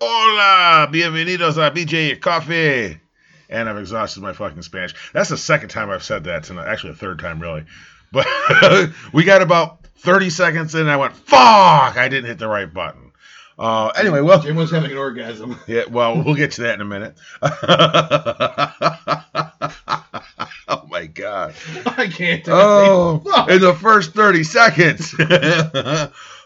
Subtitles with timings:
[0.00, 3.00] Hola, bienvenidos a BJ Coffee.
[3.50, 4.94] And I've exhausted my fucking Spanish.
[5.12, 6.68] That's the second time I've said that tonight.
[6.68, 7.64] Actually, the third time, really.
[8.12, 8.28] But
[9.12, 12.72] we got about 30 seconds in, and I went, fuck, I didn't hit the right
[12.72, 13.10] button.
[13.58, 15.58] Uh, anyway, well, Jim was having an orgasm.
[15.66, 17.18] yeah, well, we'll get to that in a minute.
[20.68, 21.54] oh my god.
[21.86, 22.44] I can't.
[22.46, 25.12] Oh, in the first 30 seconds.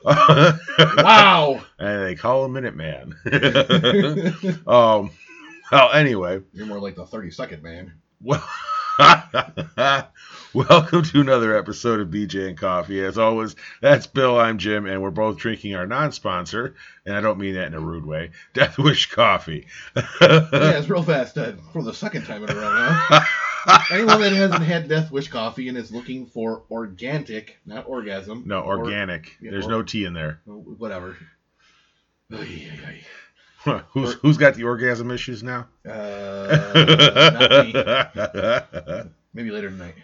[0.98, 1.62] wow.
[1.78, 3.14] And they call him Minute Man.
[4.66, 5.10] um,
[5.70, 7.92] well, anyway, You're more like the 30 second man.
[8.20, 8.44] well,
[10.54, 13.04] welcome to another episode of BJ and Coffee.
[13.04, 16.74] As always, that's Bill, I'm Jim, and we're both drinking our non-sponsor,
[17.06, 19.66] and I don't mean that in a rude way, Death Wish Coffee.
[19.96, 20.02] yeah,
[20.78, 21.38] it's real fast.
[21.38, 22.74] Uh, for the second time in a row
[23.10, 23.24] now.
[23.90, 28.44] Anyone that hasn't had Death Wish coffee and is looking for organic, not orgasm.
[28.46, 29.36] no, or- organic.
[29.40, 30.40] yeah, There's or- no tea in there.
[30.46, 31.16] Whatever.
[32.32, 32.68] Ay,
[33.66, 35.68] ay, who's who's got the orgasm issues now?
[35.88, 36.52] Uh.
[39.34, 39.94] Maybe later tonight.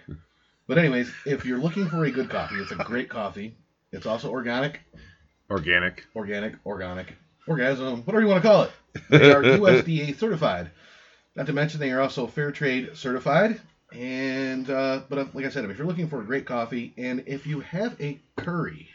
[0.66, 3.56] But anyways, if you're looking for a good coffee, it's a great coffee.
[3.92, 4.80] It's also organic,
[5.50, 6.04] Organic.
[6.14, 7.14] organic, organic,
[7.46, 8.70] orgasm, whatever you want to call it.
[9.08, 10.70] They are USDA certified.
[11.38, 13.60] Not to mention they are also fair trade certified.
[13.92, 17.22] And uh, but uh, like I said, if you're looking for a great coffee, and
[17.26, 18.88] if you have a Keurig,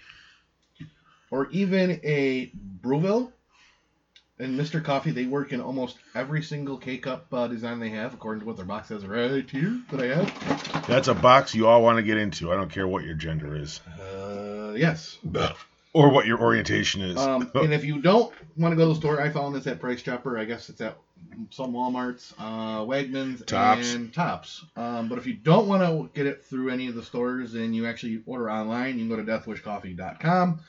[1.32, 3.32] or even a Breville,
[4.40, 4.84] and Mr.
[4.84, 8.46] Coffee, they work in almost every single K cup uh, design they have, according to
[8.46, 10.86] what their box says right here that I have.
[10.86, 12.52] That's a box you all want to get into.
[12.52, 15.18] I don't care what your gender is Uh, yes.
[15.94, 17.18] or what your orientation is.
[17.18, 19.80] Um, and if you don't want to go to the store, I found this at
[19.80, 20.38] Price Chopper.
[20.38, 20.98] I guess it's at
[21.50, 23.94] some WalMarts, uh, Wegmans, Tops.
[23.94, 24.64] and Tops.
[24.76, 27.76] Um, but if you don't want to get it through any of the stores and
[27.76, 30.60] you actually order online, you can go to deathwishcoffee.com.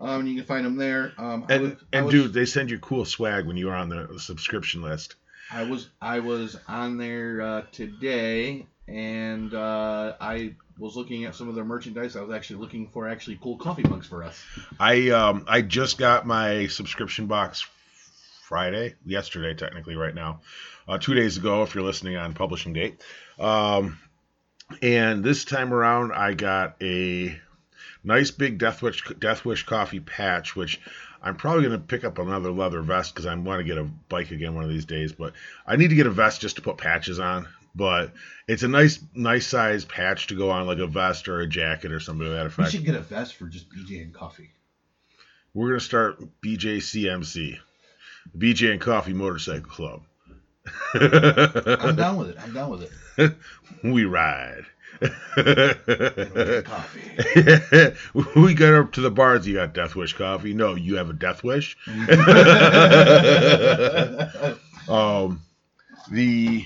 [0.00, 1.12] Um, and you can find them there.
[1.18, 4.18] Um, and was, and was, dude, they send you cool swag when you're on the
[4.18, 5.16] subscription list.
[5.50, 11.48] I was I was on there uh, today, and uh, I was looking at some
[11.48, 12.16] of their merchandise.
[12.16, 14.40] I was actually looking for actually cool coffee mugs for us.
[14.78, 17.66] I um I just got my subscription box
[18.48, 20.40] Friday, yesterday technically, right now,
[20.88, 23.02] uh, two days ago if you're listening on publishing date.
[23.38, 23.98] Um,
[24.80, 27.38] and this time around, I got a
[28.02, 30.80] nice big Death Wish Death Wish coffee patch, which
[31.22, 34.30] I'm probably gonna pick up another leather vest because I want to get a bike
[34.30, 35.12] again one of these days.
[35.12, 35.34] But
[35.66, 37.46] I need to get a vest just to put patches on.
[37.74, 38.14] But
[38.48, 41.92] it's a nice, nice size patch to go on like a vest or a jacket
[41.92, 42.70] or something to that You effect.
[42.70, 44.50] should get a vest for just BJ and coffee.
[45.52, 47.58] We're gonna start BJCMC,
[48.36, 50.02] BJ and Coffee Motorcycle Club.
[50.94, 51.00] I'm
[51.96, 52.36] down with it.
[52.40, 53.34] I'm down with it.
[53.82, 54.64] we ride.
[56.64, 57.94] Coffee.
[58.40, 59.46] we got up to the bars.
[59.46, 60.54] You got Death Wish coffee.
[60.54, 61.76] No, you have a Death Wish.
[64.88, 65.42] Um,
[66.10, 66.64] the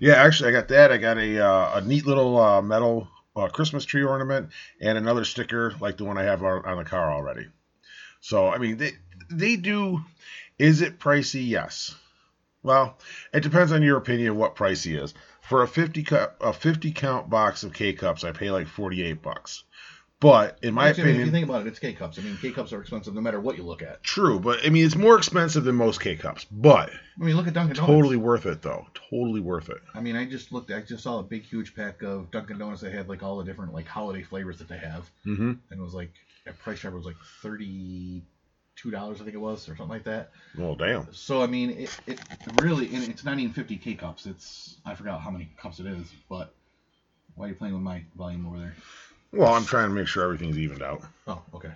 [0.00, 0.92] yeah, actually, I got that.
[0.92, 5.24] I got a uh, a neat little uh, metal uh, Christmas tree ornament and another
[5.24, 7.46] sticker like the one I have on, on the car already.
[8.20, 8.92] So I mean, they
[9.30, 10.02] they do.
[10.58, 11.46] Is it pricey?
[11.46, 11.94] Yes.
[12.62, 12.98] Well,
[13.32, 15.14] it depends on your opinion of what pricey is.
[15.42, 19.02] For a fifty cup a fifty count box of K cups, I pay like forty
[19.02, 19.64] eight bucks.
[20.20, 22.18] But in my Actually, I mean, opinion, if you think about it, it's K cups.
[22.18, 24.02] I mean, K cups are expensive no matter what you look at.
[24.02, 24.40] true.
[24.40, 26.44] But I mean, it's more expensive than most K cups.
[26.50, 26.90] But
[27.20, 27.86] I mean, look at Dunkin' Donuts.
[27.92, 28.84] totally worth it though.
[29.10, 29.78] Totally worth it.
[29.94, 30.72] I mean, I just looked.
[30.72, 33.44] I just saw a big, huge pack of Dunkin' Donuts that had like all the
[33.44, 35.50] different like holiday flavors that they have, Mm-hmm.
[35.50, 36.10] and it was like
[36.48, 38.22] at Price Chopper it was like thirty
[38.80, 40.30] two dollars, I think it was, or something like that.
[40.56, 41.12] Well, damn.
[41.12, 42.20] So I mean, it, it
[42.60, 44.26] really, and it's not even fifty K cups.
[44.26, 46.54] It's I forgot how many cups it is, but
[47.34, 48.74] why are you playing with my volume over there?
[49.32, 51.02] Well, I'm trying to make sure everything's evened out.
[51.26, 51.72] Oh, okay.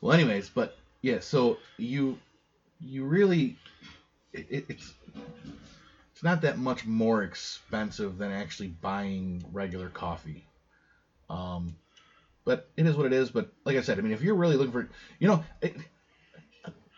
[0.00, 2.18] Well, anyways, but yeah, so you
[2.80, 3.58] you really
[4.32, 4.94] it, it, it's
[6.12, 10.46] it's not that much more expensive than actually buying regular coffee.
[11.28, 11.76] Um,
[12.44, 13.30] but it is what it is.
[13.30, 15.76] But like I said, I mean, if you're really looking for, you know, it,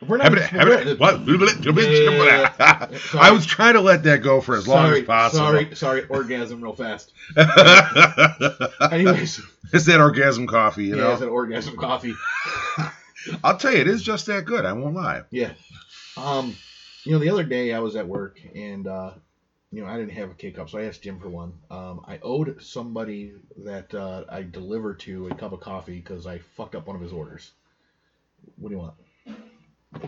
[0.06, 0.36] we're not.
[0.38, 1.20] Have it- what?
[1.26, 2.52] Yeah.
[3.14, 5.46] I was trying to let that go for as long sorry, as possible.
[5.46, 7.12] Sorry, sorry, orgasm real fast.
[8.92, 9.40] Anyways,
[9.72, 11.12] it's that orgasm coffee, you yeah, know.
[11.12, 12.14] it's an orgasm coffee.
[13.44, 14.64] I'll tell you, it is just that good.
[14.64, 15.22] I won't lie.
[15.30, 15.52] Yeah.
[16.16, 16.56] Um,
[17.04, 19.12] you know, the other day I was at work and uh,
[19.70, 21.52] you know I didn't have a K cup, so I asked Jim for one.
[21.70, 26.38] Um, I owed somebody that uh, I delivered to a cup of coffee because I
[26.56, 27.52] fucked up one of his orders.
[28.56, 28.94] What do you want?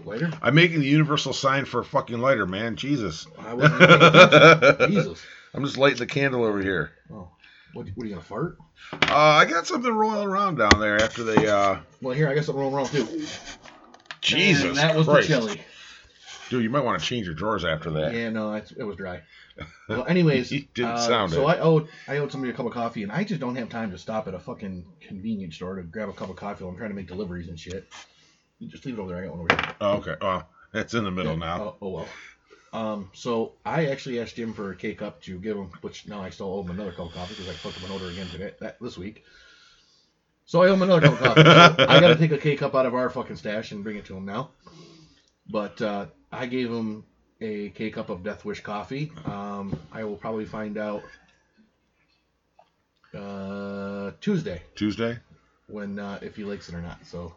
[0.05, 0.31] Later?
[0.43, 2.77] I'm making the universal sign for a fucking lighter, man.
[2.77, 3.27] Jesus.
[3.39, 5.23] I wasn't Jesus.
[5.53, 6.93] I'm just lighting the candle over here.
[7.13, 7.29] Oh,
[7.75, 8.57] what, what are you gonna fart?
[8.93, 11.47] Uh, I got something rolling around down there after they.
[11.47, 13.27] Uh, Well, here I got something rolling around too.
[14.21, 15.29] Jesus And that was Christ.
[15.29, 15.61] the chili.
[16.51, 18.15] Dude, you might want to change your drawers after that.
[18.15, 19.23] Yeah, no, it's, it was dry.
[19.89, 21.53] Well, anyways, You didn't uh, sound so it.
[21.53, 23.91] I owed I owed somebody a cup of coffee, and I just don't have time
[23.91, 26.79] to stop at a fucking convenience store to grab a cup of coffee while I'm
[26.79, 27.87] trying to make deliveries and shit.
[28.59, 29.23] You just leave it over there.
[29.23, 29.75] I got one over here.
[29.81, 30.15] Oh, okay.
[30.21, 30.43] Oh,
[30.73, 31.63] it's in the middle now.
[31.63, 32.09] Oh, oh well.
[32.73, 36.21] Um, so I actually asked Jim for a K cup to give him, which now
[36.21, 38.27] I still owe him another cup of coffee because I fucked him an order again
[38.29, 39.25] today that this week.
[40.45, 41.43] So I owe him another cup of coffee.
[41.43, 43.97] So I got to take a K cup out of our fucking stash and bring
[43.97, 44.51] it to him now.
[45.49, 47.05] But uh, I gave him
[47.41, 49.13] a K cup of Death Wish coffee.
[49.25, 51.03] Um, I will probably find out
[53.17, 55.19] uh, Tuesday Tuesday?
[55.69, 57.07] when uh, if he likes it or not.
[57.07, 57.35] So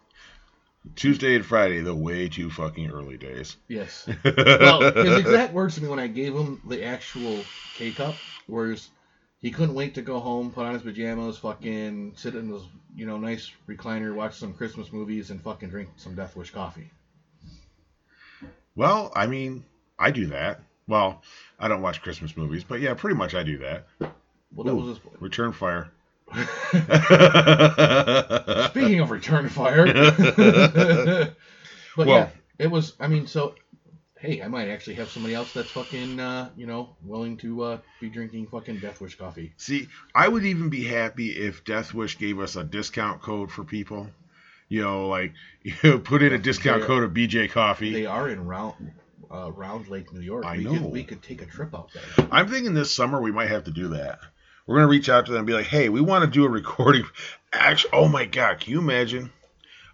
[0.95, 3.57] Tuesday and Friday, the way too fucking early days.
[3.67, 4.07] yes.
[4.23, 7.43] well, his exact words to me when I gave him the actual
[7.75, 8.15] K cup
[8.47, 8.89] was
[9.39, 12.63] he couldn't wait to go home, put on his pajamas, fucking sit in his
[12.95, 16.91] you know nice recliner, watch some Christmas movies, and fucking drink some Death Wish coffee.
[18.75, 19.65] well, I mean,
[19.99, 20.61] I do that.
[20.87, 21.21] Well,
[21.59, 23.87] I don't watch Christmas movies, but yeah, pretty much I do that.
[23.99, 24.77] Well, that Ooh.
[24.77, 25.91] was Return fire.
[28.69, 29.85] Speaking of return fire,
[31.95, 32.29] but Well- yeah,
[32.59, 32.95] it was.
[32.99, 33.55] I mean, so
[34.19, 37.77] hey, I might actually have somebody else that's fucking uh, you know willing to uh,
[38.01, 39.53] be drinking fucking Death Wish coffee.
[39.57, 43.63] See, I would even be happy if Death Wish gave us a discount code for
[43.63, 44.09] people.
[44.69, 45.33] You know, like
[45.63, 47.93] you put in a discount code of BJ Coffee.
[47.93, 48.91] They are in Round
[49.31, 50.45] uh, Round Lake, New York.
[50.45, 50.73] I we know.
[50.73, 52.27] Could, we could take a trip out there.
[52.31, 54.19] I'm thinking this summer we might have to do that.
[54.67, 56.49] We're gonna reach out to them and be like, "Hey, we want to do a
[56.49, 57.05] recording."
[57.53, 59.31] Actually, oh my god, can you imagine?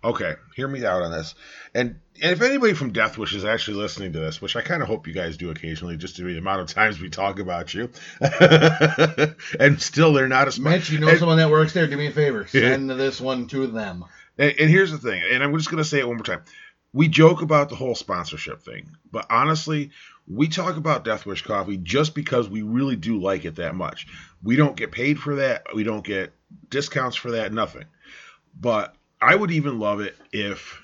[0.03, 1.35] Okay, hear me out on this.
[1.73, 4.81] And and if anybody from Death Wish is actually listening to this, which I kind
[4.81, 7.39] of hope you guys do occasionally, just to be the amount of times we talk
[7.39, 7.89] about you,
[9.59, 10.73] and still they're not as much.
[10.73, 11.87] Mitch, you know and- someone that works there.
[11.87, 12.45] Do me a favor.
[12.47, 14.05] Send this one to them.
[14.37, 16.43] And, and here's the thing, and I'm just going to say it one more time.
[16.91, 19.91] We joke about the whole sponsorship thing, but honestly,
[20.27, 24.07] we talk about Death Wish Coffee just because we really do like it that much.
[24.41, 25.63] We don't get paid for that.
[25.75, 26.33] We don't get
[26.69, 27.53] discounts for that.
[27.53, 27.85] Nothing.
[28.59, 30.81] But I would even love it if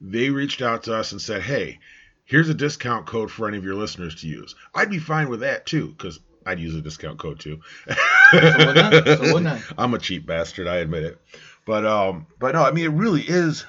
[0.00, 1.80] they reached out to us and said, "Hey,
[2.24, 5.40] here's a discount code for any of your listeners to use." I'd be fine with
[5.40, 7.60] that too, because I'd use a discount code too.
[7.88, 9.06] So why not?
[9.06, 9.60] So why not?
[9.76, 11.20] I'm a cheap bastard, I admit it.
[11.66, 13.64] But um, but no, I mean it really is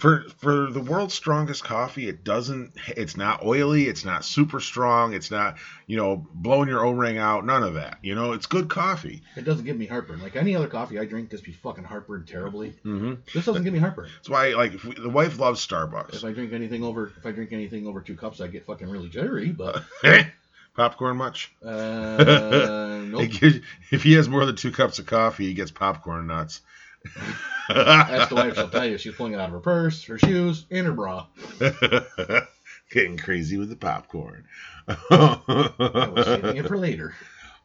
[0.00, 2.08] for for the world's strongest coffee.
[2.08, 2.72] It doesn't.
[2.96, 3.84] It's not oily.
[3.86, 5.12] It's not super strong.
[5.12, 5.56] It's not
[5.86, 7.44] you know blowing your O-ring out.
[7.44, 7.98] None of that.
[8.02, 9.22] You know, it's good coffee.
[9.36, 10.20] It doesn't give me heartburn.
[10.20, 12.70] Like any other coffee I drink, just be fucking heartburn terribly.
[12.82, 14.08] hmm This doesn't give me heartburn.
[14.16, 16.14] That's why like if we, the wife loves Starbucks.
[16.14, 18.88] If I drink anything over, if I drink anything over two cups, I get fucking
[18.88, 19.50] really jittery.
[19.52, 19.84] But
[20.74, 21.52] popcorn much?
[21.64, 23.28] uh, nope.
[23.30, 23.60] Gives-
[23.90, 26.62] if he has more than two cups of coffee, he gets popcorn nuts.
[27.70, 30.66] Ask the wife; she'll tell you she's pulling it out of her purse, her shoes,
[30.70, 31.26] and her bra.
[32.90, 34.44] Getting crazy with the popcorn.
[34.88, 37.14] I was saving it for later.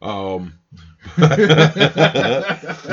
[0.00, 0.58] um,
[1.18, 1.26] no,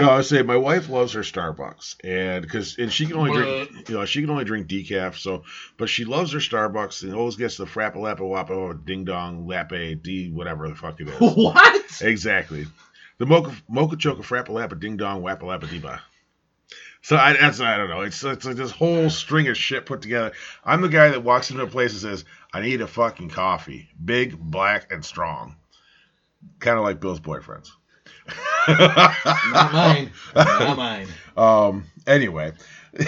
[0.10, 3.90] I was saying my wife loves her Starbucks, and because and she can only drink,
[3.90, 5.18] you know, she can only drink decaf.
[5.18, 5.44] So,
[5.78, 10.02] but she loves her Starbucks and always gets the Frappa Lappa Wappa Ding Dong Lappe
[10.02, 11.20] D whatever the fuck it is.
[11.20, 12.02] what?
[12.02, 12.66] exactly,
[13.18, 16.00] the Mocha Mocha Choca Frappa Lappa Ding Dong Wappa Lappa Diba.
[17.04, 18.02] So I, that's I don't know.
[18.02, 20.32] It's it's like this whole string of shit put together.
[20.64, 22.24] I'm the guy that walks into a place and says,
[22.54, 25.58] "I need a fucking coffee, big, black, and strong."
[26.60, 27.72] Kind of like Bill's boyfriends.
[28.70, 30.12] Not mine.
[30.34, 31.08] Not mine.
[31.36, 31.86] Um.
[32.06, 32.54] Anyway.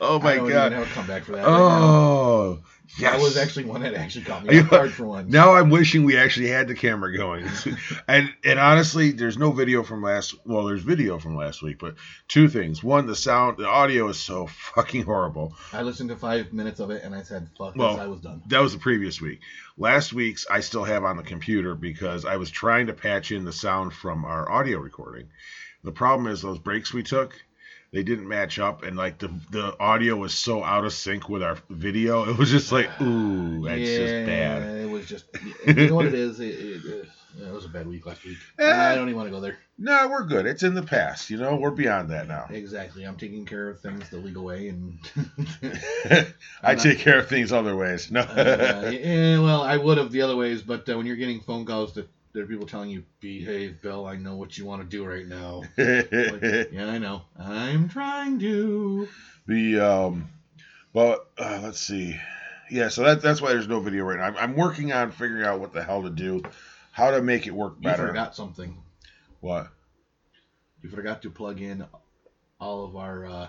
[0.00, 0.46] oh my god.
[0.46, 1.44] even have a comeback for that.
[1.44, 1.46] right.
[1.46, 2.60] Oh.
[2.98, 3.12] Yes.
[3.12, 5.30] That was actually one that actually caught me guard for once.
[5.30, 7.46] Now I'm wishing we actually had the camera going.
[8.08, 10.34] and and honestly, there's no video from last.
[10.44, 11.96] Well, there's video from last week, but
[12.28, 12.82] two things.
[12.82, 15.54] One, the sound, the audio is so fucking horrible.
[15.72, 18.20] I listened to five minutes of it and I said, "Fuck Well, this!" I was
[18.20, 18.42] done.
[18.46, 19.40] That was the previous week.
[19.76, 23.44] Last week's I still have on the computer because I was trying to patch in
[23.44, 25.28] the sound from our audio recording.
[25.84, 27.40] The problem is those breaks we took,
[27.96, 31.42] they didn't match up, and like the the audio was so out of sync with
[31.42, 32.28] our video.
[32.28, 34.62] It was just like, ooh, that's yeah, just bad.
[34.62, 35.24] It was just.
[35.66, 36.38] You know what it is?
[36.38, 37.08] It, it, it,
[37.40, 38.36] it was a bad week last week.
[38.58, 38.70] Eh.
[38.70, 39.56] I don't even want to go there.
[39.78, 40.44] No, we're good.
[40.44, 41.30] It's in the past.
[41.30, 42.46] You know, we're beyond that now.
[42.50, 43.04] Exactly.
[43.04, 44.98] I'm taking care of things the legal way, and
[46.62, 48.10] I not- take care of things other ways.
[48.10, 48.20] No.
[48.20, 51.64] uh, yeah, well, I would have the other ways, but uh, when you're getting phone
[51.64, 54.06] calls that there are people telling you, "Behave, Bill.
[54.06, 57.22] I know what you want to do right now." Like, yeah, I know.
[57.38, 59.08] I'm trying to.
[59.46, 60.28] the um,
[60.92, 62.20] but uh, let's see.
[62.70, 64.24] Yeah, so that that's why there's no video right now.
[64.24, 66.42] I'm, I'm working on figuring out what the hell to do,
[66.92, 68.08] how to make it work You better.
[68.08, 68.76] forgot something.
[69.40, 69.68] What?
[70.82, 71.86] You forgot to plug in
[72.60, 73.48] all of our uh,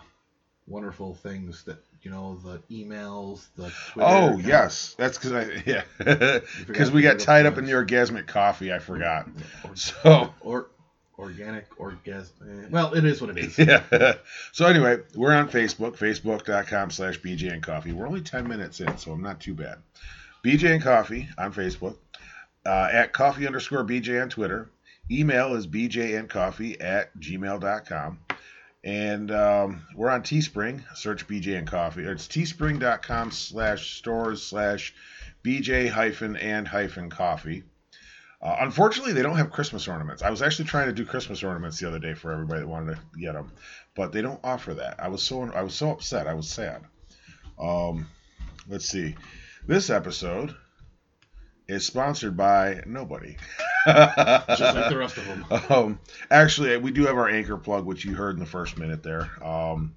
[0.66, 4.46] wonderful things that you know the emails, the Twitter Oh account.
[4.46, 8.72] yes, that's because I yeah because we got up tied up in the orgasmic coffee.
[8.74, 9.28] I forgot.
[9.64, 10.68] Or, So or
[11.20, 12.68] organic orgasm.
[12.70, 13.58] Well, it is what it is.
[13.58, 14.14] yeah.
[14.52, 17.92] So anyway, we're on Facebook, facebook.com slash BJ and Coffee.
[17.92, 19.80] We're only 10 minutes in, so I'm not too bad.
[20.46, 21.98] BJ and Coffee on Facebook,
[22.68, 24.70] uh, at coffee underscore BJ on Twitter.
[25.10, 28.20] Email is bjandcoffee at gmail.com.
[28.88, 30.82] And um, we're on Teespring.
[30.96, 32.06] Search BJ and Coffee.
[32.06, 34.94] It's teespring.com slash stores slash
[35.44, 37.64] BJ hyphen and hyphen coffee.
[38.42, 40.22] Uh, unfortunately, they don't have Christmas ornaments.
[40.24, 42.96] I was actually trying to do Christmas ornaments the other day for everybody that wanted
[42.96, 43.52] to get them,
[43.94, 44.96] but they don't offer that.
[45.00, 46.26] I was so I was so upset.
[46.26, 46.82] I was sad.
[47.60, 48.08] Um,
[48.70, 49.18] let's see.
[49.68, 50.56] This episode
[51.68, 53.36] is sponsored by nobody.
[53.86, 55.46] Just like the rest of them.
[55.70, 56.00] Um,
[56.32, 59.30] actually, we do have our anchor plug, which you heard in the first minute there.
[59.44, 59.96] Um,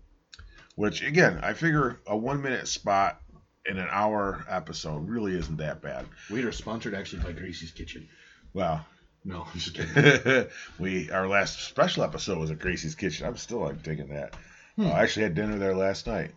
[0.77, 3.21] which again, I figure a one minute spot
[3.67, 6.07] in an hour episode really isn't that bad.
[6.31, 8.09] We are sponsored actually by Gracie's Kitchen.
[8.55, 8.85] Well,
[9.25, 10.47] No, I'm just kidding.
[10.79, 13.27] we our last special episode was at Gracie's Kitchen.
[13.27, 14.35] I'm still like digging that.
[14.77, 14.87] Hmm.
[14.87, 16.31] Uh, I actually had dinner there last night.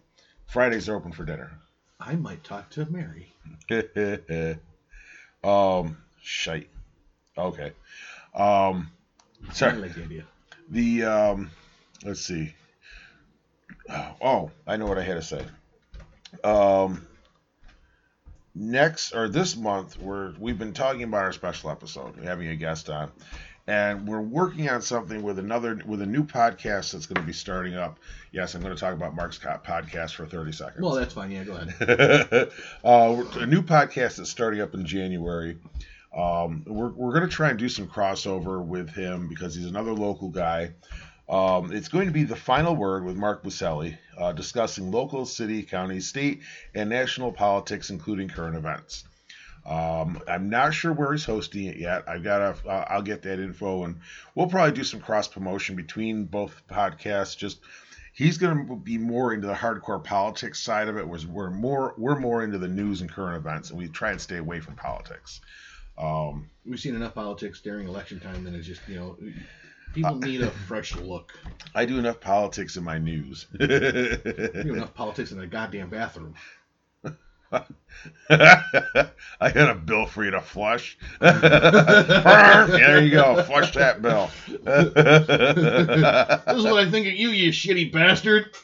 [0.48, 1.52] Fridays are open for dinner.
[2.00, 3.32] I might talk to Mary.
[5.44, 6.70] um, shite.
[7.38, 7.72] Okay.
[8.34, 8.92] Um,
[9.50, 9.78] I sorry.
[9.78, 10.24] like the idea.
[10.70, 11.52] The um,
[12.04, 12.54] let's see.
[14.22, 15.46] Oh, I know what I had to say.
[16.44, 17.06] Um,
[18.56, 22.90] next or this month, we're we've been talking about our special episode, having a guest
[22.90, 23.12] on,
[23.68, 27.34] and we're working on something with another with a new podcast that's going to be
[27.34, 27.98] starting up.
[28.32, 30.82] Yes, I'm going to talk about Mark's podcast for 30 seconds.
[30.82, 31.32] Well, that's fine.
[31.32, 32.52] Yeah, go ahead.
[32.84, 35.58] uh, a new podcast that's starting up in January.
[36.16, 39.94] Um, we're we're going to try and do some crossover with him because he's another
[39.94, 40.74] local guy.
[41.30, 45.64] Um, it's going to be the final word with Mark Buselli, uh, discussing local, city,
[45.64, 46.42] county, state,
[46.76, 49.06] and national politics, including current events.
[49.66, 52.04] Um, I'm not sure where he's hosting it yet.
[52.08, 52.70] I've got to.
[52.70, 54.00] Uh, I'll get that info, and
[54.36, 57.38] we'll probably do some cross promotion between both podcasts.
[57.38, 57.60] Just
[58.12, 61.94] he's going to be more into the hardcore politics side of it, whereas we're more
[61.98, 64.76] we're more into the news and current events, and we try and stay away from
[64.76, 65.42] politics.
[65.98, 69.18] Um, We've seen enough politics during election time that it's just, you know,
[69.94, 71.34] people need a fresh look.
[71.76, 73.48] I do enough politics in my news.
[73.60, 76.36] You do enough politics in the goddamn bathroom.
[78.30, 80.98] I got a bill for you to flush.
[81.20, 84.30] there you go, flush that bill.
[86.46, 88.56] This is what I think of you, you shitty bastard.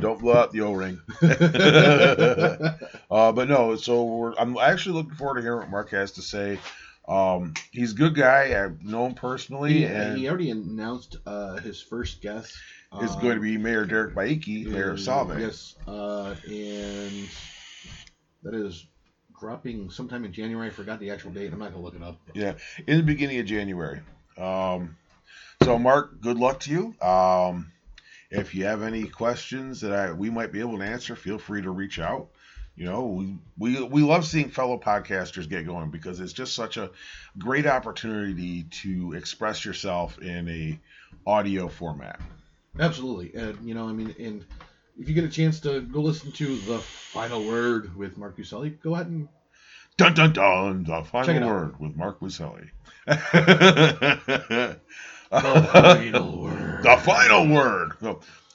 [0.00, 1.00] Don't blow out the O-ring.
[3.10, 6.58] uh, but no, so I'm actually looking forward to hearing what Mark has to say.
[7.08, 8.64] Um, he's a good guy.
[8.64, 12.52] I know him personally, he, and he already announced uh, his first guest.
[13.00, 15.40] is uh, going to be Mayor Derek Baichi, Mayor of Solvay.
[15.40, 17.28] Yes, uh, and
[18.42, 18.86] that is
[19.38, 20.66] dropping sometime in January.
[20.66, 21.52] I forgot the actual date.
[21.52, 22.18] I'm not gonna look it up.
[22.34, 22.54] Yeah,
[22.86, 24.00] in the beginning of January.
[24.36, 24.96] Um,
[25.62, 27.06] so, Mark, good luck to you.
[27.06, 27.72] Um,
[28.30, 31.62] if you have any questions that I we might be able to answer, feel free
[31.62, 32.28] to reach out.
[32.76, 36.76] You know, we, we we love seeing fellow podcasters get going because it's just such
[36.76, 36.90] a
[37.38, 40.78] great opportunity to express yourself in a
[41.26, 42.20] audio format.
[42.78, 44.44] Absolutely, and you know, I mean, and
[44.98, 48.78] if you get a chance to go listen to the final word with Mark Buselli,
[48.82, 49.28] go ahead and
[49.96, 50.84] Dun dun dun!
[50.84, 51.46] The final out.
[51.48, 52.68] word with Mark Buselli.
[53.06, 54.78] the
[55.30, 56.82] final word.
[56.82, 57.92] The final word.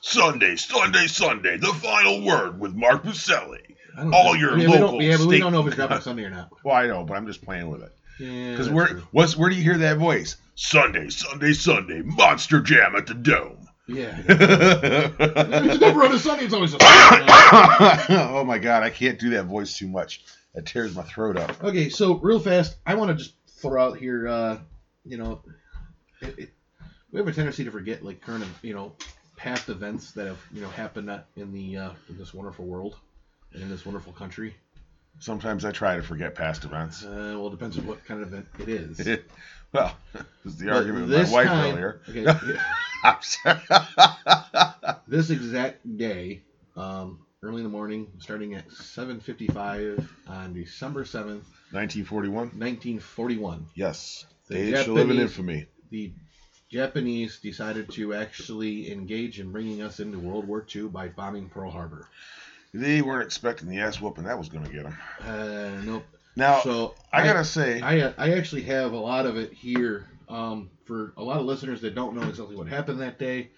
[0.02, 1.58] Sunday, Sunday, Sunday.
[1.58, 3.71] The final word with Mark Buselli.
[3.98, 4.12] Know.
[4.14, 6.02] all your I mean, we local don't, yeah, but we don't know if it's dropping
[6.02, 6.52] Sunday or not.
[6.64, 7.92] Well, I know, but I'm just playing with it.
[8.20, 10.38] Yeah, Because that's where what's where do you hear that voice?
[10.56, 12.02] Sunday, Sunday, Sunday.
[12.02, 13.68] Monster Jam at the Dome.
[13.88, 14.16] Yeah.
[14.28, 16.46] it's never on a Sunday.
[16.46, 20.24] It's always a oh my God, I can't do that voice too much.
[20.54, 21.64] That tears my throat up.
[21.64, 24.60] Okay, so real fast, I want to just throw out here, uh,
[25.06, 25.42] you know,
[26.20, 26.50] it, it,
[27.12, 28.94] we have a tendency to forget like current, you know,
[29.38, 32.96] past events that have you know happened uh, in the uh, in this wonderful world
[33.54, 34.56] in this wonderful country.
[35.20, 37.04] Sometimes I try to forget past events.
[37.04, 39.20] Uh, well, it depends on what kind of event it is.
[39.74, 42.02] well, this is the But argument with my wife time- earlier.
[42.10, 42.40] Okay, yeah,
[43.04, 43.60] I'm sorry.
[45.08, 46.42] this exact day,
[46.76, 52.34] um, early in the morning, starting at 7:55 on December 7th, 1941.
[52.58, 53.68] 1941.
[53.76, 54.26] Yes.
[54.48, 55.68] The They shall live in infamy.
[55.92, 56.12] the
[56.70, 61.70] Japanese decided to actually engage in bringing us into World War II by bombing Pearl
[61.70, 62.08] Harbor.
[62.74, 64.98] They weren't expecting the ass whooping that was going to get them.
[65.22, 66.04] Uh, nope.
[66.36, 70.70] Now, so I gotta say, I, I actually have a lot of it here um,
[70.86, 73.50] for a lot of listeners that don't know exactly what happened that day.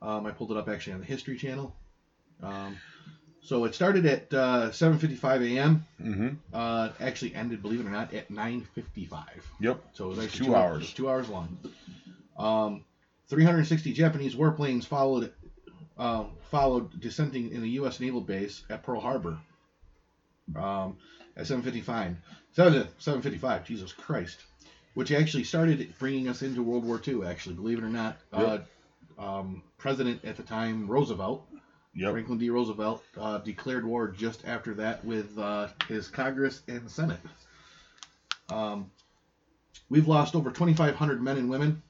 [0.00, 1.74] Um, I pulled it up actually on the History Channel.
[2.42, 2.76] Um,
[3.42, 5.86] so it started at uh, 7:55 a.m.
[6.00, 6.28] Mm-hmm.
[6.52, 9.24] Uh, actually ended, believe it or not, at 9:55.
[9.60, 9.84] Yep.
[9.92, 10.82] So it was actually Two two, hours.
[10.82, 10.92] hours.
[10.92, 11.58] Two hours long.
[12.38, 12.84] Um,
[13.28, 15.32] 360 Japanese warplanes followed
[15.98, 18.00] uh, followed dissenting in the U.S.
[18.00, 19.38] naval base at Pearl Harbor.
[20.54, 20.98] Um,
[21.36, 22.16] at 7:55.
[22.52, 23.64] 7 7:55.
[23.64, 24.38] Jesus Christ.
[24.94, 27.26] Which actually started bringing us into World War II.
[27.26, 28.58] Actually, believe it or not, uh,
[29.18, 31.46] um, President at the time Roosevelt
[31.96, 32.12] Yep.
[32.12, 32.50] Franklin D.
[32.50, 37.20] Roosevelt uh, declared war just after that with uh, his Congress and Senate.
[38.50, 38.90] Um,
[39.88, 41.82] we've lost over 2,500 men and women,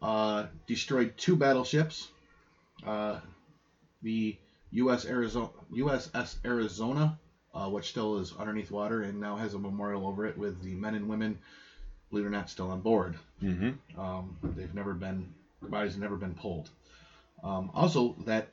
[0.00, 2.08] uh, destroyed two battleships.
[2.84, 3.20] Uh,
[4.02, 4.36] the
[4.72, 5.06] U.S.
[5.06, 7.18] Arizona, USS Arizona,
[7.54, 10.74] uh, which still is underneath water and now has a memorial over it with the
[10.74, 11.38] men and women,
[12.10, 13.16] believe it or not, still on board.
[13.42, 13.98] Mm-hmm.
[13.98, 16.70] Um, they've never been, the bodies have never been pulled.
[17.42, 18.48] Um, also, that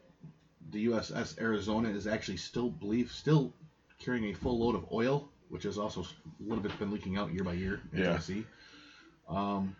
[0.71, 3.53] the USS Arizona is actually still believe still
[3.99, 6.05] carrying a full load of oil, which has also a
[6.43, 8.05] little bit been leaking out year by year Yeah.
[8.05, 8.45] Tennessee.
[9.27, 9.75] Um,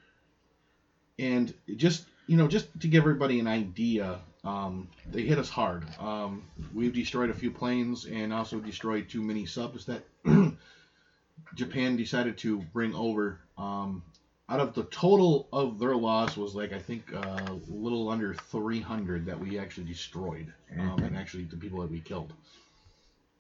[1.20, 5.86] and just you know, just to give everybody an idea, um, they hit us hard.
[6.00, 10.04] Um, we've destroyed a few planes and also destroyed two mini subs that
[11.56, 13.40] Japan decided to bring over.
[13.58, 14.04] Um,
[14.50, 18.34] out of the total of their loss was like I think uh, a little under
[18.34, 21.08] 300 that we actually destroyed, um, Mhm.
[21.08, 22.34] and actually the people that we killed.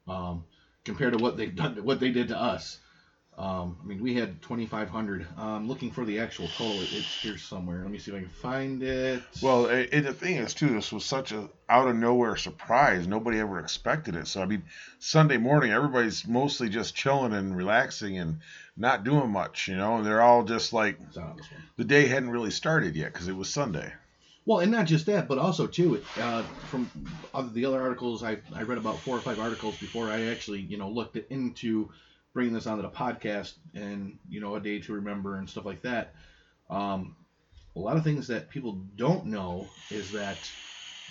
[0.07, 0.43] Um,
[0.85, 2.79] compared to what they've done, what they did to us.
[3.37, 5.25] Um, I mean, we had 2,500.
[5.37, 7.81] I'm looking for the actual total, it- it's here somewhere.
[7.81, 9.23] Let me see if I can find it.
[9.41, 13.07] Well, a- and the thing is too, this was such a out of nowhere surprise.
[13.07, 14.27] Nobody ever expected it.
[14.27, 14.63] So I mean,
[14.99, 18.39] Sunday morning, everybody's mostly just chilling and relaxing and
[18.77, 19.97] not doing much, you know.
[19.97, 21.61] And they're all just like It's not on this one.
[21.77, 23.93] the day hadn't really started yet because it was Sunday.
[24.45, 26.91] Well, and not just that, but also too, it, uh, from
[27.33, 30.59] other, the other articles I, I read about four or five articles before I actually
[30.61, 31.89] you know looked into
[32.33, 35.81] bringing this onto the podcast and you know a day to remember and stuff like
[35.83, 36.15] that.
[36.69, 37.15] Um,
[37.75, 40.37] a lot of things that people don't know is that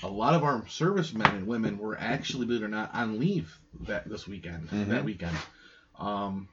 [0.02, 3.56] a lot of our servicemen and women were actually, believe it or not, on leave
[3.87, 4.68] that this weekend.
[4.68, 4.88] Mhm.
[4.88, 5.37] That weekend,
[5.98, 6.48] um,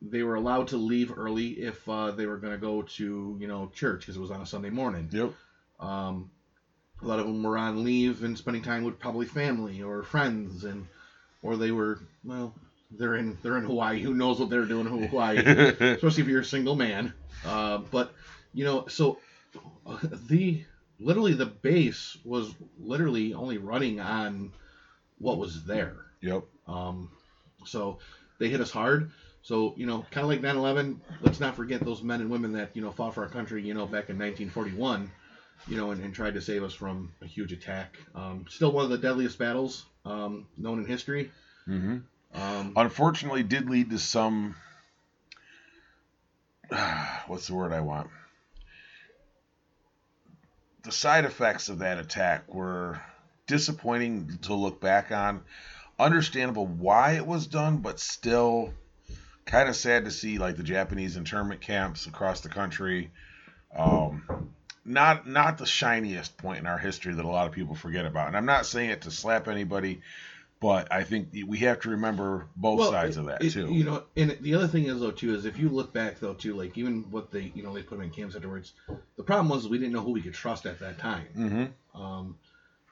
[0.00, 3.46] they were allowed to leave early if uh, they were going to go to you
[3.46, 5.08] know church because it was on a Sunday morning.
[5.10, 5.32] Yep.
[5.80, 6.30] Um,
[7.02, 10.64] a lot of them were on leave and spending time with probably family or friends,
[10.64, 10.86] and
[11.42, 12.54] or they were well,
[12.90, 14.02] they're in they're in Hawaii.
[14.02, 15.38] Who knows what they're doing in Hawaii?
[15.38, 17.12] Especially if you're a single man.
[17.44, 18.12] Uh, but
[18.54, 19.18] you know, so
[19.86, 20.64] uh, the
[20.98, 24.52] literally the base was literally only running on
[25.18, 25.96] what was there.
[26.20, 26.44] yep.
[26.66, 27.10] Um,
[27.64, 27.98] so
[28.38, 29.10] they hit us hard.
[29.42, 32.52] So, you know, kind of like 9 11, let's not forget those men and women
[32.54, 35.08] that, you know, fought for our country, you know, back in 1941,
[35.68, 37.96] you know, and, and tried to save us from a huge attack.
[38.16, 41.30] Um, still one of the deadliest battles um, known in history.
[41.64, 41.98] hmm
[42.36, 44.54] Um, Unfortunately, did lead to some.
[47.26, 48.10] What's the word I want?
[50.82, 53.00] The side effects of that attack were
[53.46, 55.42] disappointing to look back on.
[55.98, 58.72] Understandable why it was done, but still
[59.46, 63.10] kind of sad to see like the Japanese internment camps across the country.
[63.74, 64.52] Um,
[64.84, 68.28] not not the shiniest point in our history that a lot of people forget about.
[68.28, 70.02] And I'm not saying it to slap anybody,
[70.60, 73.72] but I think we have to remember both well, sides it- of that it- too.
[73.72, 76.34] You know, and the other thing is though too is if you look back though
[76.34, 78.72] too, like even what they you know they put them in camps afterwards.
[79.16, 81.26] The problem was we didn't know who we could trust at that time.
[81.34, 82.36] hmm Um,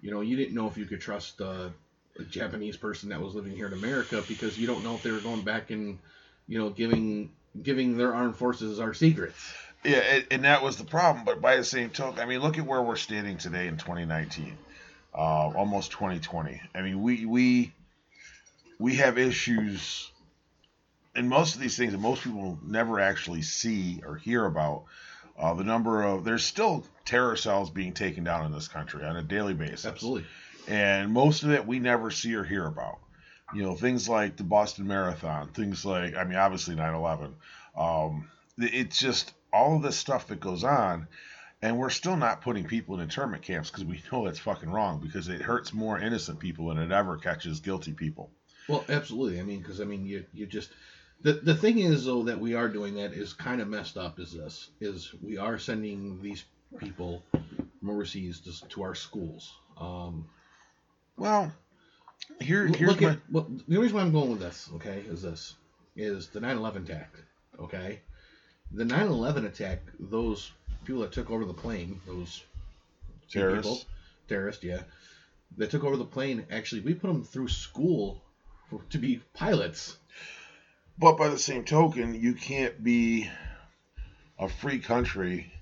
[0.00, 1.70] you know, you didn't know if you could trust uh,
[2.18, 5.11] a Japanese person that was living here in America because you don't know if they
[5.11, 5.98] were going back and,
[6.46, 7.31] you know, giving
[7.62, 9.55] giving their armed forces our secrets.
[9.85, 11.24] Yeah, and, and that was the problem.
[11.24, 14.57] But by the same token, I mean, look at where we're standing today in 2019,
[15.14, 16.61] uh, almost 2020.
[16.74, 17.72] I mean, we we
[18.79, 20.11] we have issues,
[21.14, 24.85] and most of these things that most people never actually see or hear about.
[25.38, 29.16] Uh, the number of there's still terror cells being taken down in this country on
[29.16, 29.87] a daily basis.
[29.87, 30.24] Absolutely.
[30.68, 32.98] and most of it we never see or hear about.
[33.55, 37.35] You know, things like the Boston Marathon, things like, I mean, obviously 9 11.
[37.77, 41.07] Um, it's just all of this stuff that goes on,
[41.64, 45.00] and we're still not putting people in internment camps because we know that's fucking wrong
[45.03, 48.31] because it hurts more innocent people than it ever catches guilty people.
[48.68, 49.40] Well, absolutely.
[49.40, 50.70] I mean, because I mean, you you just
[51.22, 54.20] the the thing is though that we are doing that is kind of messed up.
[54.20, 56.44] Is this is we are sending these
[56.79, 59.50] people from overseas to, to our schools.
[59.79, 60.29] Um,
[61.16, 61.50] Well,
[62.40, 63.12] here, here's my.
[63.12, 65.55] at well, the reason why I'm going with this, okay, is this
[65.96, 67.14] is the 9/11 attack,
[67.59, 68.00] okay?
[68.72, 70.50] The 9/11 attack, those
[70.85, 72.42] people that took over the plane, those
[73.31, 73.87] Terrorists.
[74.29, 74.83] terrorist, yeah,
[75.57, 76.47] that took over the plane.
[76.51, 78.23] Actually, we put them through school
[78.70, 79.97] for, to be pilots.
[80.99, 83.31] But by the same token, you can't be
[84.38, 85.53] a free country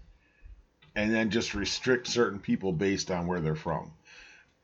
[0.95, 3.93] and then just restrict certain people based on where they're from.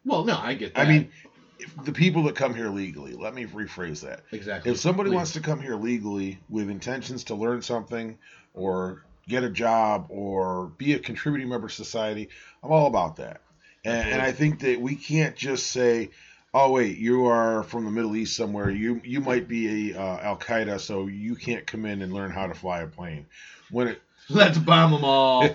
[0.05, 0.87] Well, no, I get that.
[0.87, 1.11] I mean,
[1.59, 4.21] if the people that come here legally, let me rephrase that.
[4.31, 4.71] exactly.
[4.71, 5.17] If somebody Please.
[5.17, 8.19] wants to come here legally with intentions to learn something
[8.55, 12.31] or get a job or be a contributing member of society,
[12.63, 13.41] I'm all about that.
[13.85, 16.11] And, and I think that we can't just say,
[16.53, 18.71] "Oh wait, you are from the Middle East somewhere.
[18.71, 22.31] You you might be a uh, Al Qaeda, so you can't come in and learn
[22.31, 23.27] how to fly a plane."
[23.71, 25.49] When it let's bomb them all.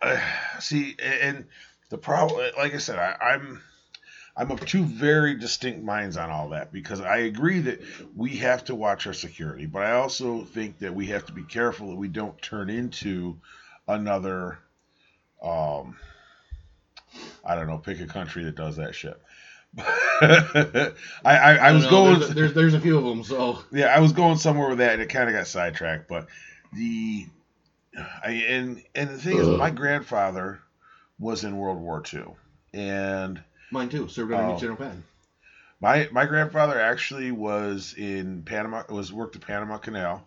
[0.00, 0.20] uh,
[0.60, 1.46] see, and
[1.90, 3.60] the problem, like I said, I, I'm
[4.38, 7.80] I'm of two very distinct minds on all that because I agree that
[8.14, 11.42] we have to watch our security, but I also think that we have to be
[11.42, 13.36] careful that we don't turn into
[13.88, 14.60] another,
[15.42, 15.96] um,
[17.44, 19.20] I don't know, pick a country that does that shit.
[19.76, 20.92] I,
[21.24, 22.20] I, I was going.
[22.20, 24.94] There's, there's there's a few of them, so Yeah, I was going somewhere with that,
[24.94, 26.08] and it kind of got sidetracked.
[26.08, 26.26] But
[26.72, 27.26] the,
[28.24, 30.60] I and and the thing is, my grandfather
[31.18, 32.24] was in World War II,
[32.72, 34.08] and mine too.
[34.08, 34.60] Served underneath Oh.
[34.60, 35.04] General Patton.
[35.80, 38.82] my my grandfather actually was in Panama.
[38.88, 40.24] Was worked the Panama Canal.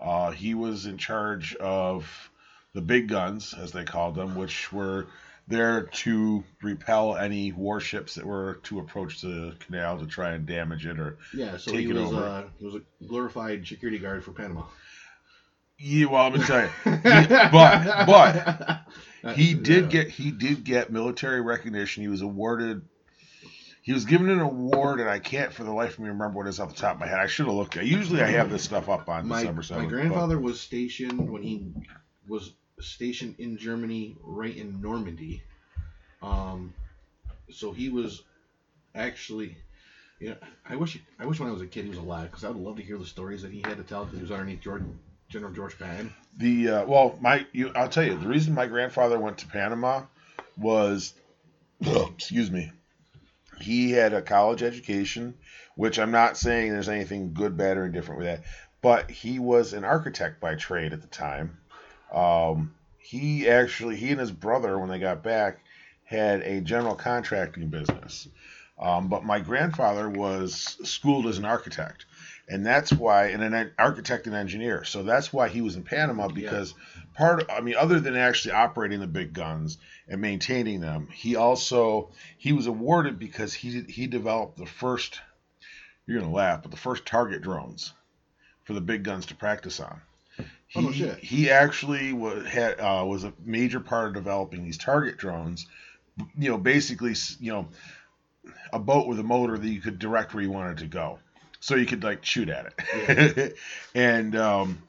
[0.00, 2.30] Uh, he was in charge of
[2.74, 5.06] the big guns, as they called them, which were
[5.48, 10.84] there to repel any warships that were to approach the canal to try and damage
[10.86, 12.22] it or Yeah, so Take he it was over.
[12.24, 14.64] uh, he was a glorified security guard for Panama.
[15.78, 16.70] Yeah well i'm gonna tell you
[17.52, 22.02] but- but he did get he did get military recognition.
[22.02, 22.82] He was awarded.
[23.82, 26.46] He was given an award, and I can't for the life of me remember what
[26.46, 27.18] it is off the top of my head.
[27.18, 27.84] I should have looked at.
[27.84, 29.86] Usually, I have this stuff up on my, December seventh.
[29.86, 31.66] my grandfather was stationed when he
[32.28, 35.42] was stationed in Germany, right in Normandy.
[36.22, 36.72] Um,
[37.50, 38.22] so he was
[38.94, 39.56] actually,
[40.20, 40.34] yeah.
[40.68, 42.62] I wish I wish when I was a kid he was alive because I would
[42.62, 44.82] love to hear the stories that he had to tell because he was underneath George,
[45.28, 46.12] General George Patton.
[46.38, 50.02] The uh, well, my you, I'll tell you the reason my grandfather went to Panama
[50.56, 51.14] was,
[51.80, 52.72] excuse me,
[53.60, 55.34] he had a college education,
[55.76, 58.44] which I'm not saying there's anything good, bad, or indifferent with that,
[58.80, 61.58] but he was an architect by trade at the time.
[62.12, 65.60] Um, he actually, he and his brother, when they got back,
[66.04, 68.28] had a general contracting business.
[68.78, 72.06] Um, but my grandfather was schooled as an architect,
[72.48, 74.84] and that's why, and an architect and engineer.
[74.84, 76.74] So that's why he was in Panama because
[77.14, 82.10] part, I mean, other than actually operating the big guns and maintaining them, he also
[82.38, 85.20] he was awarded because he he developed the first.
[86.06, 87.92] You're gonna laugh, but the first target drones
[88.64, 90.00] for the big guns to practice on.
[90.68, 91.18] He, Oh, shit.
[91.18, 95.66] he actually was had uh, was a major part of developing these target drones.
[96.36, 97.68] You know, basically, you know,
[98.72, 101.18] a boat with a motor that you could direct where you wanted to go,
[101.60, 103.56] so you could like shoot at it.
[103.94, 104.82] and um,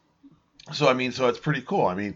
[0.71, 1.86] so I mean, so it's pretty cool.
[1.86, 2.15] I mean,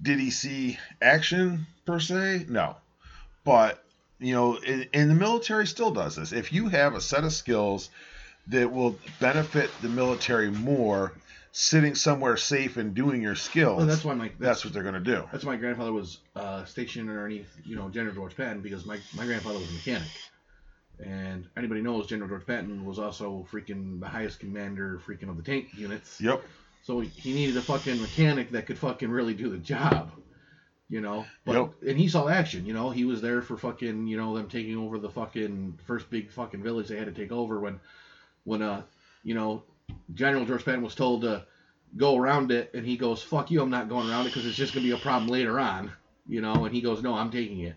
[0.00, 2.46] did he see action per se?
[2.48, 2.76] No,
[3.44, 3.82] but
[4.18, 6.32] you know, in, and the military still does this.
[6.32, 7.90] If you have a set of skills
[8.48, 11.12] that will benefit the military more,
[11.52, 14.94] sitting somewhere safe and doing your skills, Well, that's why my that's what they're going
[14.94, 15.24] to do.
[15.32, 18.98] That's why my grandfather was uh, stationed underneath, you know, General George Patton because my,
[19.14, 20.08] my grandfather was a mechanic.
[21.04, 25.42] And anybody knows General George Patton was also freaking the highest commander freaking of the
[25.42, 26.20] tank units.
[26.20, 26.42] Yep.
[26.82, 30.12] So he needed a fucking mechanic that could fucking really do the job.
[30.88, 31.24] You know?
[31.44, 31.72] But Yep.
[31.88, 34.76] and he saw action, you know, he was there for fucking, you know, them taking
[34.76, 37.78] over the fucking first big fucking village they had to take over when
[38.44, 38.82] when uh
[39.22, 39.62] you know,
[40.14, 41.44] General George Patton was told to
[41.96, 44.56] go around it, and he goes, "Fuck you, I'm not going around it because it's
[44.56, 45.92] just gonna be a problem later on."
[46.28, 47.76] You know, and he goes, "No, I'm taking it,"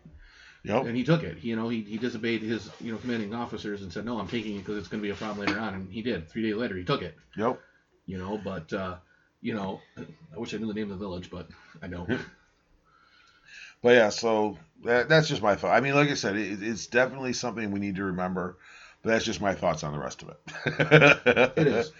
[0.63, 0.85] Yep.
[0.85, 1.43] and he took it.
[1.43, 4.55] You know, he, he disobeyed his you know commanding officers and said, "No, I'm taking
[4.55, 6.29] it because it's gonna be a problem later on," and he did.
[6.29, 7.17] Three days later, he took it.
[7.37, 7.59] Yep.
[8.05, 8.95] You know, but uh,
[9.41, 11.47] you know, I wish I knew the name of the village, but
[11.81, 12.09] I don't.
[13.81, 15.75] But yeah, so that, that's just my thought.
[15.75, 18.55] I mean, like I said, it, it's definitely something we need to remember.
[19.01, 21.51] But that's just my thoughts on the rest of it.
[21.57, 21.91] It is.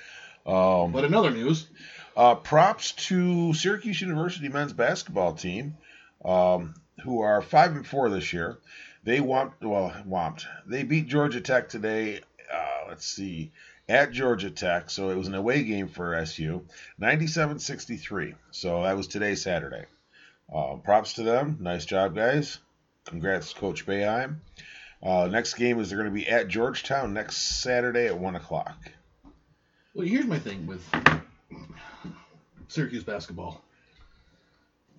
[0.46, 1.68] Um, But in other news,
[2.16, 5.76] Uh, props to Syracuse University men's basketball team,
[6.24, 8.58] um, who are five and four this year.
[9.04, 10.46] They want well whomped.
[10.66, 12.22] They beat Georgia Tech today.
[12.52, 13.52] Uh, let's see,
[13.90, 14.90] at Georgia Tech.
[14.90, 16.66] So it was an away game for SU,
[17.02, 18.36] 97-63.
[18.52, 19.86] So that was today, Saturday.
[20.54, 21.58] Uh, props to them.
[21.60, 22.60] Nice job, guys.
[23.06, 24.38] Congrats, Coach Boeheim.
[25.02, 28.78] Uh, next game is they're going to be at Georgetown next Saturday at one o'clock.
[29.94, 30.86] well, here's my thing with
[32.70, 33.62] Syracuse basketball.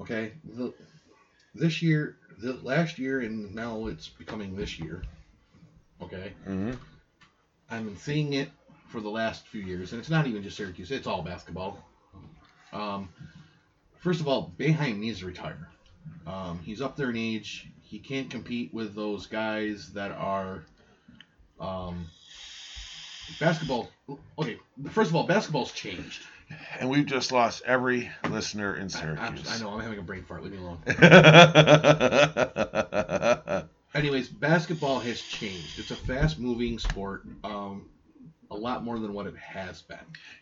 [0.00, 0.74] Okay, the,
[1.54, 5.02] this year the last year and now it's becoming this year.
[6.02, 6.72] Okay, hmm
[7.70, 8.50] I've been seeing it
[8.88, 11.78] for the last few years, and it's not even just Syracuse; it's all basketball.
[12.72, 13.08] Um,
[14.00, 15.68] first of all, Boeheim needs to retire.
[16.26, 17.66] Um, he's up there in age.
[17.82, 20.64] He can't compete with those guys that are
[21.60, 22.06] um,
[23.40, 23.88] basketball.
[24.38, 24.58] Okay,
[24.90, 26.22] first of all, basketball's changed.
[26.80, 29.50] And we've just lost every listener in I, I'm- Syracuse.
[29.50, 30.42] I know I'm having a brain fart.
[30.42, 30.78] Leave me alone.
[33.94, 35.78] Anyways, basketball has changed.
[35.78, 37.87] It's a fast-moving sport, um,
[38.50, 39.96] a lot more than what it has been.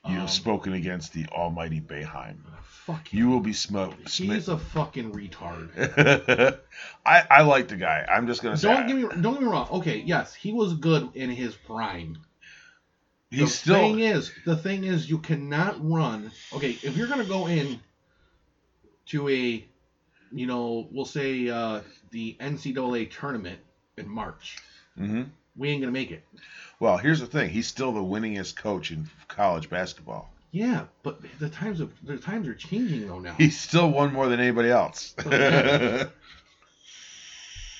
[0.06, 2.38] you Um, have spoken against the almighty Boeheim.
[2.64, 4.08] Fuck You You will be smoked.
[4.08, 5.68] He's a fucking retard.
[7.06, 8.04] I, I like the guy.
[8.10, 9.68] I'm just gonna say Don't get me don't get me wrong.
[9.70, 12.18] Okay, yes, he was good in his prime.
[13.32, 16.30] He's the still thing is, the thing is, you cannot run.
[16.52, 17.80] Okay, if you're gonna go in
[19.06, 19.64] to a,
[20.32, 23.58] you know, we'll say uh, the NCAA tournament
[23.96, 24.58] in March,
[24.98, 25.30] Mhm.
[25.56, 26.24] we ain't gonna make it.
[26.80, 27.50] Well, here's the thing.
[27.50, 30.30] He's still the winningest coach in college basketball.
[30.50, 33.34] Yeah, but the times of the times are changing though now.
[33.38, 35.14] He's still won more than anybody else.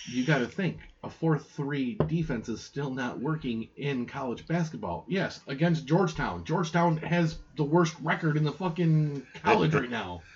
[0.07, 5.05] You got to think a 4-3 defense is still not working in college basketball.
[5.09, 6.45] Yes, against Georgetown.
[6.45, 10.23] Georgetown has the worst record in the fucking college right now.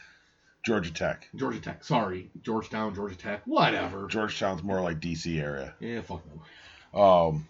[0.65, 1.29] Georgia Tech.
[1.37, 1.85] Georgia Tech.
[1.85, 4.09] Sorry, Georgetown, Georgia Tech, whatever.
[4.09, 5.73] Georgetown's more like DC area.
[5.79, 7.01] Yeah, fuck them.
[7.01, 7.49] Um,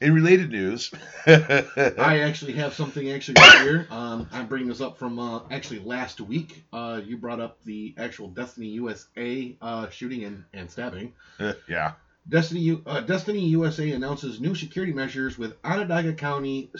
[0.00, 0.92] in related news,
[1.26, 3.86] I actually have something actually right here.
[3.90, 6.64] Um, I'm bringing this up from uh, actually last week.
[6.72, 11.14] Uh, you brought up the actual Destiny USA uh, shooting and, and stabbing.
[11.68, 11.94] yeah,
[12.28, 16.70] Destiny, uh, Destiny USA announces new security measures with Onondaga County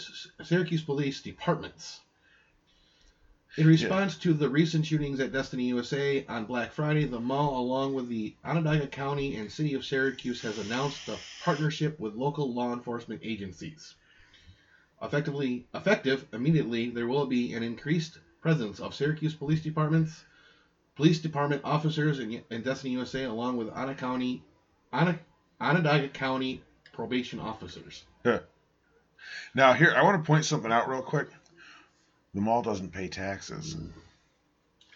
[0.43, 2.01] Syracuse Police Departments.
[3.57, 7.95] In response to the recent shootings at Destiny USA on Black Friday, the mall, along
[7.95, 12.71] with the Onondaga County and City of Syracuse, has announced a partnership with local law
[12.71, 13.95] enforcement agencies.
[15.01, 20.23] Effectively, effective immediately, there will be an increased presence of Syracuse Police Departments,
[20.95, 24.43] Police Department officers in, in Destiny USA, along with Ottawa County,
[24.93, 25.17] Ona-
[25.61, 26.61] Onondaga County
[26.93, 28.03] probation officers.
[29.53, 31.27] Now here, I want to point something out real quick.
[32.33, 33.75] The mall doesn't pay taxes.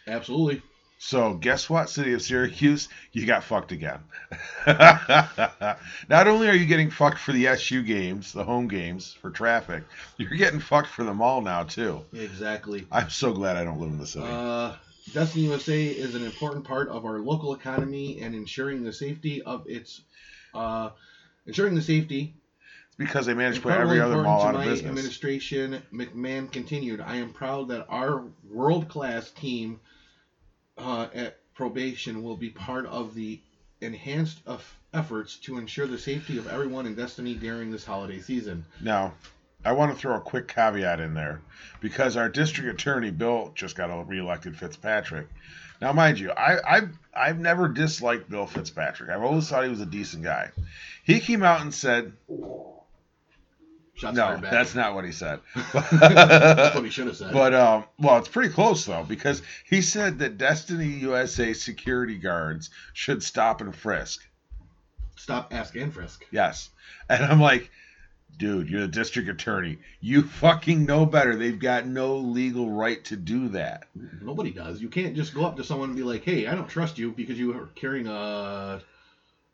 [0.08, 0.62] Absolutely.
[1.00, 2.88] So guess what, City of Syracuse?
[3.12, 4.00] You got fucked again.
[4.68, 9.84] Not only are you getting fucked for the SU games, the home games for traffic,
[10.18, 12.06] you're getting fucked for the mall now too.
[12.14, 12.88] Exactly.
[12.90, 14.28] I'm so glad I don't live in the city.
[14.30, 14.76] Uh,
[15.12, 19.68] Destiny USA is an important part of our local economy and ensuring the safety of
[19.68, 20.02] its,
[20.54, 20.90] uh,
[21.46, 22.34] ensuring the safety.
[22.88, 24.90] it's because they managed to put every other mall out of business.
[24.90, 25.82] administration.
[25.94, 27.02] McMahon continued.
[27.02, 29.80] I am proud that our world-class team
[30.78, 33.40] uh, at probation will be part of the
[33.82, 38.66] enhanced of efforts to ensure the safety of everyone in Destiny during this holiday season.
[38.82, 39.14] Now,
[39.66, 41.42] I want to throw a quick caveat in there
[41.80, 45.28] because our district attorney Bill just got reelected Fitzpatrick.
[45.84, 49.10] Now, mind you, I, I've I've never disliked Bill Fitzpatrick.
[49.10, 50.50] I've always thought he was a decent guy.
[51.04, 52.14] He came out and said,
[53.94, 55.42] Shots "No, that's not what he said."
[55.74, 57.34] That's what he should have said.
[57.34, 62.70] But um, well, it's pretty close though because he said that Destiny USA security guards
[62.94, 64.26] should stop and frisk.
[65.18, 66.26] Stop, ask, and frisk.
[66.32, 66.70] Yes,
[67.10, 67.70] and I'm like,
[68.38, 69.78] dude, you're the district attorney.
[70.02, 71.36] You fucking know better.
[71.36, 73.88] They've got no legal right to do that.
[74.22, 74.82] Nobody does.
[74.82, 77.12] You can't just go up to someone and be like, "Hey, I don't trust you
[77.12, 78.82] because you are carrying a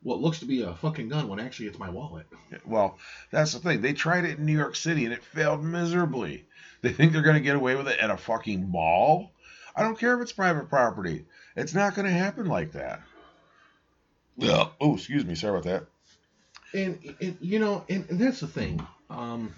[0.02, 2.26] what looks to be a fucking gun when actually it's my wallet."
[2.64, 2.98] Well,
[3.30, 3.80] that's the thing.
[3.80, 6.46] They tried it in New York City and it failed miserably.
[6.82, 9.32] They think they're going to get away with it at a fucking mall.
[9.76, 11.26] I don't care if it's private property.
[11.56, 13.02] It's not going to happen like that.
[14.80, 15.34] Oh, excuse me.
[15.34, 15.86] Sorry about that.
[16.72, 18.84] And, and you know, and, and that's the thing.
[19.08, 19.52] Um,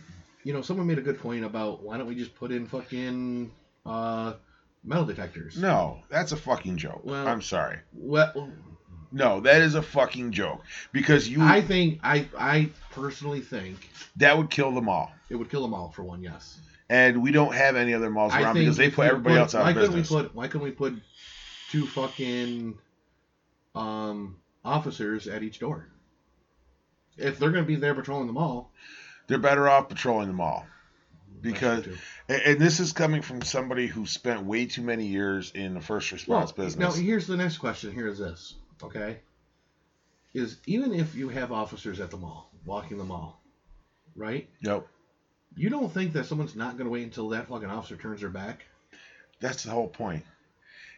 [0.45, 3.53] you know, someone made a good point about why don't we just put in fucking
[3.87, 4.35] uh,
[4.83, 5.57] metal detectors?
[5.59, 7.03] No, that's a fucking joke.
[7.05, 7.79] Well- I'm sorry.
[7.93, 8.51] Well,
[9.13, 14.37] No, that is a fucking joke because you I think I I personally think that
[14.39, 15.13] would kill them all.
[15.29, 16.23] it would kill them all for one.
[16.23, 16.59] Yes.
[16.89, 19.71] And we don't have any other malls around because they put everybody else out why
[19.71, 20.11] of couldn't business.
[20.11, 20.95] We put, why couldn't we put
[21.71, 22.77] two fucking
[23.75, 25.87] um, officers at each door?
[27.23, 28.73] If they're going to be there patrolling the mall,
[29.29, 30.67] They're better off patrolling the mall.
[31.41, 31.87] Because-
[32.29, 35.81] And, and this is coming from somebody who spent way too many years in the
[35.81, 36.97] first response well, business.
[36.97, 37.93] now here's the next question.
[37.93, 38.55] Here is this.
[38.83, 39.19] Okay,
[40.35, 43.41] is even if you have officers at the mall walking the mall,
[44.17, 44.49] right?
[44.63, 44.89] Nope.
[45.55, 48.31] You don't think that someone's not going to wait until that fucking officer turns their
[48.31, 48.65] back?
[49.41, 50.25] That's the whole point.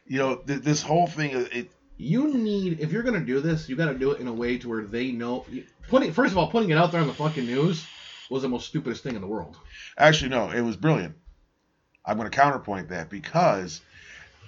[0.06, 3.76] You know, th- this whole thing, it, you need if you're gonna do this, you
[3.76, 5.44] got to do it in a way to where they know.
[5.88, 7.86] Putting first of all, putting it out there on the fucking news
[8.30, 9.56] was the most stupidest thing in the world.
[9.98, 11.14] Actually, no, it was brilliant.
[12.04, 13.80] I'm going to counterpoint that because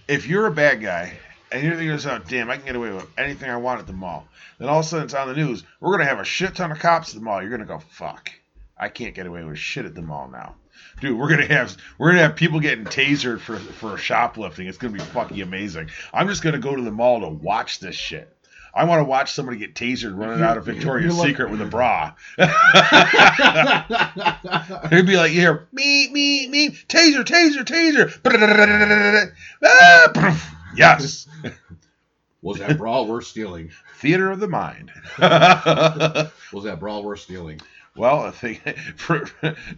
[0.08, 1.12] if you're a bad guy
[1.50, 3.92] and you're thinking yourself, damn, I can get away with anything I want at the
[3.92, 4.26] mall,
[4.58, 5.62] then all of a sudden it's on the news.
[5.80, 7.40] We're going to have a shit ton of cops at the mall.
[7.40, 8.30] You're going to go, fuck,
[8.76, 10.56] I can't get away with shit at the mall now.
[11.00, 14.66] Dude, we're gonna have we're gonna have people getting tasered for for shoplifting.
[14.66, 15.90] It's gonna be fucking amazing.
[16.12, 18.35] I'm just gonna go to the mall to watch this shit.
[18.76, 21.64] I want to watch somebody get tasered running out of Victoria's like, Secret with a
[21.64, 22.12] bra.
[24.92, 28.12] It'd be like, yeah, me, me, me, taser, taser, taser.
[30.76, 31.26] yes.
[32.42, 33.70] Was that bra worth stealing?
[33.96, 34.92] Theater of the mind.
[35.18, 37.62] Was that bra worth stealing?
[37.96, 38.60] Well, I think
[38.96, 39.24] for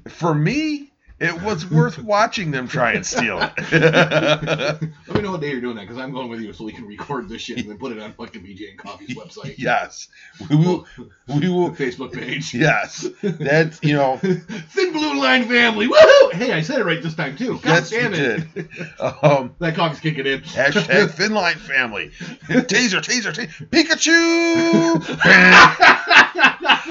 [0.08, 3.72] for me, it was worth watching them try and steal it.
[3.72, 4.83] Let
[5.16, 6.87] me know what day you're doing that, because I'm going with you so we can
[6.87, 9.57] record this shit and then put it on fucking BJ and Coffee's website.
[9.68, 10.09] Yes,
[10.48, 10.87] we will.
[11.26, 11.70] We will.
[11.78, 12.54] Facebook page.
[12.54, 14.18] Yes, that's you know.
[14.18, 15.88] Thin blue line family.
[15.88, 16.33] Woohoo!
[16.33, 17.59] Hey, I said it right this time too.
[17.59, 18.54] God yes, damn it.
[18.54, 18.68] Did.
[19.00, 20.40] Um, that coffee's kicking in.
[20.40, 22.11] Hashtag thin line family.
[22.46, 23.68] taser, taser, taser.
[23.68, 25.04] Pikachu.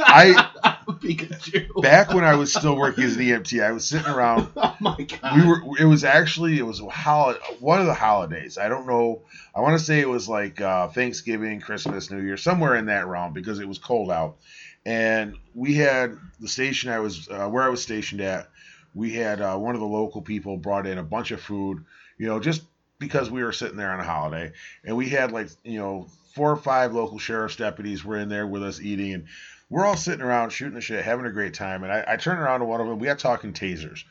[0.10, 0.77] I
[1.18, 1.68] Pikachu.
[1.82, 4.52] Back when I was still working as an EMT, I was sitting around.
[4.58, 5.38] Oh my god.
[5.38, 5.62] We were.
[5.80, 8.58] It was actually it was a holiday, one of the holidays.
[8.58, 9.22] I don't know.
[9.56, 13.08] I want to say it was like uh, Thanksgiving, Christmas, New Year, somewhere in that
[13.08, 14.38] realm because it was cold out,
[14.86, 18.50] and we had the station I was uh, where I was stationed at.
[18.94, 21.84] We had uh, one of the local people brought in a bunch of food,
[22.18, 22.64] you know, just
[23.00, 24.52] because we were sitting there on a holiday,
[24.84, 28.46] and we had like you know four or five local sheriff's deputies were in there
[28.46, 29.26] with us eating and
[29.70, 31.84] we're all sitting around shooting the shit, having a great time.
[31.84, 33.00] And I, I turned around to one of them.
[33.00, 34.04] We got talking tasers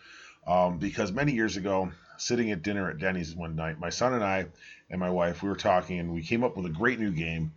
[0.46, 4.24] um, because many years ago, sitting at dinner at Denny's one night, my son and
[4.24, 4.46] I
[4.90, 7.52] and my wife, we were talking and we came up with a great new game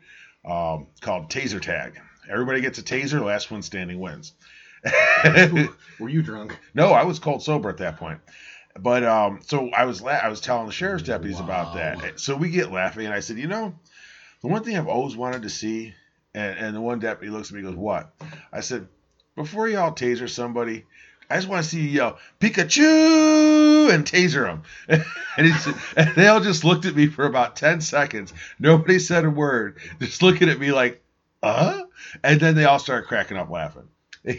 [0.46, 2.00] um, called Taser Tag.
[2.30, 3.24] Everybody gets a taser.
[3.24, 4.34] Last one standing wins.
[6.00, 6.58] were you drunk?
[6.74, 8.20] No, I was cold sober at that point.
[8.80, 11.44] But um, so I was la- I was telling the sheriff's deputies wow.
[11.44, 12.20] about that.
[12.20, 13.76] So we get laughing, and I said, you know,
[14.42, 15.96] the one thing I've always wanted to see
[16.34, 18.14] and, and the one deputy looks at me and goes, What?
[18.52, 18.88] I said,
[19.36, 20.86] Before y'all taser somebody,
[21.30, 23.94] I just want to see you yell, Pikachu!
[23.94, 24.64] and taser them.
[25.38, 25.54] and,
[25.96, 28.34] and they all just looked at me for about 10 seconds.
[28.60, 31.04] Nobody said a word, just looking at me like,
[31.44, 31.84] Uh?
[32.24, 33.88] And then they all started cracking up laughing.
[34.26, 34.38] Funny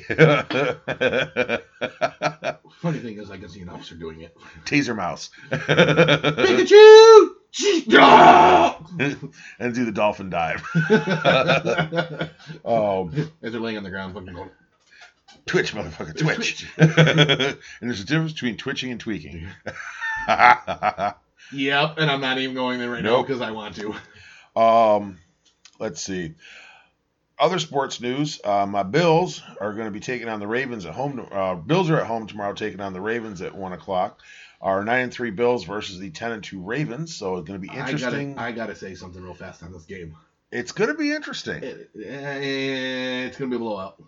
[2.99, 4.37] thing is, I can see an officer doing it.
[4.65, 5.31] Taser mouse.
[5.51, 7.31] Pikachu!
[9.59, 10.63] and do the dolphin dive.
[12.65, 14.51] um, As they're laying on the ground, fucking going.
[15.47, 16.67] Twitch, motherfucker, twitch.
[16.77, 19.49] and there's a difference between twitching and tweaking.
[21.53, 23.19] yep, and I'm not even going there right nope.
[23.19, 23.95] now because I want to.
[24.61, 25.19] Um,
[25.79, 26.35] let's see.
[27.41, 30.95] Other sports news: uh, My Bills are going to be taking on the Ravens at
[30.95, 31.27] home.
[31.33, 34.21] Uh, Bills are at home tomorrow, taking on the Ravens at one o'clock
[34.61, 37.15] our nine and three Bills versus the ten and two Ravens.
[37.15, 38.39] So it's going to be interesting.
[38.39, 40.17] I gotta, say something real fast on this game.
[40.53, 41.63] It's going to be interesting.
[41.63, 44.03] It, it's going to be a blowout.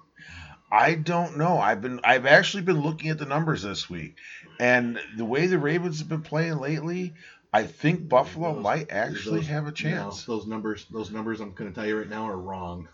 [0.71, 1.59] I don't know.
[1.59, 4.17] I've been I've actually been looking at the numbers this week,
[4.59, 7.15] and the way the Ravens have been playing lately,
[7.53, 10.25] I think Buffalo those, might actually those, have a chance.
[10.25, 12.89] those numbers, those numbers, I'm going to tell you right now are wrong.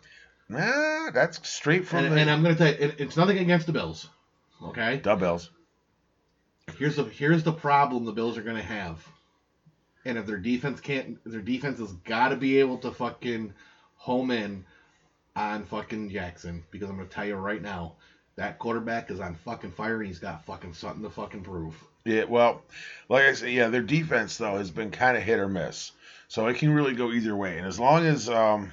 [0.49, 2.05] Nah, that's straight from.
[2.05, 2.21] And, the...
[2.21, 4.09] and I'm going to tell you, it, it's nothing against the Bills.
[4.63, 4.99] Okay.
[4.99, 5.51] The Bills.
[6.77, 9.07] Here's the here's the problem the Bills are gonna have.
[10.05, 13.55] And if their defense can't their defense has gotta be able to fucking
[13.97, 14.65] home in
[15.35, 16.65] on fucking Jackson.
[16.71, 17.95] Because I'm gonna tell you right now,
[18.37, 21.75] that quarterback is on fucking fire and he's got fucking something to fucking prove.
[22.05, 22.63] Yeah, well,
[23.09, 25.93] like I said, yeah, their defense though has been kind of hit or miss,
[26.29, 27.59] so it can really go either way.
[27.59, 28.73] And as long as um,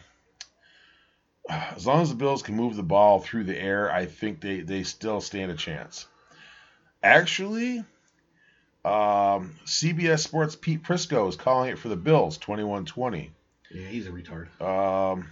[1.49, 4.61] as long as the Bills can move the ball through the air, I think they
[4.61, 6.07] they still stand a chance.
[7.03, 7.79] Actually,
[8.83, 13.29] um, CBS Sports Pete Prisco is calling it for the Bills, 21-20.
[13.71, 14.61] Yeah, he's a retard.
[14.61, 15.31] Um,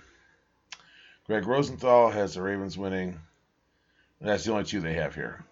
[1.25, 3.19] Greg Rosenthal has the Ravens winning.
[4.21, 5.43] That's the only two they have here.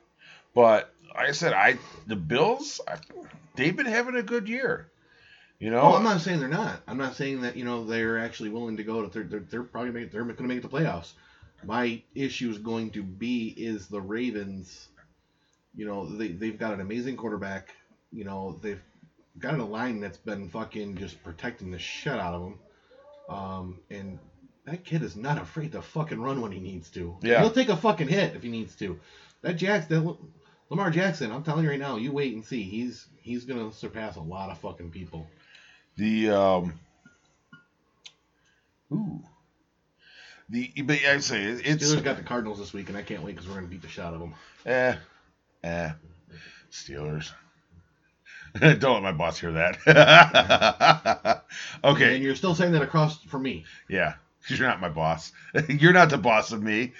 [0.53, 1.77] But like I said, I
[2.07, 2.97] the Bills, I,
[3.55, 4.90] they've been having a good year.
[5.61, 6.81] You know, oh, I'm not saying they're not.
[6.87, 9.07] I'm not saying that you know they're actually willing to go to.
[9.07, 11.13] They're, they're, they're probably make, they're going to make it the playoffs.
[11.63, 14.89] My issue is going to be is the Ravens
[15.75, 17.73] you know, they, they've got an amazing quarterback.
[18.11, 18.81] You know, they've
[19.39, 22.59] got a line that's been fucking just protecting the shit out of them.
[23.29, 24.19] Um, and
[24.65, 27.15] that kid is not afraid to fucking run when he needs to.
[27.21, 27.41] Yeah.
[27.41, 28.99] He'll take a fucking hit if he needs to.
[29.41, 30.17] That Jackson,
[30.69, 32.63] Lamar Jackson, I'm telling you right now, you wait and see.
[32.63, 35.25] He's he's gonna surpass a lot of fucking people.
[35.97, 36.79] The um,
[38.91, 39.23] Ooh.
[40.49, 43.23] The but I say it- it's Steelers got the Cardinals this week, and I can't
[43.23, 44.33] wait because we're going to beat the shit out of them.
[44.65, 44.95] eh
[45.63, 45.91] eh
[46.71, 47.31] Steelers.
[48.59, 49.77] Don't let my boss hear that.
[51.83, 53.63] okay, And you're still saying that across from me.
[53.87, 54.15] yeah,
[54.45, 55.31] 'cause you're not my boss.
[55.69, 56.91] You're not the boss of me.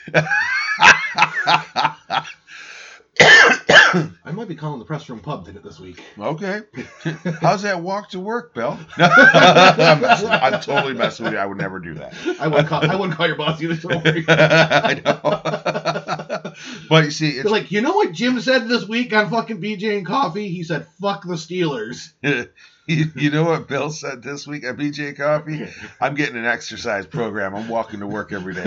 [3.20, 6.02] I might be calling the press room pub th- this week.
[6.18, 6.62] Okay.
[7.42, 8.80] How's that walk to work, Bill?
[8.98, 11.40] I'm, messing- I'm totally messing with you.
[11.40, 12.14] I would never do that.
[12.40, 12.90] I wouldn't call.
[12.90, 13.76] I wouldn't call your boss either.
[13.76, 14.24] Don't worry.
[14.30, 16.54] I know.
[16.90, 19.62] but you see, They're it's, like, you know what Jim said this week on fucking
[19.62, 20.48] BJ and Coffee?
[20.48, 22.12] He said, "Fuck the Steelers."
[22.88, 25.68] you, you know what Bill said this week at BJ Coffee?
[26.00, 27.56] I'm getting an exercise program.
[27.56, 28.64] I'm walking to work every day.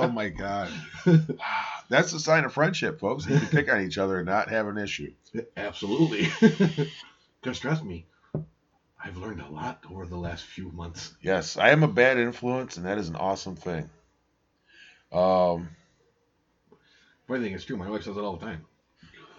[0.00, 0.70] oh my God.
[1.88, 3.26] That's a sign of friendship, folks.
[3.26, 5.12] You can pick on each other and not have an issue.
[5.56, 6.28] Absolutely.
[7.42, 8.06] Because trust me,
[9.02, 11.14] I've learned a lot over the last few months.
[11.22, 13.88] Yes, I am a bad influence, and that is an awesome thing.
[15.10, 15.70] Um,
[17.26, 17.76] Funny thing is true.
[17.76, 18.64] My wife says it all the time.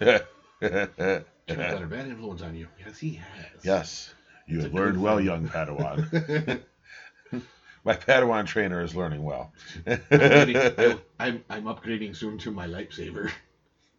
[0.00, 0.22] Jim's
[0.60, 2.66] got a bad influence on you.
[2.84, 3.64] Yes, he has.
[3.64, 4.14] yes,
[4.48, 6.60] you have learned well, young Padawan.
[7.84, 9.52] My Padawan trainer is learning well.
[9.86, 13.30] Maybe I, I'm I'm upgrading soon to my lightsaber.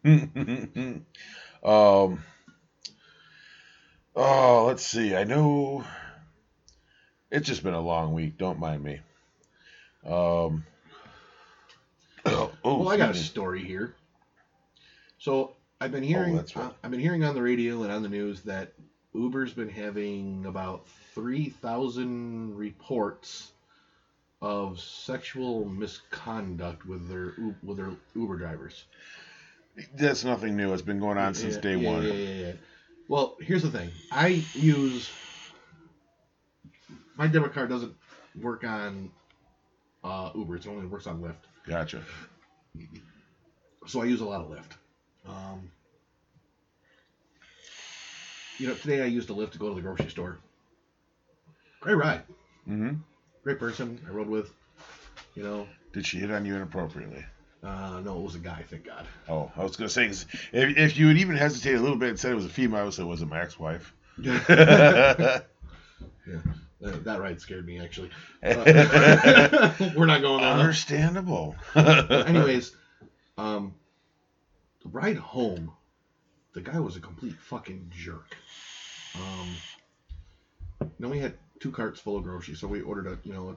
[1.64, 2.24] um.
[4.16, 5.16] Oh, let's see.
[5.16, 5.84] I know
[7.32, 8.38] it's just been a long week.
[8.38, 9.00] Don't mind me.
[10.06, 10.66] Um.
[12.26, 13.94] Oh, well, I got a story here.
[15.18, 16.72] So I've been hearing, Oh, right.
[16.82, 18.72] I've been hearing on the radio and on the news that
[19.14, 23.53] Uber's been having about three thousand reports
[24.44, 27.34] of sexual misconduct with their
[27.64, 28.84] with their Uber drivers.
[29.96, 30.74] That's nothing new.
[30.74, 32.04] It's been going on since Yeah, day yeah, one.
[32.04, 32.52] Yeah, yeah, yeah.
[33.08, 33.90] Well, here's the thing.
[34.12, 35.10] I use
[37.18, 37.96] my debit card doesn't
[38.42, 39.10] work on
[40.04, 40.58] uh, Uber.
[40.58, 41.36] It only works on Lyft.
[41.66, 42.02] Gotcha.
[43.88, 44.74] so I use a lot of Lyft.
[45.26, 45.70] Um,
[48.60, 50.40] you know, today I used a Lyft to go to the grocery store.
[51.80, 52.24] Great ride,
[52.66, 52.92] hmm
[53.44, 54.52] great person I rode with.
[55.36, 57.26] You know, Did she hit on you inappropriately?
[57.64, 59.06] uh, no, it was a guy, thank God.
[59.30, 62.20] Oh, I was gonna say if, if you would even hesitate a little bit and
[62.20, 63.94] said it was a female, I would say it was it my ex-wife.
[66.84, 68.10] Uh, that ride scared me actually.
[68.44, 70.52] Uh, we're not going there.
[70.52, 71.56] Understandable.
[71.76, 72.76] Anyways,
[73.38, 73.74] um,
[74.84, 75.72] the ride home,
[76.54, 78.36] the guy was a complete fucking jerk.
[79.16, 83.50] Um, then we had two carts full of groceries, so we ordered a you know,
[83.52, 83.56] a,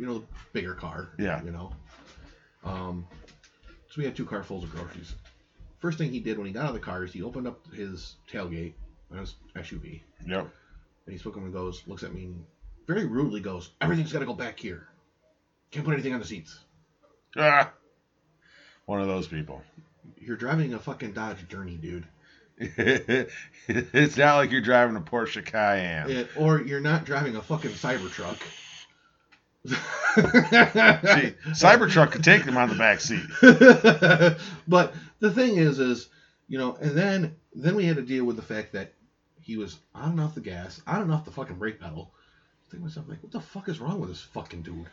[0.00, 0.24] you know,
[0.54, 1.10] bigger car.
[1.18, 1.44] Yeah.
[1.44, 1.70] You know.
[2.64, 3.06] Um,
[3.88, 5.14] so we had two carfuls of groceries.
[5.78, 7.60] First thing he did when he got out of the car is he opened up
[7.74, 8.72] his tailgate
[9.12, 10.48] on his SUV, yep.
[11.04, 12.44] and he spoke and goes, looks at me, and
[12.86, 14.88] very rudely goes, "Everything's got to go back here.
[15.70, 16.58] Can't put anything on the seats."
[17.36, 17.70] Ah,
[18.86, 19.62] one of those people.
[20.18, 22.06] You're driving a fucking Dodge Journey, dude.
[22.58, 26.10] it's not like you're driving a Porsche Cayenne.
[26.10, 28.38] It- or you're not driving a fucking Cybertruck.
[29.66, 33.24] Cybertruck could take them on the back seat.
[34.68, 36.08] but the thing is, is
[36.48, 38.92] you know, and then then we had to deal with the fact that
[39.40, 42.12] he was on and off the gas, on and off the fucking brake pedal.
[42.66, 44.86] I think myself, like, what the fuck is wrong with this fucking dude?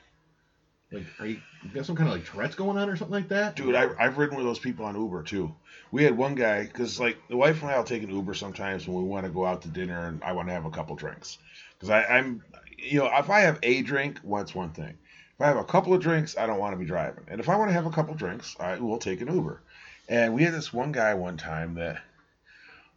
[0.93, 3.29] Like, are you, you got some kind of like Tourette's going on or something like
[3.29, 3.55] that?
[3.55, 5.53] Dude, I, I've ridden with those people on Uber too.
[5.91, 8.87] We had one guy, because like the wife and I will take an Uber sometimes
[8.87, 10.95] when we want to go out to dinner and I want to have a couple
[10.95, 11.39] drinks.
[11.73, 12.43] Because I'm,
[12.77, 14.97] you know, if I have a drink, well, one thing.
[15.35, 17.23] If I have a couple of drinks, I don't want to be driving.
[17.27, 19.61] And if I want to have a couple drinks, I will take an Uber.
[20.07, 22.01] And we had this one guy one time that,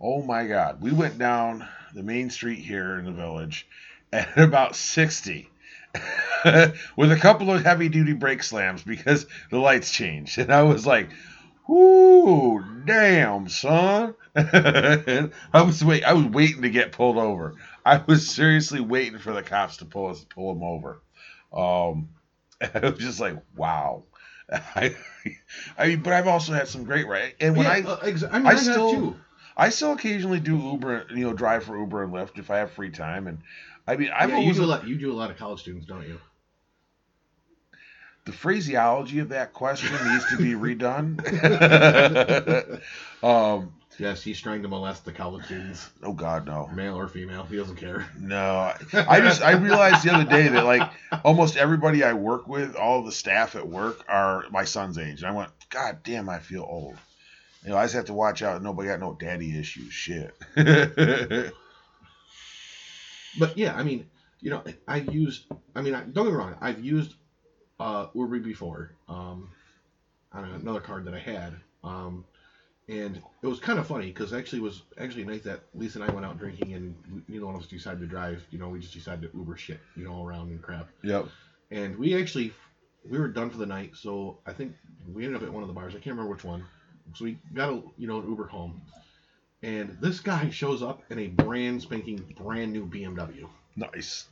[0.01, 3.67] oh my God, we went down the main street here in the village
[4.13, 5.49] at about 60
[6.97, 10.39] with a couple of heavy duty brake slams because the lights changed.
[10.39, 11.11] And I was like,
[11.69, 14.15] Ooh, damn, son.
[14.37, 17.55] I was wait I was waiting to get pulled over.
[17.85, 21.03] I was seriously waiting for the cops to pull us pull him over.
[21.53, 22.11] Um
[22.75, 24.05] I was just like, wow.
[24.51, 24.95] I,
[25.77, 27.35] I mean, but I've also had some great right.
[27.41, 29.17] And when yeah, I uh, ex- I mean, I I, still-.
[29.57, 32.73] I still occasionally do Uber, you know, drive for Uber and Lyft if I have
[32.73, 33.27] free time.
[33.27, 33.39] And
[33.87, 34.87] I mean, I've yeah, you always do a lot.
[34.87, 36.18] You do a lot of college students, don't you?
[38.26, 41.22] the phraseology of that question needs to be redone.
[43.22, 47.45] um, Yes, he's trying to molest the college students, oh God, no, male or female.
[47.45, 48.07] He doesn't care.
[48.18, 48.74] no.
[48.93, 50.91] I just I realized the other day that like
[51.24, 55.22] almost everybody I work with, all the staff at work are my son's age.
[55.22, 56.97] And I went, God damn, I feel old.
[57.64, 58.62] You know, I just have to watch out.
[58.62, 59.95] Nobody got no daddy issues.
[59.95, 60.34] Shit.
[63.39, 64.09] But yeah, I mean,
[64.41, 65.45] you know, I've used.
[65.74, 66.57] I mean, I, don't get me wrong.
[66.61, 67.14] I've used
[67.80, 69.51] uh, Uber before um,
[70.32, 72.24] on another card that I had, um,
[72.89, 76.01] and it was kind of funny because actually it was actually a night that Lisa
[76.01, 76.95] and I went out drinking, and
[77.28, 78.45] neither one of us decided to drive.
[78.51, 80.89] You know, we just decided to Uber shit, you know, around and crap.
[81.03, 81.28] Yep.
[81.70, 82.53] And we actually
[83.11, 84.74] we were done for the night, so I think
[85.12, 85.95] we ended up at one of the bars.
[85.95, 86.64] I can't remember which one.
[87.14, 88.80] So we got a you know an Uber home,
[89.63, 93.49] and this guy shows up in a brand spanking brand new BMW.
[93.77, 94.27] Nice.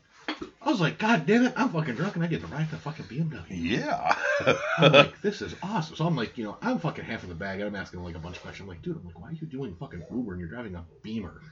[0.63, 2.79] I was like, God damn it, I'm fucking drunk and I get to ride the
[2.79, 3.45] fucking BMW.
[3.51, 4.17] Yeah.
[4.79, 5.97] I'm like, this is awesome.
[5.97, 7.61] So I'm like, you know, I'm fucking half in the bag.
[7.61, 8.65] and I'm asking like a bunch of questions.
[8.65, 10.85] I'm like, dude, I'm like, why are you doing fucking Uber and you're driving a
[11.03, 11.43] Beamer?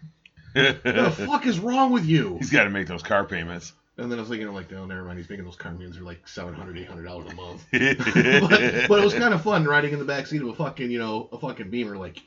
[0.55, 2.37] What the fuck is wrong with you?
[2.39, 3.75] He's got to make those car payments.
[3.99, 5.19] And then I was thinking, I'm like, no, never mind.
[5.19, 7.67] He's making those car payments are like $700, 800 dollars a month.
[7.73, 10.91] but, but it was kind of fun riding in the back seat of a fucking,
[10.91, 11.99] you know, a fucking Beamer.
[11.99, 12.23] Like,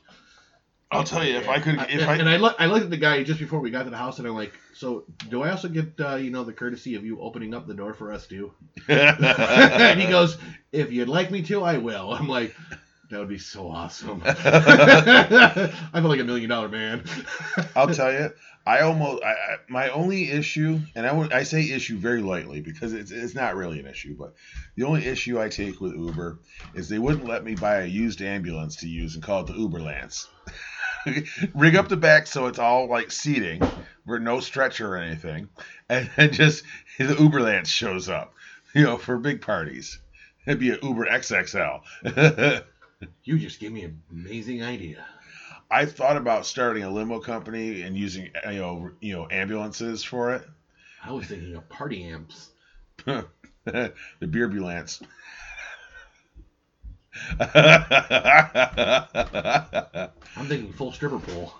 [0.95, 2.89] I'll tell you, if I could, if and, I, and I, look, I looked at
[2.89, 5.51] the guy just before we got to the house, and I'm like, so do I
[5.51, 8.27] also get, uh, you know, the courtesy of you opening up the door for us
[8.27, 8.51] too?
[8.87, 10.37] and he goes,
[10.71, 12.13] if you'd like me to, I will.
[12.13, 12.55] I'm like,
[13.09, 14.21] that would be so awesome.
[14.25, 17.03] I feel like a million dollar man.
[17.75, 18.31] I'll tell you,
[18.65, 22.61] I almost, I, I, my only issue, and I would, I say issue very lightly
[22.61, 24.33] because it's, it's not really an issue, but
[24.75, 26.39] the only issue I take with Uber
[26.73, 29.53] is they wouldn't let me buy a used ambulance to use and call it the
[29.53, 30.27] Uber Lance.
[31.53, 33.61] Rig up the back so it's all like seating,
[34.05, 35.49] for no stretcher or anything,
[35.89, 36.63] and then just
[36.97, 38.33] the Uber Lance shows up,
[38.73, 39.99] you know, for big parties.
[40.45, 41.81] It'd be an Uber XXL.
[43.23, 45.03] you just gave me an amazing idea.
[45.69, 50.03] I thought about starting a limo company and using uh, you know you know ambulances
[50.03, 50.43] for it.
[51.03, 52.51] I was thinking of party amps.
[53.05, 53.93] the
[54.29, 55.01] beer ambulance.
[60.37, 61.53] I'm thinking full stripper pole.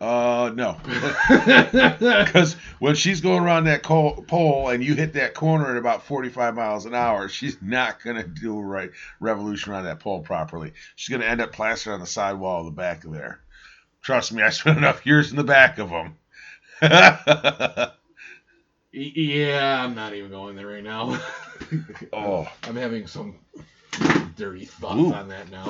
[0.00, 0.76] Uh, no.
[2.24, 6.54] Because when she's going around that pole and you hit that corner at about 45
[6.54, 8.90] miles an hour, she's not going to do a right
[9.20, 10.72] revolution around that pole properly.
[10.96, 13.40] She's going to end up plastered on the sidewall of the back of there.
[14.02, 16.16] Trust me, I spent enough years in the back of them.
[18.92, 21.18] yeah, I'm not even going there right now.
[22.12, 22.48] oh.
[22.64, 23.36] I'm having some
[24.36, 25.14] dirty thoughts Ooh.
[25.14, 25.66] on that now.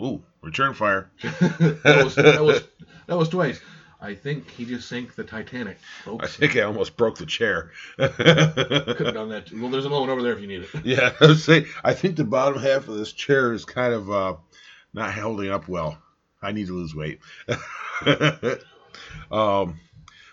[0.00, 1.10] Ooh, return fire.
[1.22, 2.62] that, was, that was
[3.06, 3.60] that was twice.
[4.00, 6.24] I think he just sank the Titanic, folks.
[6.24, 7.72] I think I almost broke the chair.
[7.96, 9.50] Could have done that.
[9.52, 10.68] Well, there's another one over there if you need it.
[10.84, 14.36] Yeah, I saying, I think the bottom half of this chair is kind of uh,
[14.92, 15.98] not holding up well.
[16.40, 17.18] I need to lose weight.
[19.32, 19.80] um,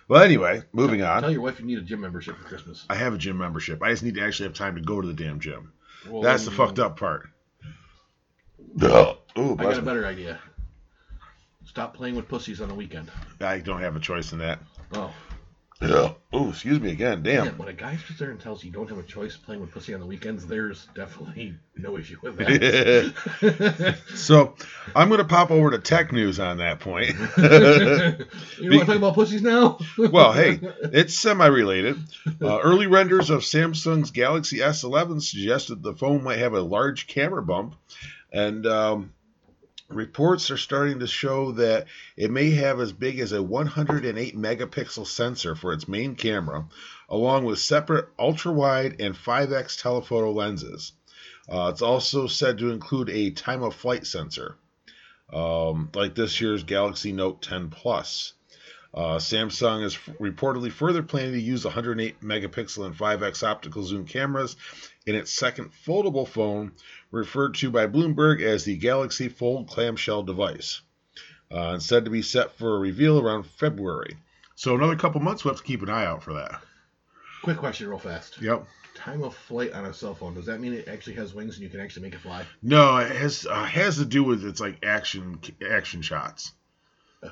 [0.08, 1.24] well, anyway, moving on.
[1.24, 2.86] Tell your wife you need a gym membership for Christmas.
[2.88, 3.82] I have a gym membership.
[3.82, 5.74] I just need to actually have time to go to the damn gym.
[6.10, 7.30] Well, That's the fucked uh, up part.
[8.82, 9.86] Ooh, I bless got a me.
[9.86, 10.40] better idea.
[11.66, 13.12] Stop playing with pussies on the weekend.
[13.42, 14.60] I don't have a choice in that.
[14.94, 15.12] Oh.
[15.82, 16.14] Yeah.
[16.32, 17.22] Oh, excuse me again.
[17.22, 17.46] Damn.
[17.46, 19.60] Man, when a guy sits there and tells you you don't have a choice playing
[19.60, 23.98] with pussy on the weekends, there's definitely no issue with that.
[24.16, 24.56] so
[24.96, 27.10] I'm going to pop over to tech news on that point.
[27.10, 29.80] you want to talk about pussies now?
[29.98, 31.98] well, hey, it's semi-related.
[32.42, 37.44] Uh, early renders of Samsung's Galaxy S11 suggested the phone might have a large camera
[37.44, 37.76] bump,
[38.32, 39.14] and um,
[39.90, 45.06] reports are starting to show that it may have as big as a 108 megapixel
[45.06, 46.66] sensor for its main camera,
[47.10, 50.94] along with separate ultra-wide and 5x telephoto lenses.
[51.48, 54.56] Uh, it's also said to include a time of flight sensor,
[55.32, 58.34] um, like this year's Galaxy Note 10 Plus.
[58.96, 64.06] Uh, Samsung is f- reportedly further planning to use 108 megapixel and 5x optical zoom
[64.06, 64.56] cameras
[65.06, 66.72] in its second foldable phone,
[67.16, 70.82] referred to by Bloomberg as the Galaxy Fold clamshell device,
[71.52, 74.18] uh, and said to be set for a reveal around February.
[74.56, 76.62] So another couple months, we'll have to keep an eye out for that.
[77.42, 78.42] Quick question, real fast.
[78.42, 78.66] Yep.
[78.96, 80.34] Time of flight on a cell phone.
[80.34, 82.46] Does that mean it actually has wings and you can actually make it fly?
[82.62, 85.40] No, it has uh, has to do with its like action
[85.70, 86.54] action shots.
[87.22, 87.30] Uh,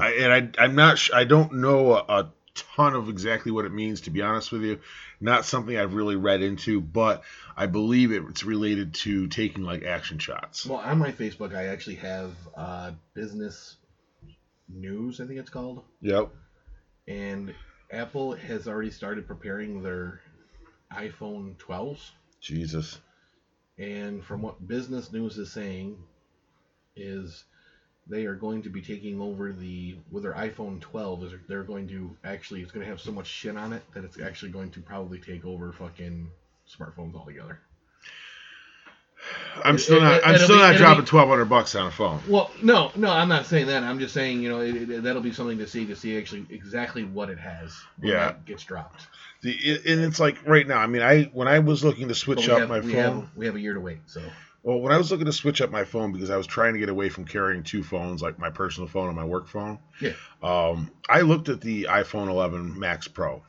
[0.00, 0.98] I, and I, I'm not.
[0.98, 2.32] sh- I don't know a, a
[2.74, 4.80] ton of exactly what it means, to be honest with you.
[5.20, 7.24] Not something I've really read into, but
[7.56, 10.66] I believe it's related to taking like action shots.
[10.66, 13.76] well, on my Facebook, I actually have uh, business
[14.68, 15.20] news.
[15.20, 15.82] I think it's called.
[16.00, 16.30] Yep.
[17.06, 17.54] and
[17.90, 20.20] Apple has already started preparing their
[20.92, 22.10] iPhone 12s.
[22.40, 22.98] Jesus.
[23.78, 25.96] And from what Business News is saying,
[26.96, 27.44] is
[28.08, 31.24] they are going to be taking over the with their iPhone 12.
[31.24, 34.04] Is they're going to actually it's going to have so much shit on it that
[34.04, 36.30] it's actually going to probably take over fucking
[36.68, 37.60] smartphones altogether.
[39.64, 40.14] I'm still It- not.
[40.18, 42.20] it- I'm still be- not dropping twelve hundred bucks on a phone.
[42.28, 43.82] Well, no, no, I'm not saying that.
[43.82, 47.02] I'm just saying, you know, it, that'll be something to see to see actually exactly
[47.04, 48.34] what it has when Yeah.
[48.46, 49.06] gets dropped.
[49.42, 50.78] The, and it's like right now.
[50.78, 53.02] I mean, I when I was looking to switch up have, my we phone.
[53.22, 53.98] have we have a year to wait.
[54.06, 54.22] So
[54.68, 56.78] Well, when I was looking to switch up my phone because I was trying to
[56.78, 59.78] get away from carrying two phones, like my personal phone and my work phone.
[59.98, 60.12] Yeah.
[60.42, 63.42] Um, I looked at the iPhone 11 Max Pro,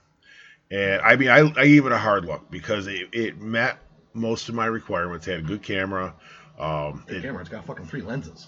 [0.71, 3.79] and I mean, I, I gave it a hard look because it, it met
[4.13, 5.27] most of my requirements.
[5.27, 6.15] It had a good camera.
[6.57, 8.47] Um, the it, camera, it's got fucking three lenses.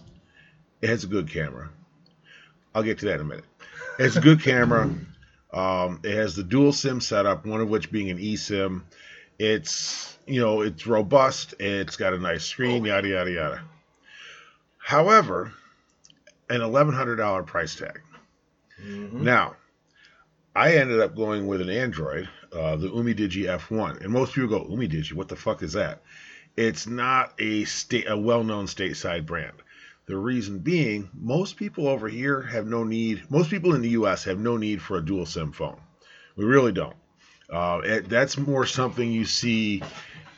[0.82, 1.72] it has a good camera.
[2.74, 3.46] I'll get to that in a minute.
[4.00, 4.90] It's a good camera.
[5.54, 8.84] Um, it has the dual SIM setup, one of which being an eSIM.
[9.42, 11.56] It's you know it's robust.
[11.60, 12.86] It's got a nice screen.
[12.86, 13.62] Yada yada yada.
[14.78, 15.52] However,
[16.52, 18.02] an eleven hundred dollar price tag.
[18.80, 19.24] Mm-hmm.
[19.24, 19.56] Now,
[20.56, 24.66] I ended up going with an Android, uh, the UmiDigi F1, and most people go
[24.66, 25.14] UmiDigi.
[25.14, 26.04] What the fuck is that?
[26.56, 29.54] It's not a state, a well-known stateside brand.
[30.06, 33.24] The reason being, most people over here have no need.
[33.32, 34.24] Most people in the U.S.
[34.26, 35.80] have no need for a dual SIM phone.
[36.36, 36.96] We really don't.
[37.52, 39.84] Uh, it, that's more something you see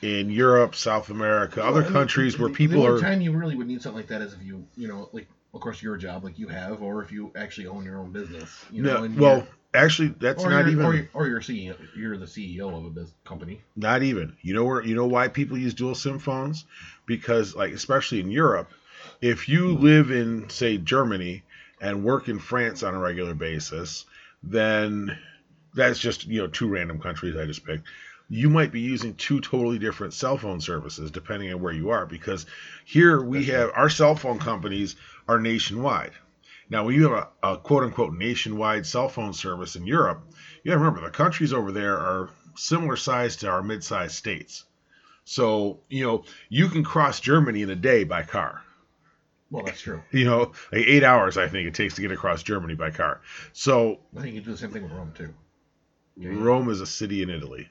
[0.02, 2.92] in Europe, South America, other Well, mean, countries where people the are.
[2.92, 5.28] only time you really would need something like that is if you, you know, like
[5.54, 8.66] of course your job, like you have, or if you actually own your own business.
[8.72, 10.84] You know, No, and well, actually, that's not even.
[10.84, 13.62] or, you're, or you're CEO, you're the CEO of a business company.
[13.76, 14.36] Not even.
[14.42, 16.66] You know where you know why people use dual SIM phones?
[17.06, 18.72] Because like especially in Europe,
[19.22, 21.44] if you live in say Germany
[21.80, 24.06] and work in France on a regular basis,
[24.42, 25.18] then
[25.74, 27.88] that's just, you know, two random countries I just picked.
[28.30, 32.06] You might be using two totally different cell phone services depending on where you are
[32.06, 32.46] because
[32.86, 34.96] here we have our cell phone companies
[35.28, 36.14] are nationwide.
[36.70, 40.24] Now, when you have a, a quote unquote nationwide cell phone service in Europe,
[40.64, 44.64] you got to remember the countries over there are similar size to our mid-sized states.
[45.26, 48.62] So, you know, you can cross Germany in a day by car.
[49.52, 50.02] Well, that's true.
[50.12, 50.40] You know,
[50.72, 53.22] like eight hours, I think it takes to get across Germany by car.
[53.54, 55.34] So, I think you do the same thing with Rome too.
[56.18, 57.70] Rome is a city in Italy.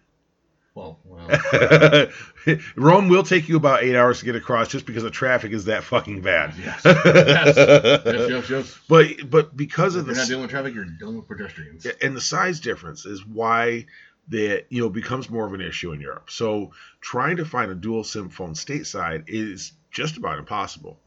[0.75, 2.09] Well, well,
[2.77, 5.67] Rome will take you about eight hours to get across just because the traffic is
[5.67, 6.55] that fucking bad.
[6.59, 8.79] yes, yes, yes, yes, yes.
[8.89, 11.87] But but because of If you're not the dealing with traffic, you're dealing with pedestrians.
[12.01, 13.85] and the size difference is why
[14.29, 16.31] that you know becomes more of an issue in Europe.
[16.31, 16.73] So
[17.03, 20.99] trying to find a dual SIM phone stateside is just about impossible.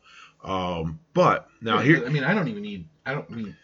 [0.43, 2.87] Um, but now Yeah, here, I mean, I don't even need.
[3.03, 3.55] I don't need.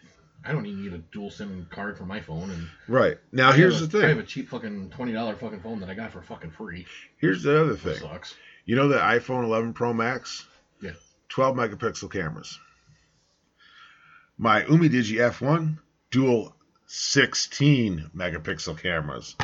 [0.44, 2.50] I don't even need a dual SIM card for my phone.
[2.50, 5.60] And right now I here's have the I have a cheap fucking twenty dollar fucking
[5.60, 6.86] phone that I got for fucking free.
[7.18, 8.00] Here's the other That thing.
[8.00, 8.34] sucks.
[8.64, 10.46] You know the iPhone 11 Pro Max?
[10.80, 10.92] Yeah.
[11.30, 12.58] 12 megapixel cameras.
[14.38, 15.78] My UmiDigi F1
[16.10, 16.54] dual
[16.86, 19.36] 16 megapixel cameras.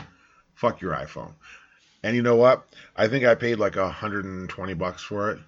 [0.54, 1.32] Fuck your iPhone.
[2.02, 2.66] And you know what?
[2.96, 5.38] I think I paid like 120 bucks for it.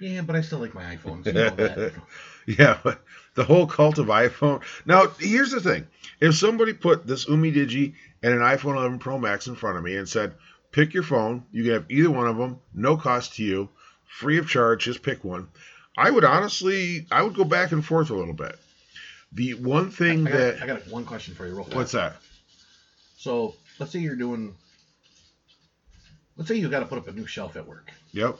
[0.00, 1.26] Yeah, but I still like my iPhones.
[1.26, 1.92] You know that.
[2.46, 3.00] Yeah, but
[3.36, 4.62] the whole cult of iPhone.
[4.84, 5.86] Now, here's the thing:
[6.20, 9.96] if somebody put this UmiDigi and an iPhone 11 Pro Max in front of me
[9.96, 10.34] and said,
[10.72, 11.44] "Pick your phone.
[11.52, 13.70] You can have either one of them, no cost to you,
[14.06, 14.84] free of charge.
[14.84, 15.48] Just pick one,"
[15.96, 18.58] I would honestly, I would go back and forth a little bit.
[19.32, 21.76] The one thing I got, that I got one question for you, real fast.
[21.76, 22.16] what's that?
[23.16, 24.54] So let's say you're doing.
[26.36, 28.38] Let's say you got to put up a new shelf at work, Yep,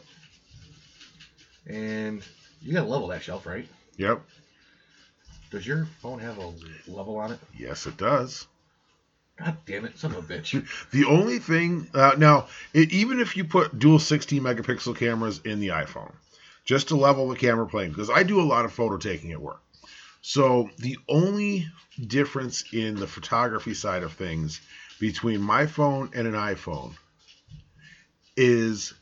[1.67, 2.23] and
[2.63, 3.67] you got to level that shelf, right?
[3.97, 4.21] yep,
[5.51, 6.53] Does your phone have a
[6.89, 7.39] level on it?
[7.57, 8.47] yes, it does.
[9.39, 10.67] God damn it, son of a bitch.
[10.93, 15.59] The only thing uh, now, it, even if you put dual 16 megapixel cameras in
[15.59, 16.13] the iPhone,
[16.65, 19.41] just to level the camera plane, because I do a lot of photo taking at
[19.41, 19.61] work.
[20.23, 21.67] So the only
[22.07, 24.61] difference in the photography side of things
[25.01, 26.95] between my phone and an iPhone
[28.37, 28.95] is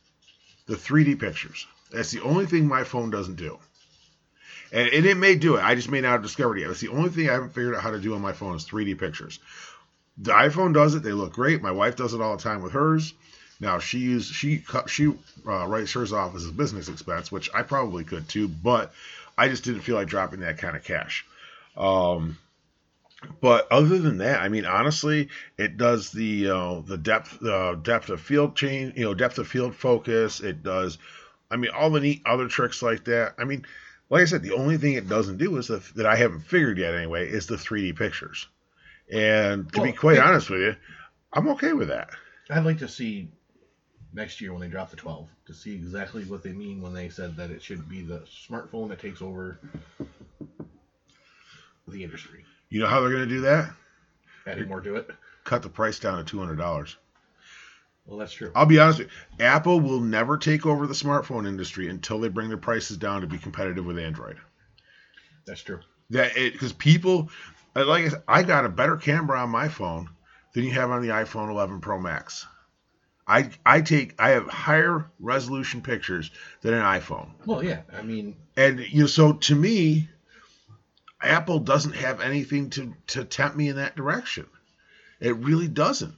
[0.67, 1.67] the 3D pictures.
[1.93, 3.59] That's the only thing my phone doesn't do.
[4.72, 5.62] And, and it may do it.
[5.62, 6.68] I just may not have discovered it yet.
[6.68, 8.64] That's the only thing I haven't figured out how to do on my phone is
[8.64, 9.38] 3D pictures.
[10.18, 11.03] The iPhone does it.
[11.03, 11.62] They look great.
[11.62, 13.14] My wife does it all the time with hers.
[13.61, 15.14] Now she use she she
[15.47, 18.93] uh, writes hers off as a business expense, which I probably could too, but
[19.38, 21.24] I just didn't feel like dropping that kind of cash.
[21.76, 22.38] Um,
[23.40, 28.11] but other than that, I mean, honestly, it does the uh, the depth uh, depth
[28.11, 30.40] of field change, you know, depth of field focus.
[30.40, 30.99] It does,
[31.53, 33.34] I mean, all the neat other tricks like that.
[33.38, 33.64] I mean,
[34.11, 36.78] like I said, the only thing it doesn't do is the, that I haven't figured
[36.78, 38.48] yet anyway is the 3D pictures.
[39.12, 40.28] And to be quite yeah.
[40.28, 40.76] honest with you,
[41.32, 42.11] I'm okay with that.
[42.50, 43.30] I'd like to see
[44.12, 47.09] next year when they drop the 12 to see exactly what they mean when they
[47.09, 49.59] said that it should be the smartphone that takes over
[51.88, 52.44] the industry.
[52.70, 53.70] You know how they're going to do that?
[54.46, 55.11] Adding more to it.
[55.44, 56.96] Cut the price down to $200.
[58.07, 58.50] Well, that's true.
[58.55, 59.44] I'll be honest with you.
[59.44, 63.26] Apple will never take over the smartphone industry until they bring their prices down to
[63.26, 64.38] be competitive with Android.
[65.46, 65.80] That's true.
[66.11, 67.30] That it because people,
[67.74, 70.11] like I, said, I got a better camera on my phone
[70.53, 72.46] than you have on the iPhone 11 Pro Max.
[73.26, 76.30] I I take I have higher resolution pictures
[76.61, 77.30] than an iPhone.
[77.46, 77.82] Well, yeah.
[77.92, 80.09] I mean, And you know, so to me,
[81.22, 84.46] Apple doesn't have anything to to tempt me in that direction.
[85.20, 86.16] It really doesn't,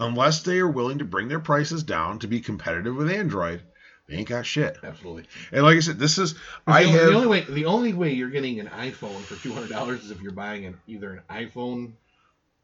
[0.00, 3.62] unless they are willing to bring their prices down to be competitive with Android.
[4.08, 4.76] They ain't got shit.
[4.82, 5.24] absolutely.
[5.50, 6.34] And like I said, this is
[6.66, 9.52] I the, have the only way the only way you're getting an iPhone for two
[9.52, 11.92] hundred dollars is if you're buying an either an iPhone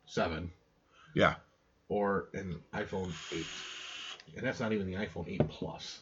[0.05, 0.51] seven
[1.15, 1.37] yeah.
[1.89, 3.47] or an iPhone eight,
[4.37, 6.01] and that's not even the iPhone eight plus.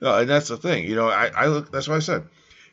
[0.00, 0.84] No, and that's the thing.
[0.84, 1.70] You know, I, I look.
[1.70, 2.26] That's what I said.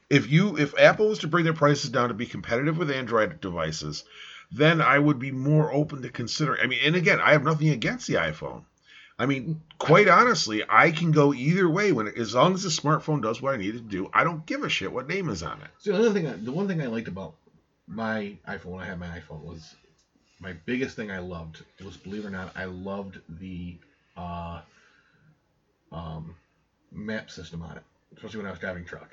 [0.10, 3.42] If you if Apple was to bring their prices down to be competitive with Android
[3.42, 4.06] devices,
[4.52, 6.62] then I would be more open to considering.
[6.62, 8.64] I mean, and again, I have nothing against the iPhone.
[9.18, 13.22] I mean, quite honestly, I can go either way when as long as the smartphone
[13.22, 14.10] does what I need it to do.
[14.14, 15.68] I don't give a shit what name is on it.
[15.80, 17.36] So the other thing, the one thing I liked about
[17.86, 19.76] my iPhone when I had my iPhone was
[20.39, 23.76] my biggest thing I loved was, believe it or not, I loved the
[24.16, 24.62] uh,
[25.91, 26.36] um,
[26.91, 27.84] map system on it,
[28.16, 29.10] especially when I was driving truck.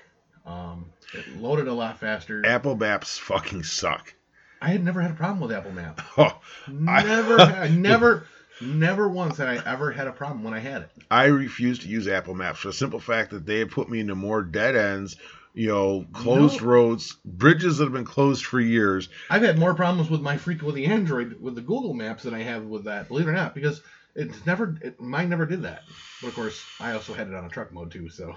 [0.47, 2.47] Um, it loaded a lot faster.
[2.47, 4.15] Apple Maps fucking suck.
[4.61, 6.03] I had never had a problem with Apple Maps.
[6.19, 8.27] Oh, Never, had, never,
[8.61, 10.91] never once had I ever had a problem when I had it.
[11.11, 14.01] I refuse to use Apple Maps for the simple fact that they have put me
[14.01, 15.17] into more dead ends,
[15.55, 16.67] you know, closed No.
[16.69, 19.09] roads, bridges that have been closed for years.
[19.31, 22.35] I've had more problems with my freak with the Android with the Google Maps than
[22.35, 23.09] I have with that.
[23.09, 23.83] Believe it or not, because
[24.15, 25.85] it's never it, mine never did that.
[26.21, 28.09] But of course, I also had it on a truck mode too.
[28.09, 28.35] So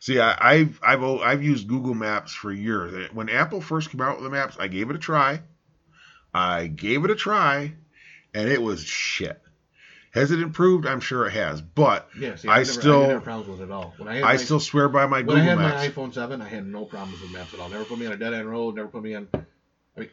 [0.00, 3.10] See, I, I've I've I've used Google Maps for years.
[3.12, 5.40] When Apple first came out with the maps, I gave it a try.
[6.32, 7.72] I gave it a try,
[8.34, 9.40] and it was shit.
[10.12, 10.86] Has it improved?
[10.86, 13.64] I'm sure it has, but yeah, see, I I, never, still- didn't problems with it
[13.64, 13.94] at all.
[13.98, 15.46] When I I my, still swear by my Google Maps.
[15.48, 15.96] when I had Maps.
[15.96, 17.68] my iPhone seven, I had no problems with maps at all.
[17.68, 18.76] Never put me on a dead end road.
[18.76, 19.28] Never put me on.
[19.34, 20.08] I mean,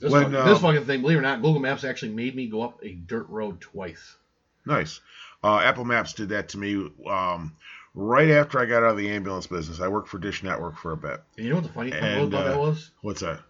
[0.00, 2.34] this, When, fucking, um, this fucking thing, believe it or not, Google Maps actually made
[2.34, 4.16] me go up a dirt road twice.
[4.64, 5.00] Nice.
[5.44, 7.52] Uh, Apple Maps did that to me um,
[7.96, 9.80] right after I got out of the ambulance business.
[9.80, 11.20] I worked for Dish Network for a bit.
[11.36, 12.90] And you know what the funny thing And, about uh, that was?
[13.00, 13.40] What's that?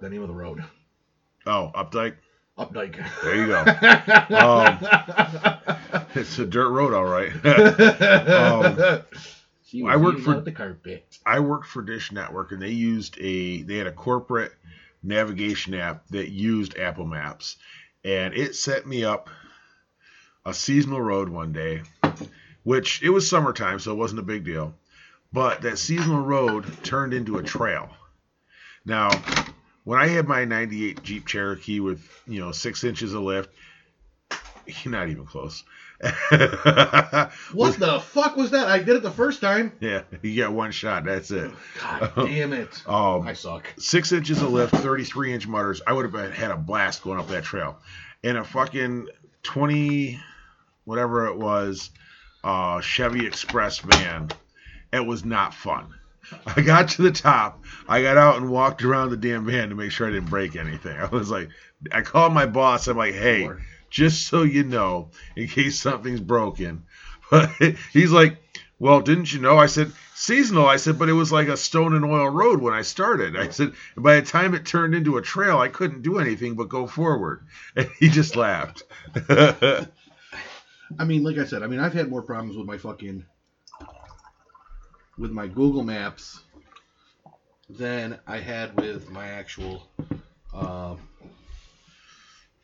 [0.00, 0.64] The name of the road,
[1.46, 2.16] Oh, Updike.
[2.58, 2.96] Updike.
[3.22, 3.64] There you go.
[4.36, 7.30] Um, It's a dirt road, all right.
[9.72, 11.18] Um, I worked for- the carpet.
[11.24, 14.52] I worked for Dish Network, and they used a they had a corporate
[15.02, 17.56] navigation app that used Apple Maps,
[18.04, 19.30] and it set me up
[20.44, 21.82] a seasonal road one day,
[22.70, 24.72] which it was summertime, so it wasn't a big deal.
[25.32, 27.90] But that seasonal road turned into a trail.
[28.84, 29.10] Now,
[29.82, 33.50] when I had my '98 Jeep Cherokee with you know six inches of lift,
[34.84, 35.64] you're not even close.
[36.00, 38.68] What the fuck was that?
[38.68, 39.72] I did it the first time.
[39.80, 41.02] Yeah, you get one shot.
[41.04, 41.50] That's it.
[41.80, 42.82] God damn it.
[42.88, 43.66] Um, I suck.
[43.78, 47.26] six inches of lift, 33 inch mudders, I would have had a blast going up
[47.30, 47.80] that trail.
[48.22, 49.08] In a fucking
[49.42, 50.20] 20,
[50.84, 51.90] whatever it was,
[52.44, 54.30] uh, Chevy Express van,
[54.92, 55.94] it was not fun.
[56.46, 57.64] I got to the top.
[57.88, 60.56] I got out and walked around the damn van to make sure I didn't break
[60.56, 60.96] anything.
[60.98, 61.48] I was like,
[61.92, 62.86] I called my boss.
[62.86, 63.48] I'm like, hey,
[63.88, 66.84] just so you know, in case something's broken.
[67.30, 67.52] But
[67.92, 68.38] he's like,
[68.80, 69.56] well, didn't you know?
[69.56, 70.66] I said, seasonal.
[70.66, 73.36] I said, but it was like a stone and oil road when I started.
[73.36, 76.68] I said, by the time it turned into a trail, I couldn't do anything but
[76.68, 77.46] go forward.
[77.76, 78.82] And he just laughed.
[80.98, 83.24] I mean, like I said, I mean, I've had more problems with my fucking
[85.18, 86.40] with my Google Maps
[87.68, 89.88] than I had with my actual
[90.52, 90.96] uh,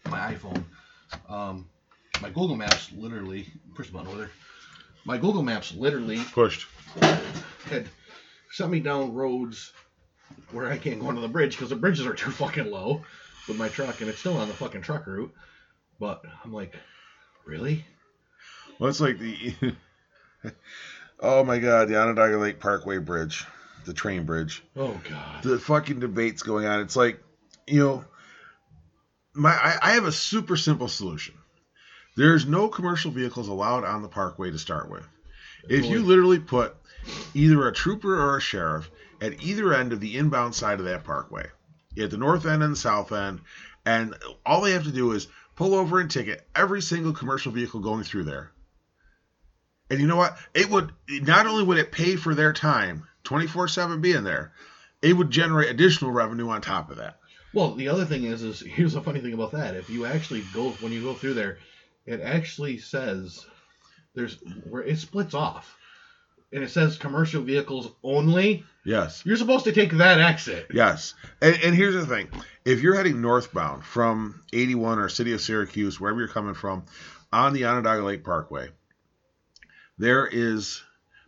[0.08, 0.64] my iPhone.
[1.28, 1.68] Um,
[2.20, 4.30] my Google Maps literally push the button over there.
[5.04, 6.66] My Google Maps literally Pushed.
[7.66, 7.88] had
[8.50, 9.72] sent me down roads
[10.50, 13.04] where I can't go under the bridge because the bridges are too fucking low
[13.46, 15.32] with my truck, and it's still on the fucking truck route.
[16.00, 16.74] But I'm like,
[17.46, 17.84] really?
[18.78, 19.54] Well, it's like the.
[21.20, 23.44] oh my God, the Onondaga Lake Parkway Bridge,
[23.84, 24.62] the train bridge.
[24.76, 25.42] Oh god.
[25.42, 26.80] the fucking debates going on.
[26.80, 27.20] It's like,
[27.66, 28.04] you know,
[29.34, 31.34] my I, I have a super simple solution.
[32.16, 35.06] There's no commercial vehicles allowed on the parkway to start with.
[35.68, 36.76] If you literally put
[37.34, 41.04] either a trooper or a sheriff at either end of the inbound side of that
[41.04, 41.46] parkway,
[41.98, 43.40] at the north end and the south end,
[43.84, 44.14] and
[44.44, 48.04] all they have to do is pull over and ticket every single commercial vehicle going
[48.04, 48.52] through there.
[49.90, 50.36] And you know what?
[50.54, 54.52] It would not only would it pay for their time, 24/7 being there,
[55.02, 57.18] it would generate additional revenue on top of that.
[57.52, 59.76] Well, the other thing is, is here's a funny thing about that.
[59.76, 61.58] If you actually go when you go through there,
[62.04, 63.46] it actually says
[64.14, 65.76] there's where it splits off,
[66.52, 68.64] and it says commercial vehicles only.
[68.84, 69.22] Yes.
[69.24, 70.66] You're supposed to take that exit.
[70.72, 71.14] Yes.
[71.40, 72.28] And, and here's the thing
[72.64, 76.84] if you're heading northbound from 81 or City of Syracuse, wherever you're coming from,
[77.32, 78.70] on the Onondaga Lake Parkway,
[79.98, 80.82] there is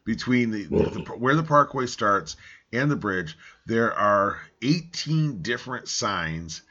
[0.04, 2.36] between the, the where the parkway starts
[2.72, 6.62] and the bridge, there are 18 different signs,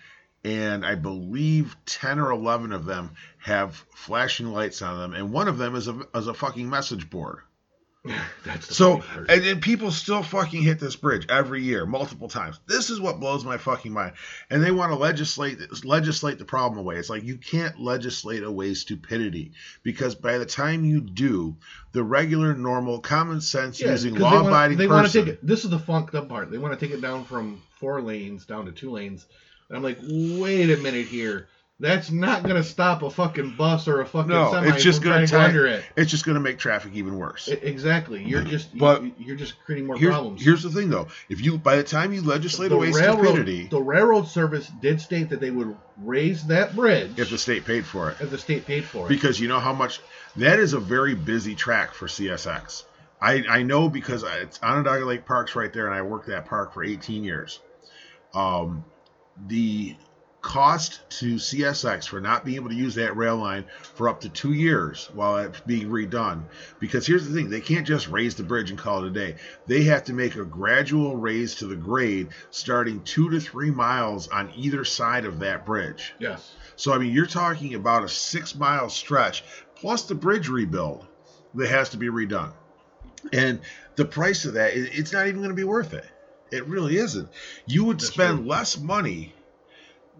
[0.44, 5.48] and I believe 10 or 11 of them have flashing lights on them, and one
[5.48, 7.40] of them is a, is a fucking message board.
[8.46, 12.60] That's So, and, and people still fucking hit this bridge every year, multiple times.
[12.68, 14.14] This is what blows my fucking mind.
[14.50, 16.96] And they want to legislate legislate the problem away.
[16.98, 19.52] It's like you can't legislate away stupidity
[19.84, 21.56] because by the time you do,
[21.92, 25.26] the regular, normal, common sense Yeah, using 'cause law-abiding They want to person.
[25.26, 25.46] take it.
[25.46, 26.52] This is the funked up part.
[26.52, 29.26] They want to take it down from four lanes down to two lanes.
[29.70, 31.48] And I'm like, wait a minute here.
[31.80, 35.16] That's not gonna stop a fucking bus or a fucking No, semi it's just gonna
[35.18, 35.86] trying to go tie- under it.
[35.96, 37.48] It's just going to make traffic even worse.
[37.52, 38.24] I- Exactly.
[38.24, 40.42] You're just But- you, you're just creating more Here's, problems.
[40.44, 41.08] here's the thing, though.
[41.30, 45.00] If you by the time you legislate the away railroad, stupidity, the railroad service did
[45.00, 48.40] state that they would raise that bridge if the state paid for it, if the
[48.40, 49.10] state paid for it.
[49.10, 50.00] because you know how much
[50.38, 52.86] that is a very busy track for CSX.
[53.22, 56.46] I, I know because I- it's Onondaga Lake Park's right there, and I worked that
[56.48, 57.60] park for 18 years.
[58.34, 58.84] Um,
[59.48, 59.96] the
[60.48, 64.30] cost to CSX for not being able to use that rail line for up to
[64.30, 66.44] two years while it's being redone.
[66.80, 69.36] Because here's the thing they can't just raise the bridge and call it a day.
[69.66, 74.30] They have to make a gradual raise to the grade starting two to three miles
[74.30, 76.14] on either side of that bridge.
[76.18, 76.54] yes.
[76.78, 79.44] So I mean, you're talking about a six mile stretch
[79.76, 81.06] plus the bridge rebuild
[81.56, 82.54] that has to be redone,
[83.34, 83.60] and
[83.98, 86.06] the price of that, it's not even going to be worth it.
[86.52, 87.28] It really isn't.
[87.66, 88.48] You would That's spend true.
[88.48, 89.34] less money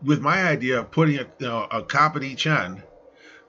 [0.04, 2.84] with my idea of putting a, you know, a cop at each end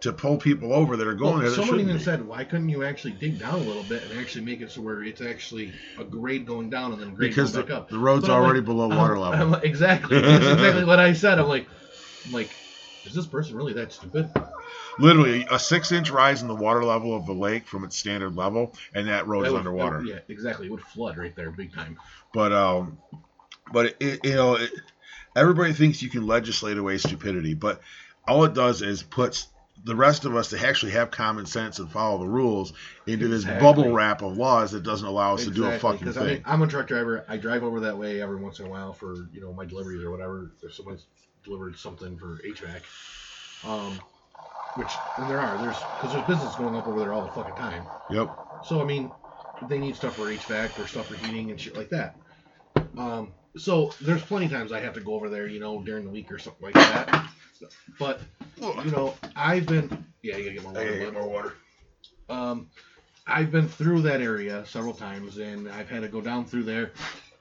[0.00, 1.50] to pull people over that are going Well, there.
[1.50, 2.02] Someone even be.
[2.02, 4.80] said, why couldn't you actually dig down a little bit and actually make it so
[4.80, 7.78] where it's actually a grade going down and then a grade because going the, back
[7.82, 7.88] up?
[7.90, 9.48] the road's But already like, below I'm- water I'm level.
[9.48, 10.20] like, exactly.
[10.20, 11.38] That's exactly what I said.
[11.40, 11.66] I'm like,
[12.24, 12.50] I'm like,
[13.04, 14.30] is this person really that stupid?
[15.00, 18.34] Literally, a six inch rise in the water level of the lake from its standard
[18.36, 20.02] level, and that road That is would- underwater.
[20.04, 20.66] Yeah, exactly.
[20.66, 21.96] It would flood right there, big time.
[22.34, 22.98] But um,
[23.72, 24.70] but it, it, you know, it,
[25.36, 27.80] everybody thinks you can legislate away stupidity, but
[28.26, 29.48] all it does is puts
[29.84, 32.72] the rest of us to actually have common sense and follow the rules
[33.06, 36.22] into this bubble wrap of laws that doesn't allow us to do a fucking thing.
[36.22, 37.24] I mean, I'm a truck driver.
[37.28, 40.02] I drive over that way every once in a while for you know my deliveries
[40.02, 40.52] or whatever.
[40.62, 41.06] If someone's
[41.44, 42.82] delivered something for HVAC,
[43.68, 44.00] um,
[44.74, 47.54] which and there are there's because there's business going up over there all the fucking
[47.54, 47.84] time.
[48.10, 48.30] yep.
[48.64, 49.10] So I mean,
[49.62, 52.16] they need stuff for HVAC or stuff for heating and shit like that.
[52.96, 56.04] Um, so there's plenty of times I have to go over there, you know, during
[56.04, 57.28] the week or something like that.
[57.98, 58.20] But
[58.60, 60.98] you know, I've been yeah, you gotta get more water.
[60.98, 61.54] get more water.
[62.28, 62.68] Um,
[63.26, 66.92] I've been through that area several times, and I've had to go down through there.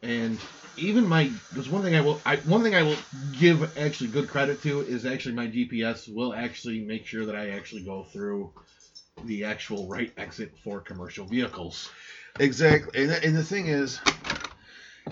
[0.02, 0.40] And
[0.78, 2.98] even my there's one thing I will I one thing I will
[3.40, 7.50] give actually good credit to is actually my GPS will actually make sure that I
[7.50, 8.52] actually go through
[9.24, 11.90] the actual right exit for commercial vehicles.
[12.40, 13.04] Exactly.
[13.04, 14.00] And, and the thing is,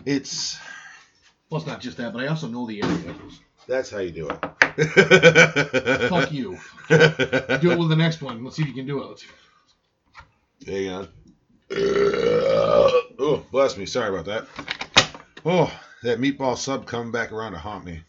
[0.06, 0.60] it's
[1.50, 3.16] Plus, not just that, but I also know the area.
[3.68, 4.40] that's how you do it.
[6.10, 6.58] Fuck you.
[6.90, 8.44] Do it with the next one.
[8.44, 9.26] Let's see if you can do it.
[10.68, 11.08] Hang on.
[11.72, 13.86] oh, bless me.
[13.86, 14.46] Sorry about that.
[15.46, 15.72] Oh,
[16.04, 18.02] that meatball sub coming back around to haunt me.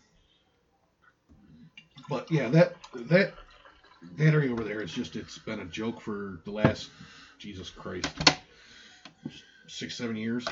[2.08, 3.34] But yeah, that that
[4.16, 6.90] that area over there is just it's been a joke for the last
[7.38, 8.08] Jesus Christ
[9.68, 10.44] six seven years,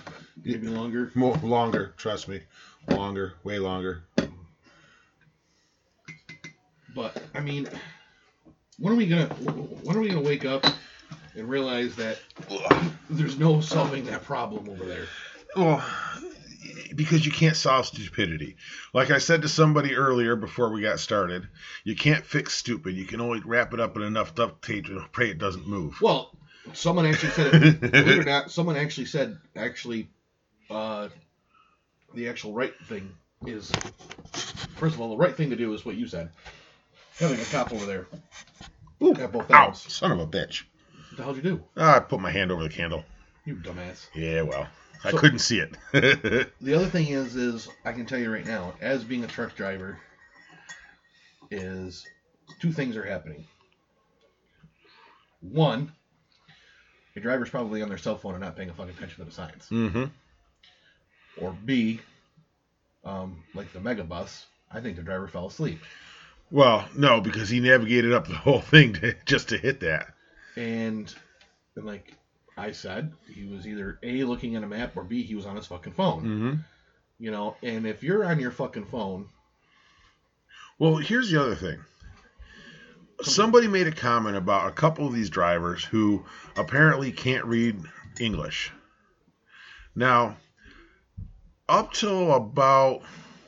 [0.44, 1.10] maybe longer.
[1.14, 2.40] More longer, trust me,
[2.88, 4.04] longer, way longer.
[6.94, 7.68] But I mean,
[8.78, 10.64] when are we gonna when are we gonna wake up
[11.34, 12.18] and realize that
[13.10, 15.06] there's no solving that problem over there?
[15.56, 15.84] Well,
[16.94, 18.56] because you can't solve stupidity.
[18.92, 21.48] Like I said to somebody earlier before we got started,
[21.82, 22.94] you can't fix stupid.
[22.94, 26.00] You can only wrap it up in enough duct tape to pray it doesn't move.
[26.00, 26.32] Well,
[26.72, 27.50] someone actually said
[27.80, 30.08] believe it or not, someone actually said actually,
[30.70, 31.08] uh,
[32.14, 33.10] the actual right thing
[33.46, 33.70] is
[34.76, 36.30] first of all the right thing to do is what you said,
[37.18, 38.06] having a cop over there
[39.02, 39.92] Ooh, at both ow, ends.
[39.92, 40.62] son of a bitch.
[41.10, 41.64] What the hell did you do?
[41.76, 43.04] Ah, I put my hand over the candle.
[43.44, 44.06] You dumbass.
[44.14, 44.66] Yeah, well,
[45.04, 45.76] I So- couldn't see it.
[46.60, 49.54] The other thing is, is I can tell you right now, as being a truck
[49.54, 49.98] driver,
[51.50, 52.06] is
[52.60, 53.44] two things are happening.
[55.40, 55.92] One,
[57.14, 59.34] your driver's probably on their cell phone and not paying a fucking attention to the
[59.34, 59.68] signs.
[59.70, 60.04] mm-hmm.
[61.40, 62.00] Or B,
[63.04, 65.80] um, like the mega bus, I think the driver fell asleep.
[66.50, 70.14] Well, no, because he navigated up the whole thing to, just to hit that.
[70.56, 71.12] And
[71.76, 72.14] and like
[72.56, 75.56] I said, he was either A looking at a map or B he was on
[75.56, 76.22] his fucking phone.
[76.22, 76.54] Mm-hmm.
[77.18, 79.28] You know, and if you're on your fucking phone,
[80.78, 81.80] Well, here's the other thing.
[83.22, 86.24] Somebody made a comment about a couple of these drivers who
[86.56, 87.80] apparently can't read
[88.20, 88.72] English.
[89.94, 90.36] Now,
[91.68, 93.02] up till about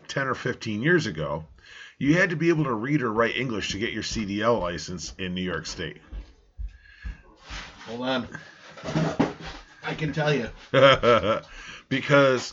[0.09, 1.45] 10 or 15 years ago,
[1.99, 5.14] you had to be able to read or write English to get your CDL license
[5.19, 5.99] in New York State.
[7.87, 8.29] hold on,
[9.85, 10.49] I can tell you.
[11.89, 12.53] because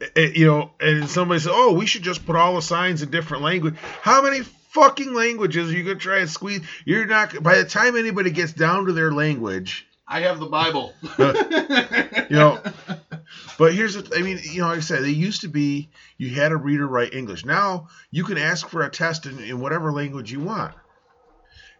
[0.00, 3.10] it, you know, and somebody said, "Oh, we should just put all the signs in
[3.10, 4.42] different language." How many
[4.76, 6.60] fucking languages are you gonna try and squeeze?
[6.84, 7.42] You're not.
[7.42, 10.92] By the time anybody gets down to their language, I have the Bible.
[11.18, 12.60] you know.
[13.58, 14.16] But here's the.
[14.16, 16.80] I mean, you know, like I said, they used to be you had to read
[16.80, 17.44] or write English.
[17.44, 20.74] Now you can ask for a test in, in whatever language you want,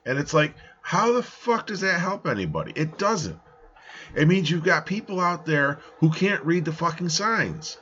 [0.07, 2.73] and it's like, how the fuck does that help anybody?
[2.75, 3.39] It doesn't.
[4.15, 7.77] It means you've got people out there who can't read the fucking signs.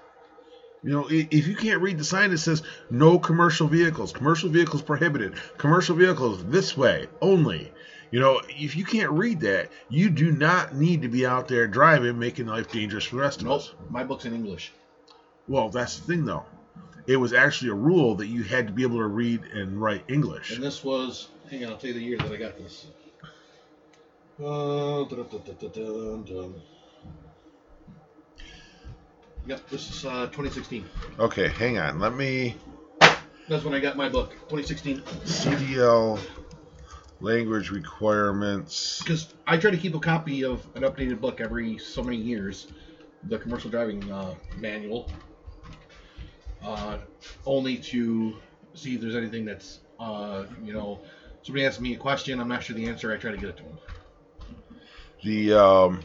[0.84, 4.82] You know, if you can't read the sign that says no commercial vehicles, commercial vehicles
[4.82, 7.72] prohibited, commercial vehicles this way only.
[8.10, 11.66] You know, if you can't read that, you do not need to be out there
[11.66, 13.74] driving, making life dangerous for the rest of nope, us.
[13.88, 14.72] my book's in English.
[15.48, 16.44] Well, that's the thing, though.
[17.06, 20.04] It was actually a rule that you had to be able to read and write
[20.08, 20.50] English.
[20.50, 22.86] And this was, hang on, I'll tell you the year that I got this.
[24.38, 26.62] Uh, dun, dun, dun, dun, dun, dun.
[29.46, 30.88] Yep, this is uh, 2016.
[31.18, 31.98] Okay, hang on.
[31.98, 32.56] Let me
[33.48, 35.00] That's when I got my book, 2016.
[35.00, 36.18] CDL
[37.20, 39.00] language requirements.
[39.00, 42.68] Because I try to keep a copy of an updated book every so many years,
[43.24, 45.10] the commercial driving uh, manual,
[46.62, 46.98] uh,
[47.44, 48.36] only to
[48.72, 51.00] see if there's anything that's, uh, you know,
[51.42, 53.56] somebody asks me a question, I'm not sure the answer, I try to get it
[53.58, 53.78] to them.
[55.22, 56.00] The um,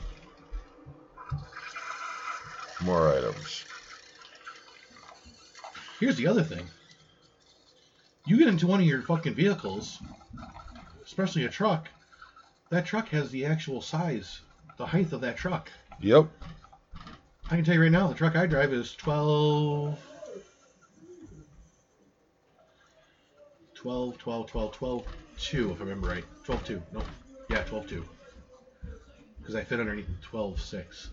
[2.82, 3.66] more items.
[6.00, 6.66] Here's the other thing.
[8.26, 10.00] You get into one of your fucking vehicles,
[11.04, 11.90] especially a truck,
[12.70, 14.42] that truck has the actual size,
[14.78, 15.70] the height of that truck.
[16.00, 16.28] Yep.
[17.52, 20.00] I can tell you right now, the truck I drive is 12.
[23.74, 25.06] 12, 12, 12, 12,
[25.40, 26.26] 2, if I remember right.
[26.44, 26.82] 12, 2.
[26.94, 27.02] No.
[27.50, 28.06] Yeah, 12, 2.
[29.40, 31.10] Because I fit underneath 12, 6.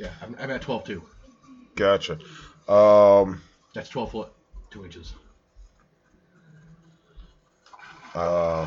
[0.00, 1.02] Yeah, I'm, I'm at 12, too.
[1.76, 2.18] Gotcha.
[2.66, 3.42] Um,
[3.74, 4.32] That's 12 foot,
[4.70, 5.12] 2 inches.
[8.14, 8.66] uh,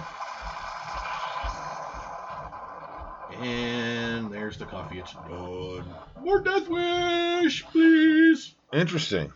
[3.42, 5.00] And there's the coffee.
[5.00, 5.86] It's done.
[6.22, 8.54] More Death Wish, please.
[8.72, 9.34] interesting.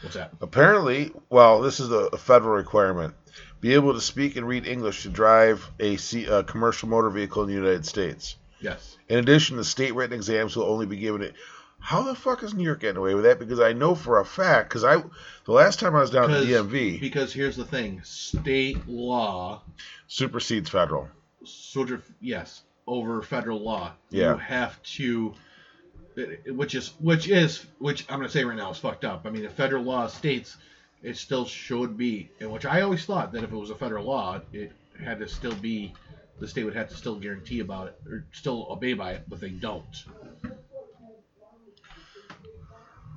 [0.00, 0.30] What's that?
[0.40, 3.14] Apparently, well, this is a, a federal requirement.
[3.60, 7.42] Be able to speak and read English to drive a, C, a commercial motor vehicle
[7.42, 8.36] in the United States.
[8.60, 8.96] Yes.
[9.08, 11.34] In addition, the state written exams will only be given it.
[11.80, 13.38] How the fuck is New York getting away with that?
[13.38, 14.96] Because I know for a fact, because I,
[15.44, 18.88] the last time I was down at the Because- DMV, Because here's the thing: state
[18.88, 19.62] law,
[20.08, 21.08] supersedes federal.
[21.44, 23.92] sort of yes, over federal law.
[24.10, 24.32] Yeah.
[24.32, 25.34] You have to,
[26.48, 29.22] which is which is which I'm gonna say right now is fucked up.
[29.24, 30.56] I mean, if federal law states
[31.00, 34.04] it still should be, and which I always thought that if it was a federal
[34.04, 35.94] law, it had to still be,
[36.38, 39.40] the state would have to still guarantee about it or still obey by it, but
[39.40, 40.04] they don't.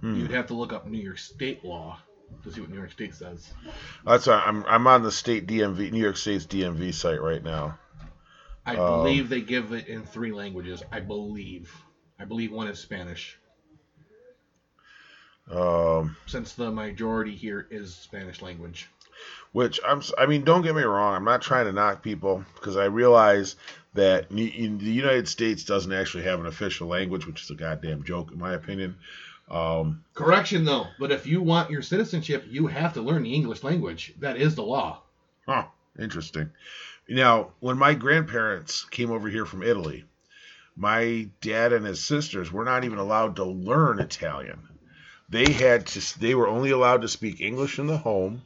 [0.01, 0.15] Hmm.
[0.15, 1.99] You'd have to look up New York State law
[2.43, 3.53] to see what New York State says.
[4.05, 7.77] That's why I'm I'm on the state DMV, New York State's DMV site right now.
[8.65, 10.81] I Um, believe they give it in three languages.
[10.91, 11.75] I believe.
[12.19, 13.37] I believe one is Spanish,
[15.51, 18.87] Um, since the majority here is Spanish language.
[19.51, 21.15] Which I'm I mean, don't get me wrong.
[21.15, 23.55] I'm not trying to knock people because I realize
[23.93, 28.03] that in the United States doesn't actually have an official language, which is a goddamn
[28.03, 28.95] joke in my opinion.
[29.49, 30.87] Um, Correction, though.
[30.97, 34.13] But if you want your citizenship, you have to learn the English language.
[34.19, 35.03] That is the law.
[35.45, 35.65] Huh,
[35.99, 36.51] interesting.
[37.09, 40.05] Now, when my grandparents came over here from Italy,
[40.77, 44.69] my dad and his sisters were not even allowed to learn Italian.
[45.27, 48.43] They had to they were only allowed to speak English in the home.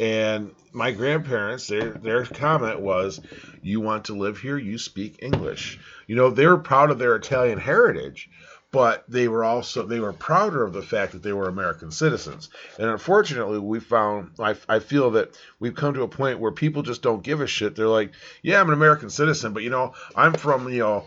[0.00, 3.20] And my grandparents, their their comment was,
[3.62, 7.16] "You want to live here, you speak English." You know, they were proud of their
[7.16, 8.30] Italian heritage,
[8.70, 12.50] but they were also they were prouder of the fact that they were American citizens.
[12.78, 16.82] And unfortunately, we found I, I feel that we've come to a point where people
[16.82, 17.74] just don't give a shit.
[17.74, 21.04] They're like, yeah, I'm an American citizen, but you know, I'm from you know,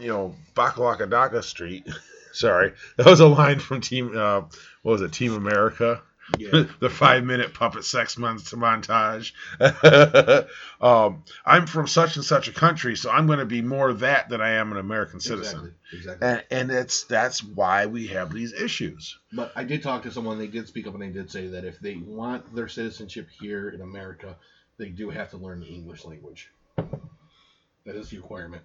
[0.00, 1.86] you know, Bakalakadaka Street.
[2.32, 4.16] Sorry, that was a line from Team.
[4.16, 4.42] Uh,
[4.82, 5.12] what was it?
[5.12, 6.00] Team America.
[6.38, 6.64] Yeah.
[6.80, 9.32] the five minute puppet sex months montage.
[10.80, 14.28] um, I'm from such and such a country, so I'm going to be more that
[14.28, 15.74] than I am an American citizen.
[15.92, 15.98] Exactly.
[15.98, 16.28] Exactly.
[16.28, 19.18] And, and it's that's why we have these issues.
[19.32, 20.38] But I did talk to someone.
[20.38, 23.68] They did speak up and they did say that if they want their citizenship here
[23.70, 24.36] in America,
[24.78, 26.50] they do have to learn the English language.
[26.76, 28.64] That is the requirement.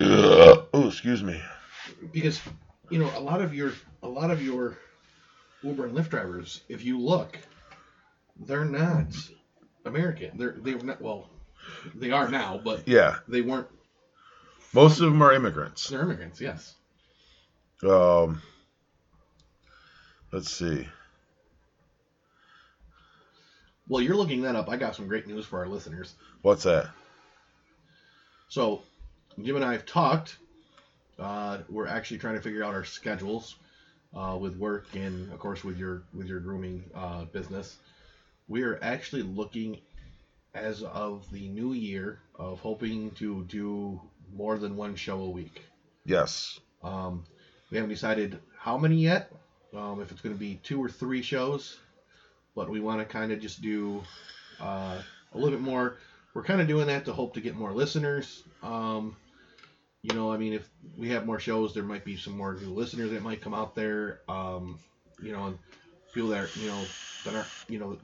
[0.00, 1.40] oh, excuse me.
[2.12, 2.40] Because
[2.90, 3.72] you know a lot of your
[4.02, 4.78] a lot of your
[5.62, 7.38] Uber and Lyft drivers, if you look,
[8.40, 9.06] they're not
[9.84, 10.36] American.
[10.38, 11.30] They're they're not well,
[11.94, 13.68] they are now, but Yeah, they weren't.
[14.72, 15.88] most of them are immigrants.
[15.88, 16.40] They're immigrants.
[16.40, 16.74] Yes.
[17.82, 18.40] Um,
[20.32, 20.88] let's see.
[23.88, 24.68] Well, you're looking that up.
[24.68, 26.14] I got some great news for our listeners.
[26.42, 26.88] What's that?
[28.48, 28.82] So,
[29.40, 30.38] Jim and I have talked.
[31.18, 33.56] Uh, we're actually trying to figure out our schedules
[34.14, 37.76] uh, with work and, of course, with your with your grooming uh, business.
[38.48, 39.78] We are actually looking,
[40.54, 44.00] as of the new year, of hoping to do
[44.32, 45.62] more than one show a week.
[46.04, 46.60] Yes.
[46.82, 47.24] Um,
[47.70, 49.32] we haven't decided how many yet.
[49.74, 51.76] Um, if it's going to be two or three shows,
[52.54, 54.02] but we want to kind of just do
[54.60, 54.98] uh,
[55.32, 55.98] a little bit more.
[56.32, 58.42] We're kind of doing that to hope to get more listeners.
[58.62, 59.16] Um,
[60.08, 62.70] you know, I mean, if we have more shows, there might be some more new
[62.72, 64.20] listeners that might come out there.
[64.28, 64.78] Um,
[65.20, 65.58] you know, and
[66.14, 66.82] people that are, you know
[67.24, 67.98] that are you know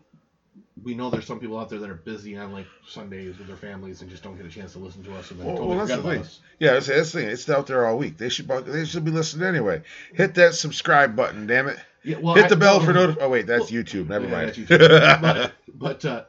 [0.83, 3.57] we know there's some people out there that are busy on like Sundays with their
[3.57, 5.77] families and just don't get a chance to listen to us and then Well, totally
[5.77, 6.21] well, that's the thing.
[6.21, 6.41] us.
[6.59, 7.29] Yeah, that's, that's the thing.
[7.31, 8.19] It's out there all week.
[8.19, 9.83] They should they should be listening anyway.
[10.13, 11.79] Hit that subscribe button, damn it.
[12.03, 13.19] Yeah, well, Hit I- the bell well, for notif.
[13.21, 14.09] Oh wait, that's well, YouTube.
[14.09, 14.51] Never yeah, mind.
[14.53, 15.21] YouTube.
[15.23, 16.25] but but uh,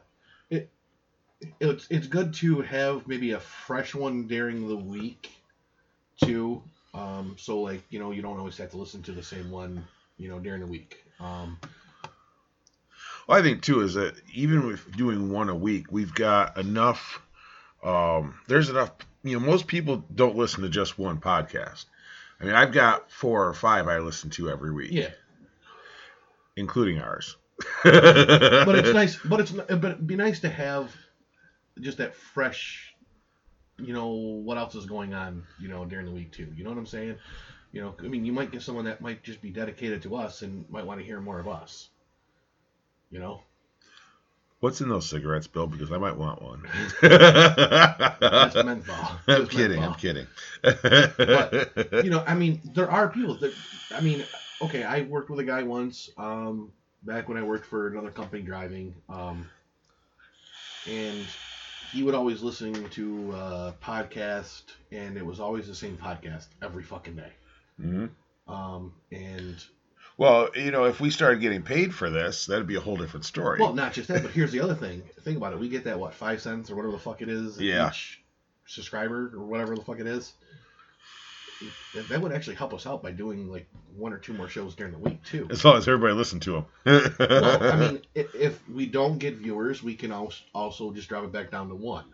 [0.50, 0.70] it,
[1.58, 5.30] it's it's good to have maybe a fresh one during the week
[6.22, 6.62] too.
[6.92, 9.84] Um, so like you know you don't always have to listen to the same one
[10.18, 11.04] you know during the week.
[11.20, 11.58] Um,
[13.26, 17.20] Well, I think too is that even with doing one a week, we've got enough.
[17.82, 18.92] Um, there's enough.
[19.22, 21.86] You know, most people don't listen to just one podcast.
[22.40, 25.10] I mean, I've got four or five I listen to every week, yeah,
[26.56, 27.36] including ours.
[27.82, 29.16] but it's nice.
[29.24, 30.94] But it's but it'd be nice to have
[31.80, 32.93] just that fresh.
[33.78, 35.44] You know what else is going on?
[35.58, 36.48] You know during the week too.
[36.56, 37.16] You know what I'm saying?
[37.72, 40.42] You know, I mean, you might get someone that might just be dedicated to us
[40.42, 41.88] and might want to hear more of us.
[43.10, 43.42] You know.
[44.60, 45.66] What's in those cigarettes, Bill?
[45.66, 46.62] Because I might want one.
[47.02, 48.96] That's menthol.
[49.28, 49.80] I'm kidding.
[49.80, 49.92] menthol.
[49.92, 50.26] I'm kidding.
[52.02, 53.52] you know, I mean, there are people that,
[53.94, 54.24] I mean,
[54.62, 56.72] okay, I worked with a guy once, um,
[57.02, 59.50] back when I worked for another company driving, um,
[60.88, 61.26] and
[61.94, 66.82] he would always listen to a podcast, and it was always the same podcast every
[66.82, 67.32] fucking day.
[67.80, 68.10] Mhm.
[68.48, 69.56] Um, and
[70.16, 73.24] Well, you know, if we started getting paid for this, that'd be a whole different
[73.24, 73.58] story.
[73.60, 75.02] well, not just that, but here's the other thing.
[75.22, 75.58] Think about it.
[75.58, 77.88] We get that what five cents or whatever the fuck it is Yeah.
[77.88, 78.20] each
[78.66, 80.32] subscriber or whatever the fuck it is.
[81.94, 84.74] That- That would actually help us out by doing like one or two more shows
[84.74, 85.46] during the week too.
[85.50, 86.66] as long as everybody listen to them.
[87.18, 91.24] well, I mean, if, if we don't get viewers, we can als- also just drop
[91.24, 92.04] it back down to one.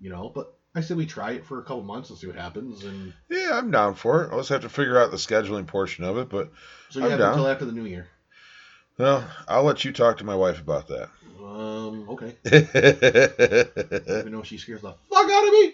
[0.00, 2.34] You know, but I said we try it for a couple months and see what
[2.36, 4.30] happens, and yeah, I'm down for it.
[4.32, 6.50] I'll just have to figure out the scheduling portion of it, but
[6.88, 7.32] so you I'm have down.
[7.34, 8.08] until after the new year.
[8.98, 11.10] well, I'll let you talk to my wife about that.
[11.38, 12.36] Um, okay.
[14.20, 15.71] Even though she scares the fuck out of me,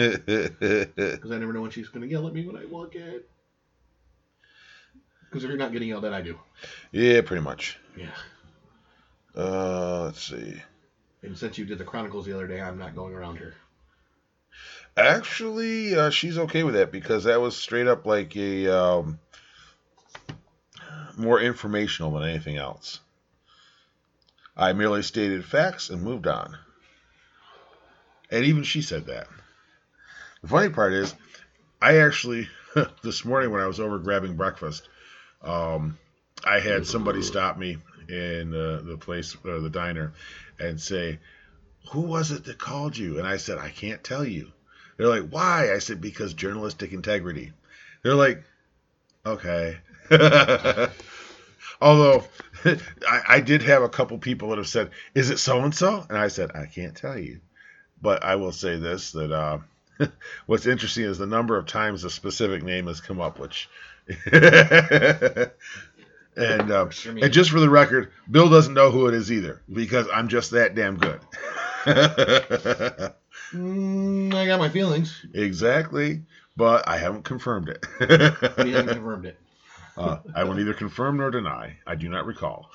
[0.26, 3.20] because I never know when she's gonna yell at me when I walk in.
[5.28, 6.38] Because if you're not getting yelled at, I do.
[6.90, 7.78] yeah, pretty much.
[7.96, 8.10] Yeah.
[9.36, 10.60] Uh, let's see.
[11.22, 13.54] And since you did the Chronicles the other day, I'm not going around her.
[14.96, 19.20] Actually, uh, she's okay with that because that was straight up like a um,
[21.16, 23.00] more informational than anything else.
[24.56, 26.56] I merely stated facts and moved on.
[28.30, 29.28] And even she said that.
[30.42, 31.14] The funny part is,
[31.82, 32.48] I actually,
[33.02, 34.88] this morning when I was over grabbing breakfast,
[35.42, 35.98] um,
[36.44, 37.76] I had somebody stop me
[38.08, 40.12] in uh, the place, the diner,
[40.58, 41.18] and say,
[41.90, 43.18] Who was it that called you?
[43.18, 44.50] And I said, I can't tell you.
[44.96, 45.72] They're like, Why?
[45.72, 47.52] I said, Because journalistic integrity.
[48.02, 48.42] They're like,
[49.26, 49.76] Okay.
[51.80, 52.24] Although
[52.64, 56.04] I, I did have a couple people that have said, "Is it so and so?"
[56.08, 57.40] And I said, "I can't tell you."
[58.02, 59.58] But I will say this: that uh,
[60.46, 63.68] what's interesting is the number of times a specific name has come up, which.
[64.32, 65.52] and
[66.36, 70.28] I and just for the record, Bill doesn't know who it is either because I'm
[70.28, 71.20] just that damn good.
[73.52, 76.22] Mm, I got my feelings, exactly,
[76.56, 77.84] but I haven't confirmed it.
[78.64, 79.36] he hasn't confirmed it.
[79.96, 81.76] Uh, I will neither confirm nor deny.
[81.84, 82.70] I do not recall.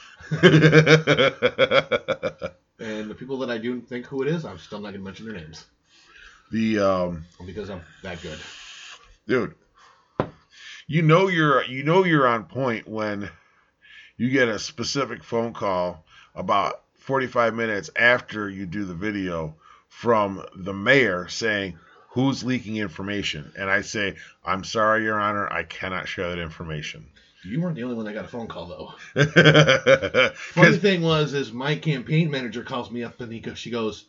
[2.77, 5.05] And the people that I do think who it is, I'm still not going to
[5.05, 5.65] mention their names
[6.51, 8.39] the um, because I'm that good.
[9.27, 9.55] dude,
[10.87, 13.29] you know you're you know you're on point when
[14.17, 16.03] you get a specific phone call
[16.35, 19.55] about 45 minutes after you do the video
[19.89, 21.77] from the mayor saying
[22.09, 27.05] who's leaking information and i say i'm sorry your honor i cannot share that information
[27.43, 29.21] You weren't the only one that got a phone call though.
[30.35, 34.05] Funny thing was, is my campaign manager calls me up and he goes, she goes,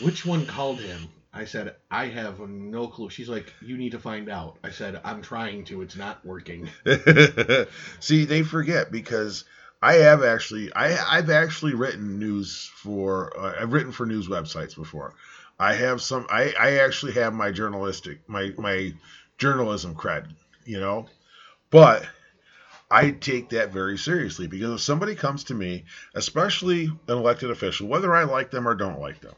[0.00, 3.98] "Which one called him?" I said, "I have no clue." She's like, "You need to
[3.98, 5.82] find out." I said, "I'm trying to.
[5.82, 6.68] It's not working."
[8.00, 9.44] See, they forget because
[9.82, 14.74] I have actually, I I've actually written news for, uh, I've written for news websites
[14.74, 15.14] before.
[15.58, 18.94] I have some, I I actually have my journalistic, my my
[19.38, 20.26] journalism cred,
[20.64, 21.08] you know,
[21.70, 22.06] but
[22.90, 25.84] I take that very seriously because if somebody comes to me,
[26.14, 29.34] especially an elected official, whether I like them or don't like them,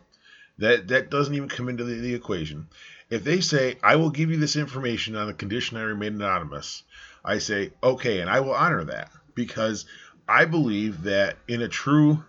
[0.61, 2.69] that that doesn't even come into the, the equation.
[3.11, 6.85] If they say, I will give you this information on the condition I remain anonymous,
[7.25, 9.87] I say, okay, and I will honor that because
[10.29, 12.23] I believe that in a true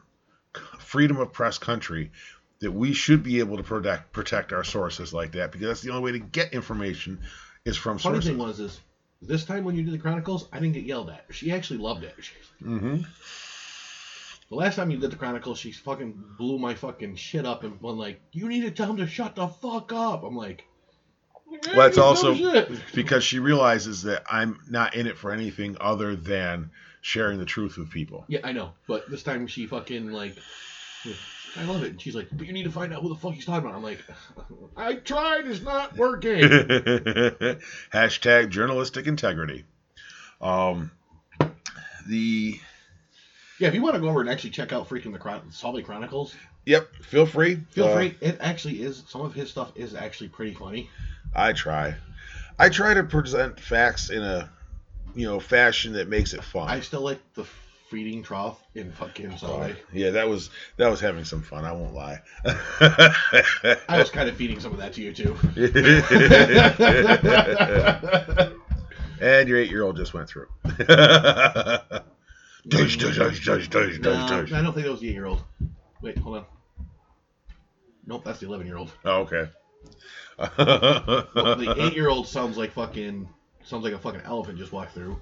[0.79, 2.11] freedom of press country,
[2.59, 5.91] that we should be able to protect protect our sources like that because that's the
[5.91, 7.19] only way to get information
[7.65, 8.29] is from Funny sources.
[8.29, 8.79] thing was, is
[9.21, 11.25] this time when you did the Chronicles, I didn't get yelled at.
[11.31, 12.15] She actually loved it.
[12.19, 12.33] She,
[12.63, 13.01] hmm
[14.51, 17.81] the last time you did the Chronicles, she fucking blew my fucking shit up and
[17.81, 20.65] went like, "You need to tell him to shut the fuck up." I'm like,
[21.75, 22.35] Well, it's "No also-
[22.93, 26.69] Because she realizes that I'm not in it for anything other than
[27.01, 28.25] sharing the truth with people.
[28.27, 28.73] Yeah, I know.
[28.87, 30.37] But this time she fucking like
[31.57, 31.91] I love it.
[31.91, 33.75] And she's like, But you need to find out who the fuck he's talking about.
[33.77, 33.99] I'm like,
[34.77, 36.39] I tried, it's not working.
[37.93, 39.65] Hashtag journalistic integrity.
[40.41, 40.91] Um,
[42.07, 42.59] the
[43.61, 45.81] yeah, if you want to go over and actually check out freaking the Chron- Salt
[45.85, 46.33] Chronicles,
[46.65, 47.55] yep, feel free.
[47.71, 48.15] feel Uh, free.
[48.19, 50.89] It actually is some of his stuff is actually pretty funny.
[51.35, 51.93] I try.
[52.59, 54.49] I try to present facts in a
[55.15, 56.69] you know fashion that makes it fun.
[56.69, 57.45] I still like the
[57.89, 59.75] feeding trough in fucking Subway.
[59.93, 61.65] yeah, that was that was having some fun.
[61.65, 62.21] I won't lie.
[62.45, 65.35] I was kind of feeding some of that to you too.
[69.21, 70.47] and your eight-year-old just went through.
[72.67, 74.51] Dush, dush, dush, dush, dush, No, dush, dush.
[74.53, 75.43] I don't think that was the eight-year-old.
[76.01, 76.45] Wait, hold on.
[78.05, 78.91] Nope, that's the eleven-year-old.
[79.05, 79.49] Oh, okay.
[80.38, 80.49] Well,
[81.55, 83.27] the eight-year-old sounds like fucking
[83.63, 85.19] sounds like a fucking elephant just walked through.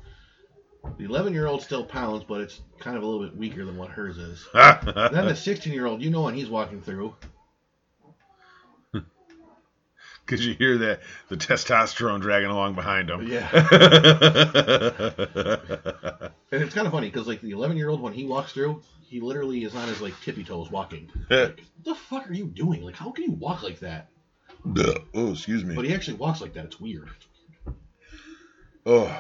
[0.98, 4.18] The eleven-year-old still pounds, but it's kind of a little bit weaker than what hers
[4.18, 4.48] is.
[4.53, 7.16] Then the sixteen-year-old, you know when he's walking through.
[10.30, 13.27] Could you hear that the testosterone dragging along behind him?
[13.27, 13.49] Yeah.
[16.51, 19.64] And it's kind of funny because like the eleven-year-old when he walks through, he literally
[19.64, 21.10] is on his like tippy toes walking.
[21.30, 22.81] Like, what the fuck are you doing?
[22.81, 24.10] Like, how can you walk like that?
[25.14, 25.76] oh, excuse me.
[25.76, 26.65] But he actually walks like that.
[26.65, 27.10] It's weird.
[28.85, 29.15] Oh,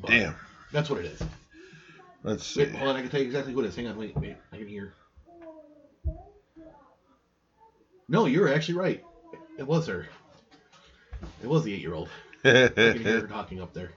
[0.00, 0.36] But damn.
[0.70, 1.22] That's what it is.
[2.22, 2.60] Let's see.
[2.60, 2.96] Wait, hold on.
[2.96, 3.76] I can tell you exactly what it is.
[3.76, 3.96] Hang on.
[3.96, 4.36] Wait, wait.
[4.52, 4.94] I can hear.
[8.14, 9.04] No, you were actually right.
[9.58, 10.06] It was her.
[11.42, 12.08] It was the eight-year-old.
[12.44, 13.90] I can hear her talking up there.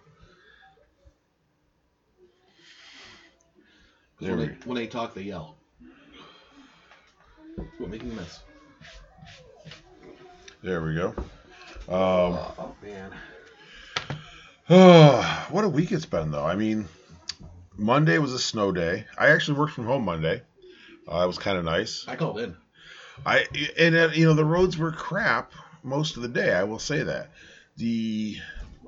[4.19, 5.57] There when, they, when they talk, they yell.
[7.77, 8.41] What making a mess?
[10.63, 11.09] There we go.
[11.87, 13.11] Um, oh man.
[14.67, 16.43] oh, what a week it's been, though.
[16.43, 16.87] I mean,
[17.77, 19.05] Monday was a snow day.
[19.15, 20.41] I actually worked from home Monday.
[21.07, 22.03] Uh, it was kind of nice.
[22.07, 22.57] I called in.
[23.25, 23.45] I
[23.77, 25.51] and uh, you know the roads were crap
[25.83, 26.53] most of the day.
[26.53, 27.31] I will say that.
[27.77, 28.37] The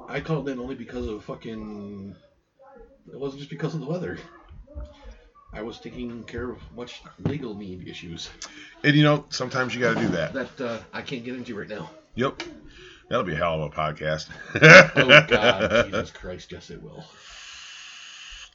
[0.07, 2.15] I called in only because of fucking.
[3.11, 4.17] It wasn't just because of the weather.
[5.51, 8.29] I was taking care of much legal need issues
[8.83, 10.33] and you know sometimes you got to do that.
[10.33, 11.89] that uh, I can't get into right now.
[12.15, 12.43] Yep,
[13.09, 14.29] that'll be a hell of a podcast.
[14.95, 16.51] Oh God, Jesus Christ!
[16.51, 17.05] Yes, it will.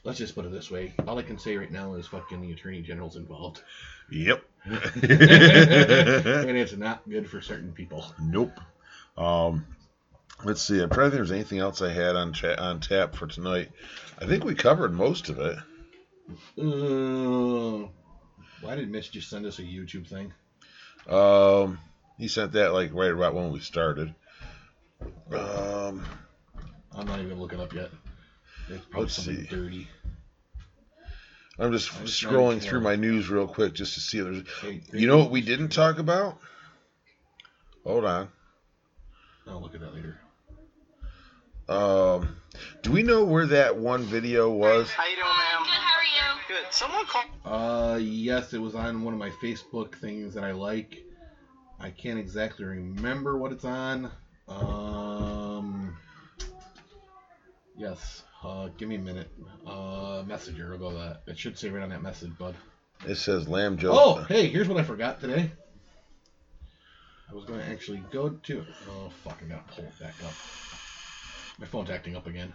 [0.05, 0.93] Let's just put it this way.
[1.07, 3.61] All I can say right now is fucking the attorney general's involved,
[4.11, 4.43] Yep.
[4.65, 4.77] and
[6.57, 8.05] it's not good for certain people.
[8.21, 8.59] nope.
[9.17, 9.65] Um,
[10.43, 10.79] let's see.
[10.81, 13.25] I'm trying to think if there's anything else I had on cha- on tap for
[13.27, 13.71] tonight.
[14.21, 15.57] I think we covered most of it.
[16.57, 17.87] Uh,
[18.61, 20.33] why did Mitch just send us a YouTube thing?
[21.07, 21.79] Um,
[22.17, 24.13] he sent that like right about when we started.
[25.31, 26.03] Um,
[26.95, 27.89] I'm not even gonna look it up yet.
[28.69, 29.47] It's probably Let's something see.
[29.55, 29.87] dirty.
[31.57, 34.43] I'm just I was scrolling through my news real quick just to see if there's.
[34.63, 36.37] Okay, You know what we didn't talk about?
[37.85, 38.29] Hold on.
[39.47, 40.19] I'll look at that later.
[41.69, 42.35] Um,
[42.81, 44.89] do we know where that one video was?
[44.91, 45.63] How you doing, ma'am?
[45.63, 46.41] Good, how are you?
[46.47, 46.73] Good.
[46.73, 47.23] Someone call.
[47.45, 51.03] Uh, yes, it was on one of my Facebook things that I like.
[51.79, 54.11] I can't exactly remember what it's on.
[54.47, 55.95] Um,
[57.77, 58.23] yes.
[58.45, 59.29] Uh, give me a minute.
[59.65, 60.73] Uh, messenger.
[60.73, 61.23] I'll go that.
[61.25, 62.55] It should say right on that message, bud.
[63.07, 63.91] It says Lamb Joe.
[63.93, 65.51] Oh, hey, here's what I forgot today.
[67.29, 68.65] I was going to actually go to.
[68.89, 69.39] Oh fuck!
[69.43, 70.33] I gotta pull it back up.
[71.57, 72.53] My phone's acting up again.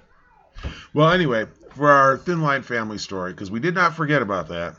[0.95, 4.77] Well, anyway, for our Thin Line family story, because we did not forget about that.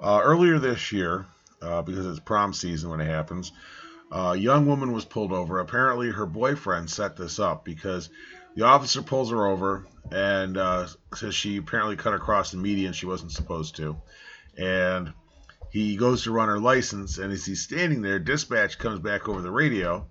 [0.00, 1.26] Uh, earlier this year,
[1.62, 3.52] uh, because it's prom season when it happens,
[4.10, 5.60] uh, a young woman was pulled over.
[5.60, 8.08] Apparently, her boyfriend set this up because
[8.56, 13.06] the officer pulls her over and uh, says she apparently cut across the median she
[13.06, 13.96] wasn't supposed to.
[14.58, 15.12] And
[15.70, 19.40] he goes to run her license, and as he's standing there, dispatch comes back over
[19.40, 20.06] the radio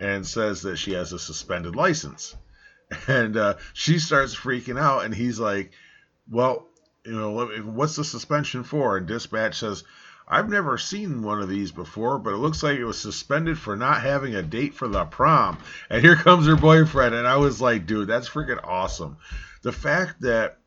[0.00, 2.36] and says that she has a suspended license.
[3.08, 5.72] And uh, she starts freaking out, and he's like,
[6.30, 6.68] Well,
[7.04, 8.98] you know, what's the suspension for?
[8.98, 9.84] And dispatch says,
[10.26, 13.76] I've never seen one of these before, but it looks like it was suspended for
[13.76, 15.58] not having a date for the prom.
[15.90, 17.14] And here comes her boyfriend.
[17.14, 19.18] And I was like, dude, that's freaking awesome.
[19.62, 20.58] The fact that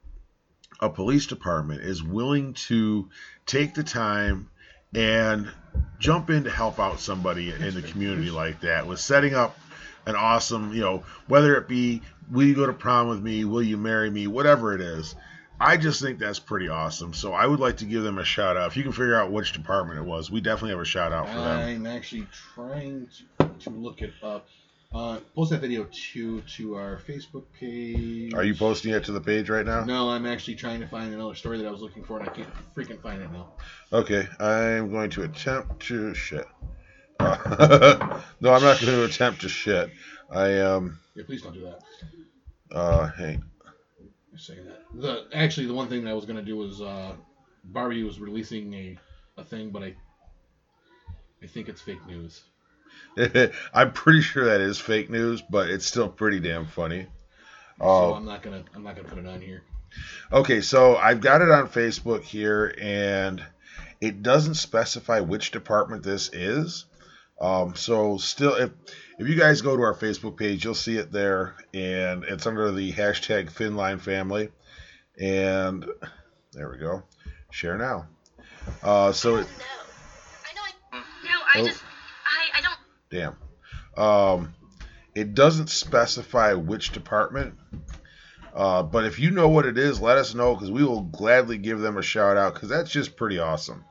[0.79, 3.09] a police department is willing to
[3.47, 4.49] take the time
[4.93, 5.49] and
[5.99, 9.57] jump in to help out somebody in the community like that with setting up
[10.05, 12.01] an awesome, you know, whether it be
[12.31, 15.15] will you go to prom with me, will you marry me, whatever it is.
[15.59, 17.13] I just think that's pretty awesome.
[17.13, 18.67] So I would like to give them a shout out.
[18.67, 21.27] If you can figure out which department it was, we definitely have a shout out
[21.27, 21.59] for them.
[21.59, 23.09] I'm actually trying
[23.39, 24.47] to, to look it up.
[24.93, 28.33] Uh, post that video to to our Facebook page.
[28.33, 29.83] Are you posting it to the page right now?
[29.83, 32.31] No, I'm actually trying to find another story that I was looking for, and I
[32.31, 33.49] can't freaking find it now.
[33.91, 36.47] Okay, I'm going to attempt to shit.
[37.19, 39.91] Uh, no, I'm not going to attempt to shit.
[40.31, 40.99] I um.
[41.15, 41.79] Yeah, please don't do that.
[42.71, 43.39] Uh, hey.
[44.37, 44.83] Say that.
[44.93, 47.13] The actually, the one thing that I was going to do was uh,
[47.63, 48.97] Barbie was releasing a
[49.37, 49.95] a thing, but I
[51.41, 52.43] I think it's fake news.
[53.73, 57.07] I'm pretty sure that is fake news, but it's still pretty damn funny.
[57.79, 59.63] So I'm not gonna I'm not gonna put it on here.
[60.31, 63.43] Okay, so I've got it on Facebook here, and
[64.01, 66.85] it doesn't specify which department this is.
[67.39, 68.71] Um, so still, if
[69.19, 72.71] if you guys go to our Facebook page, you'll see it there, and it's under
[72.71, 74.49] the hashtag Thin Line Family,
[75.19, 75.85] and
[76.53, 77.03] there we go.
[77.51, 78.07] Share now.
[78.83, 79.47] Uh, so it.
[80.45, 80.61] I know.
[80.93, 81.65] I, no, I Oh.
[81.67, 81.83] just.
[82.25, 82.79] I, I don't.
[83.09, 84.03] Damn.
[84.03, 84.53] Um,
[85.15, 87.55] it doesn't specify which department.
[88.53, 91.57] Uh, but if you know what it is, let us know because we will gladly
[91.59, 93.85] give them a shout out because that's just pretty awesome.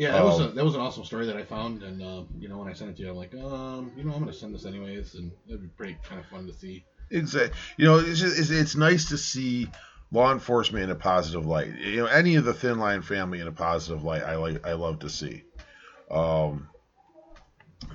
[0.00, 0.44] Yeah, that was Oh.
[0.44, 2.72] a, that was an awesome story that I found, and uh, you know when I
[2.72, 5.30] sent it to you, I'm like, um, you know, I'm gonna send this anyways, and
[5.46, 6.86] it'd be pretty kind of fun to see.
[7.10, 7.54] Exactly.
[7.76, 9.68] You know, it's, just, it's it's nice to see
[10.10, 11.74] law enforcement in a positive light.
[11.76, 14.66] You know, any of the Thin Line family in a positive light, I like.
[14.66, 15.44] I love to see.
[16.10, 16.70] Um,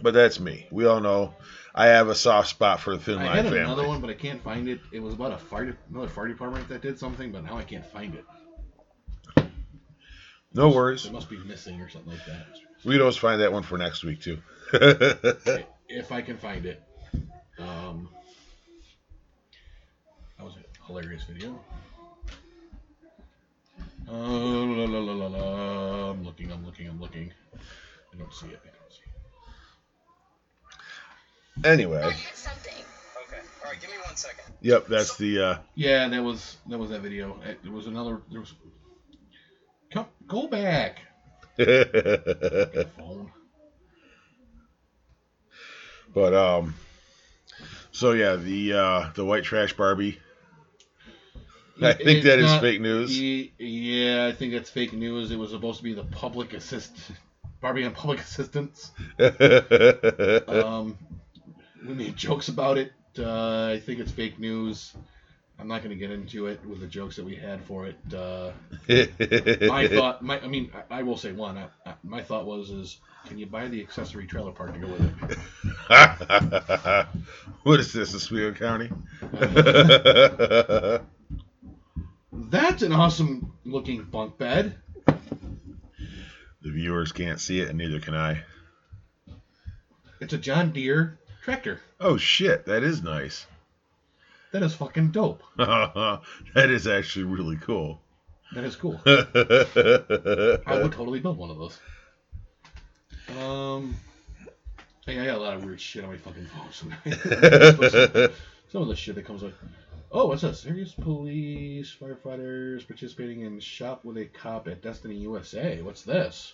[0.04, 0.68] but that's me.
[0.72, 1.34] We all know
[1.74, 3.60] I have a soft spot for the Thin I Line had family.
[3.62, 4.80] another one, but I can't find it.
[4.92, 7.84] It was about a fire, another fire department that did something, but now I can't
[7.88, 8.26] find it.
[10.56, 11.06] No worries.
[11.06, 12.46] It must be missing or something like that.
[12.86, 14.38] We can always find that one for next week too.
[15.90, 16.82] if I can find it.
[17.60, 18.10] Um,
[20.38, 21.60] that was a hilarious video.
[24.08, 26.12] Uh, la, la, la, la, la.
[26.12, 27.34] I'm looking, I'm looking, I'm looking.
[28.14, 28.62] I don't see it.
[28.64, 29.02] I don't see
[31.58, 31.66] it.
[31.66, 32.74] anyway, It's something.
[33.28, 33.42] Okay.
[33.64, 33.82] All right.
[33.82, 34.54] Give me one second.
[34.62, 35.40] yep, that's the.
[35.42, 37.40] Uh, Yeah, that was that was that video.
[37.46, 38.22] It, there was another.
[38.32, 38.54] There was.
[39.92, 41.00] Come, go back.
[41.58, 43.32] Phone.
[46.14, 46.76] but um,
[47.92, 50.20] so yeah, the uh, the white trash Barbie.
[51.82, 53.20] I think It's that is not- fake news.
[53.20, 55.32] Yeah, I think that's fake news.
[55.32, 56.96] It was supposed to be the public assist,
[57.62, 58.92] Barbie on public assistance.
[60.48, 60.98] Um,
[61.86, 62.92] we made jokes about it.
[63.20, 64.94] Uh, I think it's fake news.
[65.58, 67.98] I'm not going to get into it with the jokes that we had for it.
[68.14, 68.52] Uh,
[69.68, 71.58] my thought, my, I mean, I, I will say one.
[71.58, 74.88] I, I, my thought was, is can you buy the accessory trailer park to go
[74.88, 75.12] with it?
[77.64, 78.92] what is this, Oswego County?
[82.32, 84.76] That's an awesome looking bunk bed.
[85.08, 88.44] the viewers can't see it, and neither can I.
[90.20, 91.80] It's a John Deere tractor.
[92.00, 93.48] Oh shit, that is nice.
[94.56, 95.44] That is fucking dope.
[95.58, 96.22] that
[96.56, 98.00] is actually really cool.
[98.54, 99.02] That is cool.
[99.06, 101.78] I would totally build one of those.
[103.38, 103.98] Um,
[105.06, 106.72] I got a lot of weird shit on my fucking phone.
[108.72, 109.56] Some of the shit that comes with.
[110.10, 110.62] Oh, what's this?
[110.62, 115.82] Serious police firefighters participating in shop with a cop at Destiny USA.
[115.82, 116.54] What's this?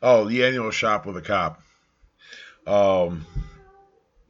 [0.00, 1.60] Oh, the annual shop with a cop.
[2.66, 3.26] Um,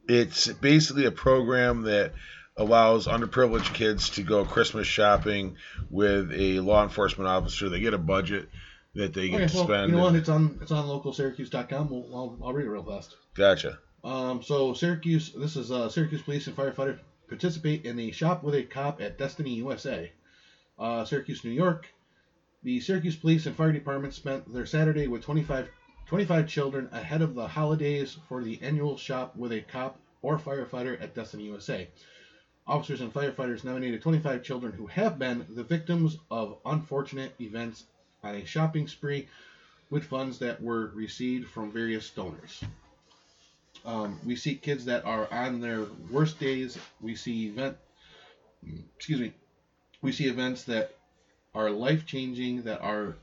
[0.09, 2.11] it's basically a program that
[2.57, 5.57] allows underprivileged kids to go Christmas shopping
[5.89, 7.69] with a law enforcement officer.
[7.69, 8.49] They get a budget
[8.95, 9.91] that they get Okay, to well, spend.
[9.91, 10.15] you know what?
[10.15, 11.89] It's on it's on localsyracuse.com.
[11.89, 13.15] We'll, I'll, I'll read it real fast.
[13.33, 13.79] Gotcha.
[14.03, 18.53] Um, so Syracuse, this is uh, Syracuse police and firefighters participate in the shop with
[18.53, 20.11] a cop at Destiny USA.
[20.77, 21.87] Uh, Syracuse, New York.
[22.63, 25.67] The Syracuse Police and Fire Department spent their Saturday with 25,
[26.05, 31.01] 25 children ahead of the holidays for the annual shop with a cop or firefighter
[31.01, 31.89] at Destiny USA.
[32.65, 37.83] Officers and firefighters nominated 25 children who have been the victims of unfortunate events
[38.23, 39.27] on a shopping spree
[39.89, 42.63] with funds that were received from various donors.
[43.85, 46.77] Um, we see kids that are on their worst days.
[47.01, 47.75] We see event,
[48.95, 49.33] excuse me,
[50.01, 50.95] we see events that
[51.53, 53.17] are life changing, that are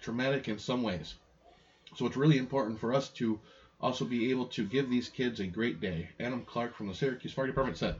[0.00, 1.14] traumatic in some ways.
[1.96, 3.38] So it's really important for us to
[3.78, 6.08] also be able to give these kids a great day.
[6.18, 7.96] Adam Clark from the Syracuse Fire Department said.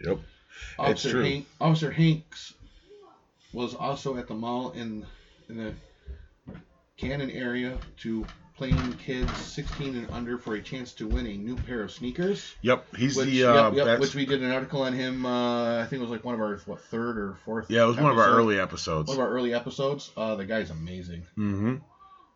[0.00, 0.18] Yep.
[0.18, 1.22] It's Officer, true.
[1.24, 2.54] Hank, Officer Hanks
[3.52, 5.04] was also at the mall in
[5.48, 5.74] in the
[6.96, 11.56] Cannon area to playing kids 16 and under for a chance to win a new
[11.56, 12.54] pair of sneakers.
[12.62, 12.96] Yep.
[12.96, 13.44] He's Which, the.
[13.44, 15.26] Uh, yep, that's- which we did an article on him.
[15.26, 17.66] Uh, I think it was like one of our what third or fourth.
[17.70, 19.08] yeah, it was one of our early episodes.
[19.08, 20.10] one of our early episodes.
[20.16, 21.26] Uh, the guy's amazing.
[21.36, 21.76] mm-hmm.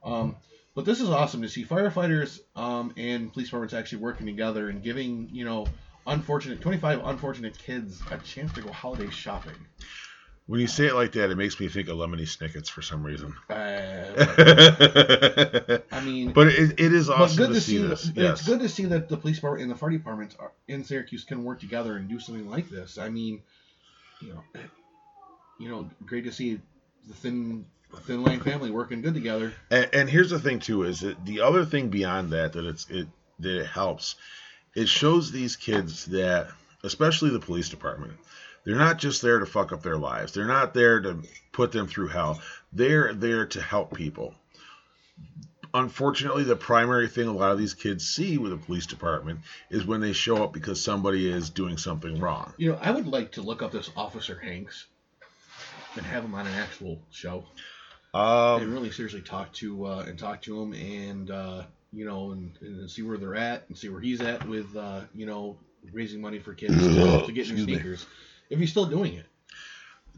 [0.04, 0.36] Um,
[0.74, 4.82] but this is awesome to see firefighters um, and police departments actually working together and
[4.82, 5.66] giving you know
[6.06, 9.54] unfortunate 25 unfortunate kids a chance to go holiday shopping.
[10.46, 13.04] When you say it like that, it makes me think of Lemony Snickets for some
[13.04, 13.32] reason.
[13.48, 13.54] Uh,
[15.92, 18.06] I mean, but it, it is awesome good to, to see this.
[18.06, 18.40] but Yes.
[18.40, 21.22] It's good to see that the police department and the fire departments are, in Syracuse
[21.22, 22.98] can work together and do something like this.
[22.98, 23.42] I mean,
[24.20, 24.42] you know,
[25.60, 26.58] you know, great to see
[27.06, 27.64] the thin,
[28.02, 29.52] thin line family working good together.
[29.70, 32.90] And, and here's the thing too: is that the other thing beyond that that it's
[32.90, 33.06] it
[33.38, 34.16] that it helps.
[34.74, 36.48] It shows these kids that,
[36.84, 38.12] especially the police department,
[38.64, 40.32] they're not just there to fuck up their lives.
[40.32, 41.22] They're not there to
[41.52, 42.40] put them through hell.
[42.72, 44.34] They're there to help people.
[45.72, 49.40] Unfortunately, the primary thing a lot of these kids see with the police department
[49.70, 52.52] is when they show up because somebody is doing something wrong.
[52.56, 54.86] You know, I would like to look up this Officer Hanks
[55.96, 57.44] and have him on an actual show
[58.12, 62.32] and Um, really seriously talk to uh, and talk to him and uh, you know
[62.32, 65.56] and, and see where they're at and see where he's at with uh, you know
[65.92, 66.80] raising money for kids to,
[67.26, 67.74] to get new Excuse me.
[67.74, 68.06] sneakers
[68.50, 69.26] if he's still doing it.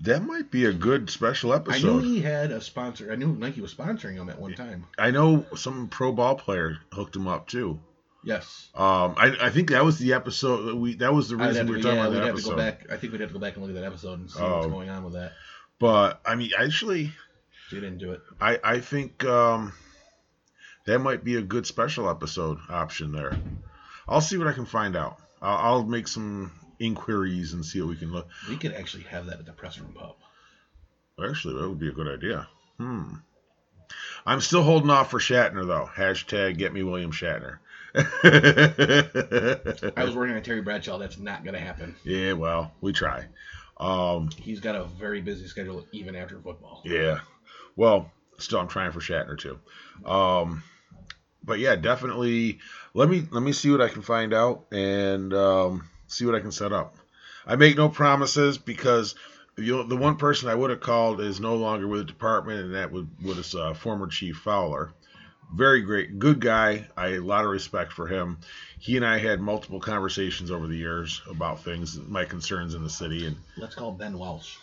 [0.01, 1.89] that might be a good special episode.
[1.89, 3.12] I knew he had a sponsor.
[3.12, 4.86] I knew Nike was sponsoring him at one time.
[4.99, 7.78] I know some pro ball player hooked him up too.
[8.24, 8.69] Yes.
[8.74, 11.69] Um, I, I think that was the episode that we that was the reason have
[11.69, 12.86] we were talking yeah, about we'd that have to go back.
[12.90, 14.66] I think we'd have to go back and look at that episode and see what's
[14.66, 14.70] Oh.
[14.70, 15.32] going on with that.
[15.78, 17.12] But I mean, actually,
[17.70, 18.20] you didn't do it.
[18.40, 19.73] I I think um,
[20.87, 23.39] that might be a good special episode option there.
[24.09, 25.19] I'll see what I can find out.
[25.41, 28.29] I'll, I'll make some inquiries and see what we can look.
[28.49, 30.17] We could actually have that at the press room pub.
[31.25, 32.49] Actually, that would be a good idea.
[32.79, 33.15] Hmm.
[34.25, 35.89] I'm still holding off for Shatner though.
[35.95, 37.59] Hashtag get me William Shatner.
[37.95, 40.99] I was working on Terry Bradshaw.
[40.99, 41.95] That's not going to happen.
[42.05, 43.27] yeah, well, we try.
[43.79, 46.83] Um, He's got a very busy schedule even after football.
[46.85, 47.21] Yeah.
[47.77, 49.59] Well, still, I'm trying for Shatner too.
[50.09, 50.63] Um,
[51.44, 52.59] but yeah, definitely.
[52.94, 56.40] Let me let me see what I can find out and um, see what I
[56.40, 56.97] can set up.
[57.47, 59.14] I make no promises because
[59.56, 62.74] the the one person I would have called is no longer with the department, and
[62.74, 64.93] that would was uh, former Chief Fowler.
[65.55, 66.86] Very great, good guy.
[66.97, 68.39] I a lot of respect for him.
[68.78, 72.90] He and I had multiple conversations over the years about things, my concerns in the
[72.90, 74.56] city, and Let's call Ben Welsh.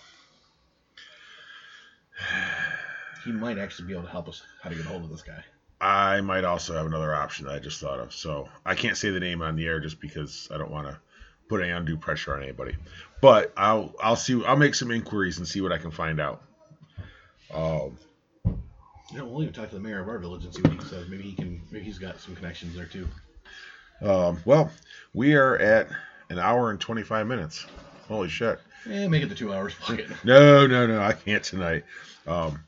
[3.25, 5.43] He might actually be able to help us how to get hold of this guy.
[5.81, 8.13] I might also have another option that I just thought of.
[8.13, 10.97] So I can't say the name on the air just because I don't want to
[11.47, 12.75] put any undue pressure on anybody.
[13.21, 16.41] But I'll I'll see I'll make some inquiries and see what I can find out.
[17.53, 17.97] Um,
[19.19, 21.07] know, we'll even talk to the mayor of our village and see what he says.
[21.07, 21.61] Maybe he can.
[21.71, 23.07] Maybe he's got some connections there too.
[24.01, 24.71] um, well,
[25.13, 25.89] we are at
[26.29, 27.65] an hour and 25 minutes.
[28.07, 28.59] Holy shit.
[28.89, 29.73] Eh, make it the two hours.
[29.79, 30.09] Fuck it.
[30.23, 31.83] No, no, no, I can't tonight.
[32.27, 32.59] Um,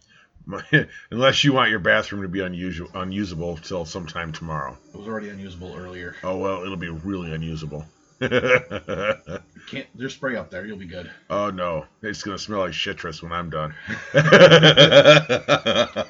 [1.12, 4.78] unless you want your bathroom to be unusual, unusable till sometime tomorrow.
[4.94, 6.16] It was already unusable earlier.
[6.24, 7.86] Oh well, it'll be really unusable.
[8.22, 9.88] Can't.
[9.96, 10.66] There's spray up there.
[10.66, 11.10] You'll be good.
[11.30, 13.74] Oh no, it's gonna smell like citrus when I'm done.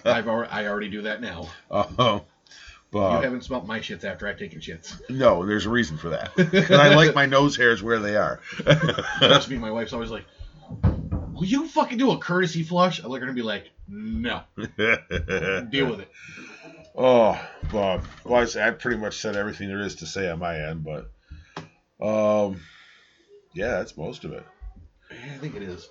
[0.04, 0.52] I've already.
[0.52, 1.48] I already do that now.
[1.70, 2.26] oh,
[2.94, 5.00] you but haven't smelt my shits after I've taken shits.
[5.10, 6.32] no, there's a reason for that.
[6.70, 8.42] I like my nose hairs where they are.
[9.20, 10.26] Trust me, my wife's always like,
[11.42, 13.00] will you fucking do a courtesy flush?
[13.00, 16.12] And they're gonna be like, no, deal with it.
[16.96, 17.42] Oh,
[17.72, 18.06] Bob.
[18.24, 21.10] Well, I, I pretty much said everything there is to say on my end, but
[22.00, 22.62] um,
[23.56, 24.46] yeah, that's most of it.
[25.10, 25.90] Yeah, I think it is.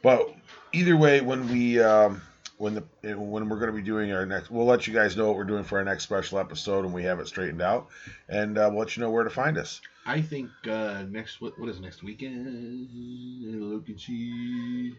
[0.00, 0.32] But
[0.72, 2.22] either way, when we um,
[2.58, 5.26] when the when we're going to be doing our next, we'll let you guys know
[5.26, 7.88] what we're doing for our next special episode and we have it straightened out,
[8.28, 9.80] and uh, we'll let you know where to find us.
[10.06, 12.88] I think uh, next what what is next weekend?
[13.42, 14.96] Look dee,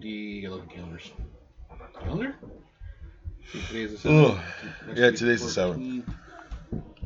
[0.00, 0.46] dee.
[0.48, 1.10] Look at calendars.
[1.98, 2.34] Calendar?
[3.68, 4.40] Today's the seventh.
[4.94, 6.14] Yeah, today's the 14th.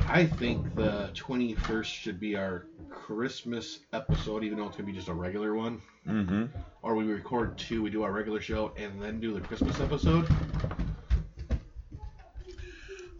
[0.06, 4.92] I think the twenty first should be our Christmas episode, even though it's gonna be
[4.92, 5.80] just a regular one.
[6.08, 6.46] Mm-hmm.
[6.82, 10.26] Or we record two, we do our regular show, and then do the Christmas episode.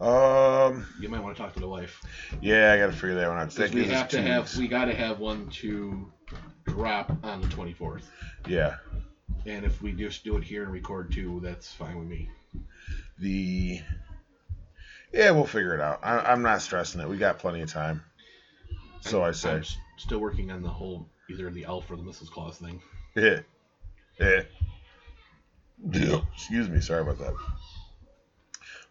[0.01, 0.87] Um.
[0.99, 2.01] You might want to talk to the wife.
[2.41, 3.51] Yeah, I got to figure that one out.
[3.51, 6.09] That we have to have we got to have one to
[6.65, 8.03] drop on the 24th.
[8.47, 8.77] Yeah.
[9.45, 12.29] And if we just do it here and record two, that's fine with me.
[13.19, 13.81] The.
[15.13, 15.99] Yeah, we'll figure it out.
[16.03, 17.09] I, I'm not stressing it.
[17.09, 18.03] We got plenty of time.
[19.01, 19.51] So I say.
[19.51, 19.63] I'm
[19.97, 22.29] still working on the whole either the Elf or the Mrs.
[22.29, 22.81] Claus thing.
[23.15, 23.39] Yeah.
[25.91, 26.19] Yeah.
[26.35, 26.79] Excuse me.
[26.79, 27.33] Sorry about that.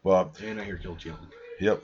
[0.09, 1.19] Well, And I hear Kill Chilling.
[1.61, 1.83] yep.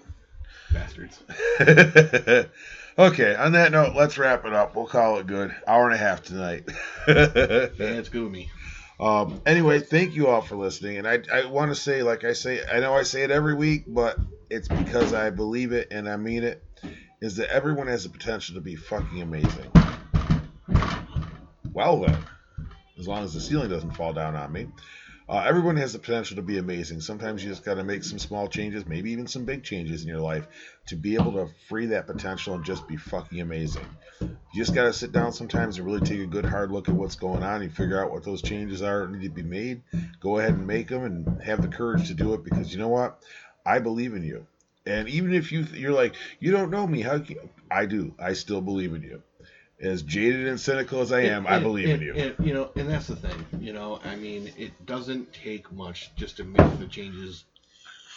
[0.72, 1.22] Bastards.
[1.60, 4.74] okay, on that note, let's wrap it up.
[4.74, 5.54] We'll call it good.
[5.66, 6.64] Hour and a half tonight.
[7.06, 8.48] Yeah, it's Goomy.
[8.98, 10.96] um, anyway, thank you all for listening.
[10.96, 13.52] And I, I want to say, like I say, I know I say it every
[13.52, 14.18] week, but
[14.48, 16.62] it's because I believe it and I mean it,
[17.20, 19.70] is that everyone has the potential to be fucking amazing.
[21.74, 22.16] Well, then,
[22.98, 24.68] as long as the ceiling doesn't fall down on me.
[25.26, 27.00] Uh, everyone has the potential to be amazing.
[27.00, 30.08] Sometimes you just got to make some small changes, maybe even some big changes in
[30.08, 30.46] your life
[30.86, 33.86] to be able to free that potential and just be fucking amazing.
[34.20, 36.94] You just got to sit down sometimes and really take a good hard look at
[36.94, 39.80] what's going on and figure out what those changes are that need to be made.
[40.20, 42.88] Go ahead and make them and have the courage to do it because you know
[42.88, 43.18] what?
[43.64, 44.46] I believe in you.
[44.84, 47.36] And even if you you're like you don't know me, how can
[47.70, 48.14] I do?
[48.18, 49.22] I still believe in you.
[49.80, 52.14] As jaded and cynical as I am, I believe and- in you.
[52.14, 53.44] and, you know, and that's the thing.
[53.60, 57.44] You know, I mean, it doesn't take much just to make the changes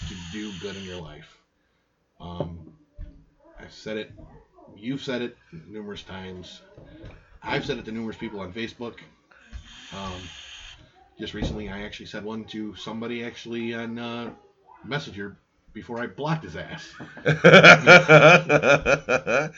[0.08, 1.38] to do good in your life.
[2.20, 2.74] Um,
[3.60, 4.12] I've said it.
[4.76, 5.36] You've said it
[5.68, 6.62] numerous times.
[7.42, 8.96] I've said it to numerous people on Facebook.
[9.96, 10.22] Um,
[11.20, 14.30] just recently, I actually said one to somebody actually on uh,
[14.86, 15.38] Messenger
[15.78, 16.92] before I blocked his ass.
[17.24, 19.52] that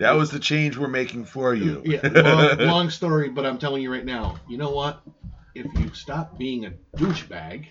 [0.00, 1.82] was the change we're making for you.
[1.84, 4.40] Yeah, long, long story, but I'm telling you right now.
[4.48, 5.02] You know what?
[5.54, 7.66] If you stop being a douchebag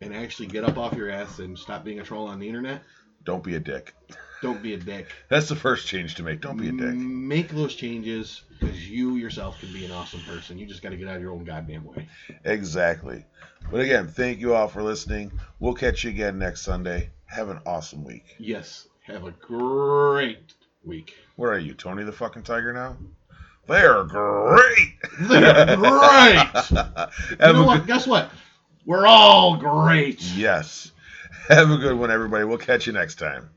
[0.00, 2.84] and actually get up off your ass and stop being a troll on the internet,
[3.24, 3.92] Don't be a dick.
[4.42, 5.06] Don't be a dick.
[5.28, 6.40] That's the first change to make.
[6.40, 6.94] Don't be a dick.
[6.94, 10.58] Make those changes because you yourself can be an awesome person.
[10.58, 12.08] You just got to get out of your own goddamn way.
[12.44, 13.24] Exactly.
[13.70, 15.30] But again, thank you all for listening.
[15.58, 17.10] We'll catch you again next Sunday.
[17.26, 18.24] Have an awesome week.
[18.38, 18.88] Yes.
[19.04, 20.54] Have a great
[20.84, 21.14] week.
[21.36, 22.96] Where are you, Tony the fucking Tiger now?
[23.68, 24.94] They're great.
[25.20, 26.46] They're great.
[27.40, 27.78] You know what?
[27.80, 28.30] good- Guess what?
[28.86, 30.20] We're all great.
[30.34, 30.90] yes.
[31.48, 32.44] Have a good one, everybody.
[32.44, 33.50] We'll catch you next time.